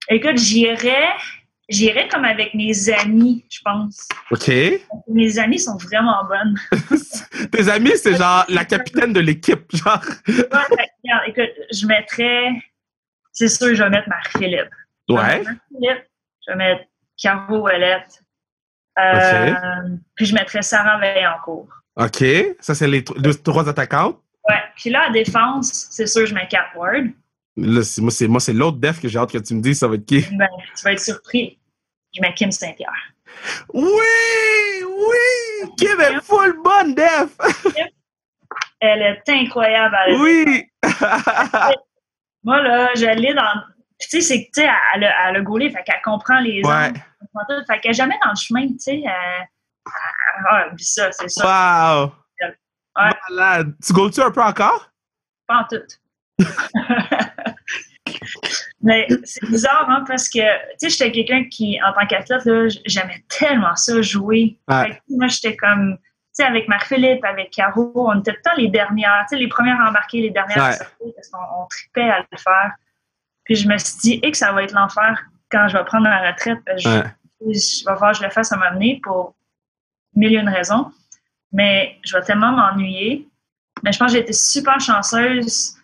écoute, 0.10 0.38
j'irais, 0.38 1.14
j'irais 1.70 2.08
comme 2.08 2.26
avec 2.26 2.54
mes 2.54 2.90
amis, 2.90 3.46
je 3.50 3.60
pense. 3.64 4.08
OK. 4.32 4.52
Mes 5.08 5.40
amis 5.40 5.60
sont 5.60 5.78
vraiment 5.78 6.24
bonnes. 6.26 6.58
Tes 7.52 7.70
amis, 7.70 7.94
c'est 7.96 8.16
genre 8.16 8.46
la 8.50 8.66
capitaine 8.66 9.14
de 9.14 9.20
l'équipe. 9.20 9.64
Genre. 9.76 10.02
Ouais, 10.28 11.26
écoute, 11.28 11.54
je 11.72 11.86
mettrais, 11.86 12.50
c'est 13.32 13.50
sûr, 13.50 13.76
je 13.76 13.84
vais 13.84 13.90
mettre 13.90 14.10
Marie-Philippe. 14.10 14.74
Ouais. 15.10 15.44
Marie-Philippe, 15.44 16.08
je 16.46 16.52
vais 16.52 16.58
mettre 16.58 16.84
Caro 17.22 17.60
Ouellette. 17.60 18.24
Euh, 19.00 19.54
Puis 20.16 20.26
je 20.26 20.34
mettrais 20.34 20.62
Sarah 20.62 20.98
Veillancourt. 21.00 21.70
OK. 21.96 22.24
Ça, 22.60 22.74
c'est 22.76 22.88
les 22.88 23.02
deux, 23.02 23.34
trois 23.36 23.68
attaquantes? 23.70 24.20
Ouais. 24.50 24.62
Puis 24.76 24.90
là, 24.90 25.08
à 25.08 25.12
défense, 25.12 25.88
c'est 25.92 26.08
sûr, 26.08 26.26
je 26.26 26.34
mets 26.34 26.48
Cat 26.48 26.68
Ward. 26.76 27.08
Là, 27.58 27.82
moi, 28.00 28.12
c'est 28.12 28.28
moi, 28.28 28.40
c'est 28.40 28.54
l'autre 28.54 28.78
def 28.78 29.02
que 29.02 29.08
j'ai 29.08 29.18
hâte 29.18 29.32
que 29.32 29.38
tu 29.40 29.56
me 29.56 29.62
dises 29.62 29.80
ça 29.80 29.88
va 29.88 29.96
être 29.96 30.06
qui? 30.06 30.22
Ben, 30.36 30.48
tu 30.76 30.84
vas 30.84 30.92
être 30.94 31.00
surpris. 31.00 31.60
Je 32.14 32.22
mets 32.22 32.34
Kim 32.34 32.52
Saint-Pierre. 32.52 33.14
Oui! 33.74 33.84
Oui! 34.86 35.70
Kim 35.78 36.00
est 36.00 36.22
full 36.22 36.56
bonne 36.64 36.94
def! 36.96 37.36
Elle 38.80 39.02
est 39.02 39.24
incroyable 39.30 39.96
la 40.08 40.18
Oui! 40.20 40.70
Moi, 42.44 42.62
là, 42.62 42.90
je 42.96 43.06
l'ai 43.06 43.34
dans. 43.34 43.44
Puis, 44.00 44.08
tu 44.10 44.22
sais, 44.22 44.22
c'est 44.22 44.46
que, 44.46 44.52
tu 44.54 44.62
sais, 44.62 44.70
elle, 44.96 45.04
a- 45.06 45.30
elle 45.30 45.36
a 45.38 45.42
gaulé, 45.42 45.70
fait 45.72 45.84
qu'elle 45.84 46.02
comprend 46.04 46.40
les 46.40 46.62
Ouais. 46.64 46.72
angles, 46.90 47.02
elle. 47.50 47.66
Fait 47.68 47.80
qu'elle 47.80 47.92
est 47.92 47.96
jamais 47.96 48.18
dans 48.24 48.30
le 48.30 48.36
chemin, 48.36 48.68
tu 48.68 48.76
sais. 48.80 49.02
elle- 49.04 49.04
elle- 49.06 49.48
Ah, 50.50 50.66
puis 50.76 50.86
ça, 50.86 51.12
c'est 51.12 51.30
ça. 51.30 51.44
Wow! 52.04 52.12
Ouais. 53.00 53.12
Malade. 53.30 53.76
Tu 53.86 53.94
goals-tu 53.94 54.22
un 54.22 54.32
peu 54.32 54.42
encore? 54.44 54.92
Pas 55.48 55.62
en 55.62 55.64
tout. 55.68 55.84
Mais 58.82 59.08
c'est 59.24 59.46
bizarre, 59.46 59.90
hein, 59.90 60.04
parce 60.08 60.30
que, 60.30 60.40
tu 60.80 60.90
sais, 60.90 60.90
j'étais 60.90 61.12
quelqu'un 61.12 61.50
qui, 61.50 61.80
en 61.84 61.94
tant 61.94 62.06
qu'athlète, 62.06 62.44
j'aimais 62.86 63.24
tellement 63.28 63.76
ça, 63.76 64.02
jouer. 64.02 64.58
Ouais. 64.68 64.92
Que, 64.92 65.16
moi, 65.16 65.28
j'étais 65.28 65.56
comme, 65.56 65.98
tu 65.98 66.04
sais, 66.34 66.44
avec 66.44 66.68
Marc-Philippe, 66.68 67.24
avec 67.26 67.52
Caro, 67.52 67.92
on 67.96 68.20
était 68.20 68.32
tout 68.32 68.38
le 68.46 68.50
temps 68.52 68.56
les 68.58 68.68
dernières, 68.70 69.26
tu 69.30 69.36
sais, 69.36 69.42
les 69.42 69.48
premières 69.48 69.80
à 69.82 69.90
embarquer, 69.90 70.22
les 70.22 70.30
dernières 70.32 70.64
à 70.64 70.70
Ouais. 70.70 70.76
sortir, 70.76 71.08
parce 71.16 71.30
qu'on 71.30 71.64
on 71.64 71.66
tripait 71.68 72.10
à 72.10 72.20
le 72.32 72.38
faire. 72.38 72.72
Puis 73.46 73.56
je 73.56 73.68
me 73.68 73.78
suis 73.78 73.98
dit, 74.00 74.20
et 74.24 74.32
que 74.32 74.38
ça 74.38 74.52
va 74.52 74.64
être 74.64 74.74
l'enfer 74.74 75.24
quand 75.52 75.68
je 75.70 75.78
vais 75.78 75.86
prendre 75.86 76.04
ma 76.04 76.30
retraite, 76.32 76.60
parce 76.66 76.84
que 76.84 76.90
je- 76.90 77.54
je 77.54 77.90
vais 77.90 77.96
voir, 77.98 78.14
je 78.14 78.24
le 78.24 78.30
fasse 78.30 78.52
à 78.52 78.58
m'amener 78.58 79.00
pour 79.04 79.36
mille 80.16 80.34
et 80.34 80.38
une 80.40 80.50
raisons. 80.50 80.92
Mais 81.54 81.98
je 82.04 82.18
vais 82.18 82.24
tellement 82.24 82.52
m'ennuyer. 82.52 83.28
Mais 83.84 83.92
je 83.94 84.00
pense 84.00 84.08
que 84.12 84.18
j'ai 84.18 84.24
été 84.24 84.34
super 84.34 84.80
chanceuse 84.82 85.77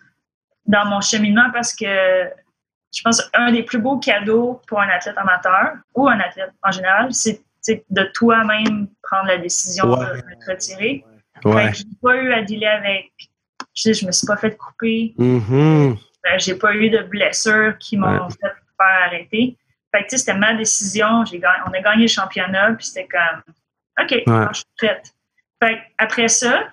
dans 0.66 0.84
mon 0.86 1.00
cheminement 1.00 1.50
parce 1.52 1.74
que 1.74 2.30
je 2.94 3.02
pense 3.02 3.22
un 3.34 3.50
des 3.52 3.62
plus 3.62 3.78
beaux 3.78 3.98
cadeaux 3.98 4.60
pour 4.68 4.80
un 4.80 4.88
athlète 4.88 5.18
amateur 5.18 5.72
ou 5.94 6.08
un 6.08 6.18
athlète 6.20 6.52
en 6.62 6.70
général, 6.70 7.08
c'est 7.12 7.42
de 7.66 8.02
toi-même 8.14 8.88
prendre 9.02 9.26
la 9.28 9.38
décision 9.38 9.90
Ouais. 9.98 10.06
de 10.06 10.44
te 10.44 10.50
retirer. 10.50 11.04
Ouais. 11.44 11.72
J'ai 11.72 11.84
pas 12.02 12.16
eu 12.16 12.32
à 12.32 12.42
dealer 12.42 12.66
avec. 12.68 13.10
Je 13.74 13.82
sais, 13.82 13.94
je 13.94 14.06
me 14.06 14.12
suis 14.12 14.26
pas 14.26 14.36
fait 14.36 14.56
couper. 14.56 15.14
Mhm. 15.18 15.96
Euh, 16.26 16.38
j'ai 16.38 16.54
pas 16.54 16.74
eu 16.74 16.90
de 16.90 16.98
blessures 17.02 17.76
qui 17.78 17.96
m'ont 17.96 18.06
Ouais. 18.26 18.30
fait 18.40 18.48
faire 18.48 19.02
arrêter. 19.06 19.56
Fait 19.94 20.04
que, 20.06 20.16
c'était 20.16 20.34
ma 20.34 20.54
décision. 20.54 21.24
J'ai 21.24 21.40
on 21.66 21.72
a 21.72 21.80
gagné 21.80 22.02
le 22.02 22.08
championnat, 22.08 22.72
puis 22.74 22.86
c'était 22.86 23.08
comme, 23.08 23.42
OK, 24.00 24.22
je 24.26 24.54
suis 24.56 24.64
prête. 24.76 25.12
Fait 25.62 25.82
après 25.98 26.28
ça, 26.28 26.68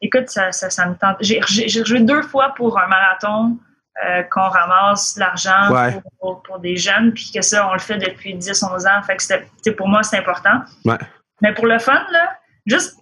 écoute, 0.00 0.28
ça, 0.28 0.52
ça, 0.52 0.70
ça 0.70 0.86
me 0.86 0.94
tente. 0.94 1.16
J'ai 1.20 1.40
j'ai- 1.48 1.68
j'ai 1.68 1.84
joué 1.84 2.00
deux 2.00 2.22
fois 2.22 2.54
pour 2.56 2.78
un 2.78 2.86
marathon 2.86 3.58
euh, 4.04 4.22
qu'on 4.24 4.48
ramasse 4.48 5.16
l'argent 5.16 5.70
Ouais. 5.70 5.92
pour, 5.92 6.12
pour- 6.20 6.42
pour 6.42 6.58
des 6.58 6.76
jeunes, 6.76 7.12
puis 7.14 7.30
que 7.34 7.40
ça, 7.40 7.66
on 7.68 7.72
le 7.72 7.78
fait 7.78 7.96
depuis 7.98 8.34
10-11 8.34 8.86
ans. 8.86 9.02
Fait 9.02 9.16
que 9.16 9.70
pour 9.70 9.88
moi, 9.88 10.02
c'est 10.02 10.18
important. 10.18 10.60
Ouais. 10.84 10.98
Mais 11.40 11.54
pour 11.54 11.66
le 11.66 11.78
fun, 11.78 12.04
là, 12.12 12.36
juste 12.66 12.96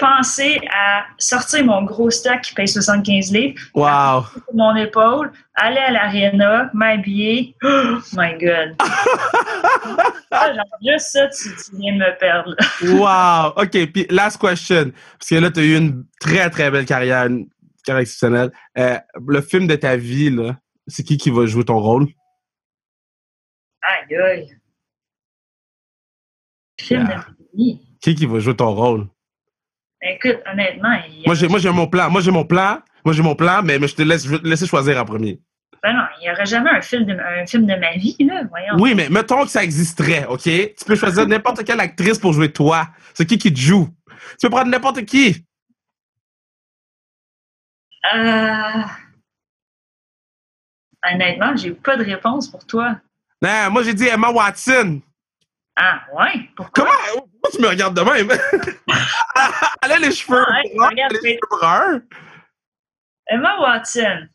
penser 0.00 0.58
à 0.74 1.04
sortir 1.18 1.64
mon 1.64 1.82
gros 1.84 2.10
stock 2.10 2.40
qui 2.40 2.54
paye 2.54 2.66
75 2.66 3.30
livres, 3.32 3.60
Wow! 3.74 4.24
mon 4.54 4.74
épaule, 4.74 5.30
aller 5.54 5.78
à 5.78 5.90
l'aréna, 5.92 6.70
m'habiller. 6.74 7.54
Oh 7.62 7.98
my 8.14 8.32
God! 8.40 8.76
Ah, 10.32 10.54
genre, 10.54 10.64
juste 10.80 11.06
ça, 11.10 11.26
tu, 11.28 11.48
tu 11.56 11.76
viens 11.76 11.94
de 11.94 11.98
me 11.98 12.18
perdre. 12.18 12.54
là. 12.56 13.52
Wow! 13.56 13.62
OK, 13.64 13.92
puis 13.92 14.06
last 14.10 14.40
question. 14.40 14.92
Parce 15.18 15.28
que 15.28 15.34
là, 15.34 15.50
tu 15.50 15.58
as 15.60 15.62
eu 15.64 15.76
une 15.76 16.04
très, 16.20 16.48
très 16.50 16.70
belle 16.70 16.84
carrière, 16.86 17.26
une 17.26 17.48
carrière 17.84 18.02
exceptionnelle. 18.02 18.52
Euh, 18.78 18.96
le 19.26 19.40
film 19.40 19.66
de 19.66 19.74
ta 19.74 19.96
vie, 19.96 20.30
là, 20.30 20.56
c'est 20.86 21.02
qui 21.02 21.16
qui 21.18 21.30
va 21.30 21.46
jouer 21.46 21.64
ton 21.64 21.80
rôle? 21.80 22.06
Aïe, 23.82 24.16
aïe. 24.16 24.56
Film 26.80 27.00
Yeah. 27.08 27.08
de 27.08 27.14
ma 27.18 27.26
vie. 27.54 27.80
Qui 28.00 28.14
qui 28.14 28.26
va 28.26 28.38
jouer 28.38 28.56
ton 28.56 28.72
rôle? 28.72 29.08
Écoute, 30.02 30.38
honnêtement, 30.50 30.92
il 31.08 31.20
y 31.20 31.22
a- 31.24 31.26
Moi, 31.26 31.34
j'ai, 31.34 31.48
moi, 31.48 31.58
j'ai 31.58 31.70
mon 31.70 31.86
plan. 31.86 32.10
Moi, 32.10 32.20
j'ai 32.20 32.30
mon 32.30 32.44
plan. 32.44 32.78
Moi, 33.04 33.14
j'ai 33.14 33.22
mon 33.22 33.34
plan, 33.34 33.62
mais, 33.62 33.78
mais 33.78 33.88
je 33.88 33.94
te 33.94 34.02
laisse, 34.02 34.24
je 34.24 34.30
vais 34.30 34.38
te 34.38 34.46
laisser 34.46 34.66
choisir 34.66 34.98
en 34.98 35.04
premier. 35.04 35.40
Ben 35.82 35.94
non, 35.94 36.02
il 36.20 36.24
n'y 36.24 36.30
aurait 36.30 36.44
jamais 36.46 36.68
un 36.70 36.82
film, 36.82 37.04
de, 37.06 37.12
un 37.14 37.46
film 37.46 37.64
de 37.66 37.74
ma 37.74 37.92
vie, 37.96 38.14
là. 38.20 38.42
Voyons. 38.50 38.74
Oui, 38.78 38.94
mais 38.94 39.08
mettons 39.08 39.42
que 39.44 39.50
ça 39.50 39.64
existerait, 39.64 40.26
OK? 40.26 40.42
Tu 40.42 40.84
peux 40.86 40.94
choisir 40.94 41.26
n'importe 41.26 41.64
quelle 41.64 41.80
actrice 41.80 42.18
pour 42.18 42.34
jouer 42.34 42.52
toi. 42.52 42.88
C'est 43.14 43.24
qui 43.24 43.38
qui 43.38 43.52
te 43.52 43.58
joue? 43.58 43.88
Tu 44.38 44.46
peux 44.46 44.50
prendre 44.50 44.70
n'importe 44.70 45.04
qui. 45.06 45.44
Euh... 48.14 48.82
Honnêtement, 51.10 51.56
j'ai 51.56 51.70
pas 51.72 51.96
de 51.96 52.04
réponse 52.04 52.48
pour 52.48 52.66
toi. 52.66 52.96
Non, 53.42 53.70
moi, 53.70 53.82
j'ai 53.82 53.94
dit 53.94 54.06
Emma 54.06 54.30
Watson. 54.30 55.00
Ah, 55.82 56.02
ouais? 56.12 56.50
Pourquoi? 56.56 56.84
Comment? 56.84 57.26
Pourquoi 57.40 57.50
tu 57.52 57.62
me 57.62 57.68
regardes 57.68 57.96
de 57.96 58.02
même? 58.02 58.30
Elle 59.82 59.92
a 59.92 59.98
les 59.98 60.12
cheveux 60.12 60.44
Ah, 60.46 60.52
ouais, 60.62 60.72
bruns. 60.76 60.88
regarde, 60.90 61.12
Elle 61.12 61.18
a 61.18 61.22
les 61.22 61.30
cheveux 61.36 61.58
bruns. 61.58 62.02
Emma 63.28 63.60
Watson. 63.60 64.26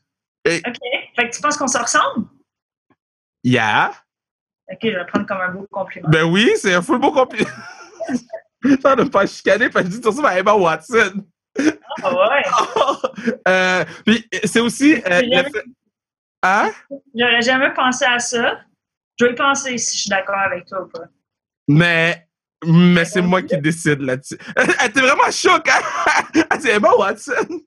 Et- 0.45 0.61
OK. 0.65 0.75
Fait 1.15 1.29
que 1.29 1.35
tu 1.35 1.41
penses 1.41 1.57
qu'on 1.57 1.67
se 1.67 1.77
ressemble? 1.77 2.27
Yeah. 3.43 3.91
OK, 4.71 4.79
je 4.81 4.87
vais 4.87 4.93
le 4.99 5.05
prendre 5.05 5.27
comme 5.27 5.41
un 5.41 5.49
beau 5.49 5.67
compliment. 5.71 6.09
Ben 6.09 6.23
oui, 6.23 6.51
c'est 6.55 6.73
un 6.73 6.81
full 6.81 6.97
beau 6.99 7.11
compliment. 7.11 7.49
J'essaie 8.63 8.95
de 8.95 9.03
faire 9.11 9.27
chicaner 9.27 9.69
je 9.73 9.81
dis 9.81 10.01
tout 10.01 10.11
ça 10.11 10.27
à 10.27 10.39
Emma 10.39 10.53
Watson. 10.55 11.23
Ah 12.03 12.13
ouais. 12.13 12.43
euh, 13.47 13.85
puis 14.05 14.27
c'est 14.45 14.59
aussi. 14.61 14.95
Euh, 14.95 15.21
jamais- 15.21 15.49
fait- 15.51 15.63
Hein? 16.47 16.71
J'aurais 17.15 17.41
jamais 17.41 17.73
pensé 17.73 18.05
à 18.05 18.19
ça. 18.19 18.61
Je 19.19 19.25
vais 19.25 19.31
y 19.31 19.35
penser 19.35 19.77
si 19.79 19.95
je 19.97 20.01
suis 20.01 20.09
d'accord 20.09 20.35
avec 20.37 20.65
toi 20.65 20.81
ou 20.83 20.87
pas. 20.89 21.05
Mais, 21.67 22.27
mais 22.65 23.05
c'est 23.05 23.21
moi 23.21 23.41
qui 23.41 23.57
décide 23.57 24.01
là-dessus. 24.01 24.37
Elle 24.55 24.89
était 24.89 25.01
vraiment 25.01 25.31
choc, 25.31 25.67
hein? 25.69 26.41
Elle 26.51 26.59
dit 26.59 26.69
Emma 26.69 26.91
Watson. 26.95 27.61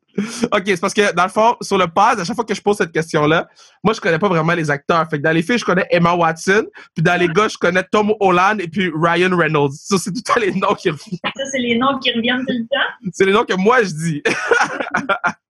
OK, 0.52 0.62
c'est 0.66 0.80
parce 0.80 0.94
que 0.94 1.14
dans 1.14 1.24
le 1.24 1.28
fond, 1.28 1.56
sur 1.60 1.78
le 1.78 1.86
pause, 1.86 2.18
à 2.18 2.24
chaque 2.24 2.34
fois 2.34 2.44
que 2.44 2.54
je 2.54 2.60
pose 2.60 2.76
cette 2.76 2.90
question-là, 2.90 3.46
moi, 3.84 3.94
je 3.94 4.00
connais 4.00 4.18
pas 4.18 4.28
vraiment 4.28 4.54
les 4.54 4.70
acteurs. 4.70 5.06
Fait 5.08 5.18
que 5.18 5.22
dans 5.22 5.30
les 5.30 5.42
filles, 5.42 5.58
je 5.58 5.64
connais 5.64 5.86
Emma 5.90 6.14
Watson. 6.14 6.66
Puis 6.94 7.02
dans 7.02 7.18
les 7.20 7.28
gars, 7.28 7.48
je 7.48 7.56
connais 7.56 7.84
Tom 7.84 8.12
Holland 8.18 8.60
et 8.60 8.68
puis 8.68 8.90
Ryan 8.94 9.36
Reynolds. 9.36 9.72
Ça, 9.74 9.96
c'est 9.98 10.10
tout 10.10 10.22
le 10.26 10.34
temps 10.34 10.40
les 10.40 10.52
noms 10.52 10.74
qui 10.74 10.90
reviennent. 10.90 11.20
Ça, 11.22 11.44
c'est 11.52 11.58
les 11.58 11.78
noms 11.78 11.98
qui 11.98 12.12
reviennent 12.12 12.44
tout 12.46 12.54
le 12.54 12.66
temps? 12.66 13.10
C'est 13.12 13.26
les 13.26 13.32
noms 13.32 13.44
que 13.44 13.54
moi, 13.54 13.82
je 13.82 13.90
dis. 13.90 14.22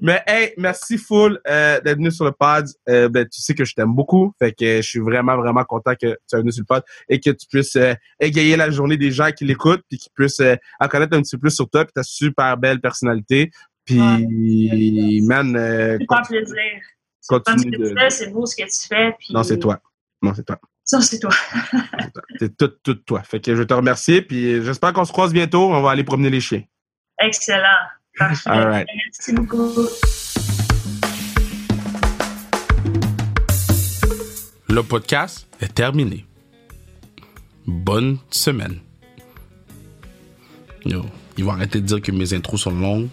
Mais 0.00 0.22
hey, 0.26 0.52
merci 0.56 0.98
full 0.98 1.40
euh, 1.48 1.80
d'être 1.80 1.96
venu 1.96 2.10
sur 2.10 2.24
le 2.24 2.32
pod. 2.32 2.66
Euh, 2.88 3.08
ben, 3.08 3.26
tu 3.28 3.40
sais 3.40 3.54
que 3.54 3.64
je 3.64 3.74
t'aime 3.74 3.94
beaucoup. 3.94 4.32
Fait 4.38 4.52
que 4.52 4.76
je 4.76 4.88
suis 4.88 5.00
vraiment, 5.00 5.36
vraiment 5.36 5.64
content 5.64 5.92
que 5.92 6.08
tu 6.08 6.16
sois 6.26 6.40
venu 6.40 6.52
sur 6.52 6.62
le 6.62 6.66
pod 6.66 6.82
et 7.08 7.20
que 7.20 7.30
tu 7.30 7.46
puisses 7.46 7.76
euh, 7.76 7.94
égayer 8.20 8.56
la 8.56 8.70
journée 8.70 8.96
des 8.96 9.10
gens 9.10 9.30
qui 9.30 9.44
l'écoutent 9.44 9.82
puis 9.88 9.98
qui 9.98 10.10
puissent 10.14 10.42
en 10.80 10.88
connaître 10.88 11.16
un 11.16 11.22
petit 11.22 11.36
peu 11.36 11.42
plus 11.42 11.54
sur 11.54 11.68
toi 11.68 11.84
puis 11.84 11.92
ta 11.92 12.02
super 12.02 12.56
belle 12.56 12.80
personnalité. 12.80 13.50
Puis, 13.84 13.98
Ouais. 13.98 15.20
man, 15.26 15.56
euh, 15.56 15.98
plaisir. 16.28 16.54
C'est 17.20 17.34
fun 17.34 17.42
ce 17.46 17.52
continue 17.52 17.70
que 17.70 17.76
tu 17.76 17.94
de... 17.94 17.98
fais, 17.98 18.10
c'est 18.10 18.30
beau 18.30 18.46
ce 18.46 18.56
que 18.56 18.62
tu 18.62 18.88
fais. 18.88 19.14
Puis... 19.18 19.32
Non, 19.32 19.42
c'est 19.42 19.58
toi. 19.58 19.80
Non, 20.22 20.34
c'est 20.34 20.44
toi. 20.44 20.58
Ça, 20.84 21.00
c'est 21.00 21.18
toi. 21.20 21.30
C'est 22.38 22.56
tout, 22.56 22.68
tout 22.82 22.94
toi. 22.94 23.22
Fait 23.22 23.40
que 23.40 23.54
je 23.54 23.62
te 23.62 23.72
remercie 23.72 24.20
puis 24.22 24.62
j'espère 24.64 24.92
qu'on 24.92 25.04
se 25.04 25.12
croise 25.12 25.32
bientôt. 25.32 25.70
On 25.72 25.80
va 25.80 25.90
aller 25.92 26.04
promener 26.04 26.30
les 26.30 26.40
chiens. 26.40 26.62
Excellent. 27.20 27.86
Parfait. 28.18 28.50
All 28.50 28.68
right. 28.68 28.86
Merci 29.06 29.32
beaucoup. 29.32 29.88
Le 34.68 34.82
podcast 34.82 35.46
est 35.60 35.74
terminé. 35.74 36.24
Bonne 37.66 38.18
semaine. 38.30 38.78
Yo, 40.84 41.04
ils 41.36 41.44
vont 41.44 41.52
arrêter 41.52 41.80
de 41.80 41.86
dire 41.86 42.00
que 42.02 42.10
mes 42.10 42.34
intros 42.34 42.60
sont 42.62 42.70
longues. 42.70 43.08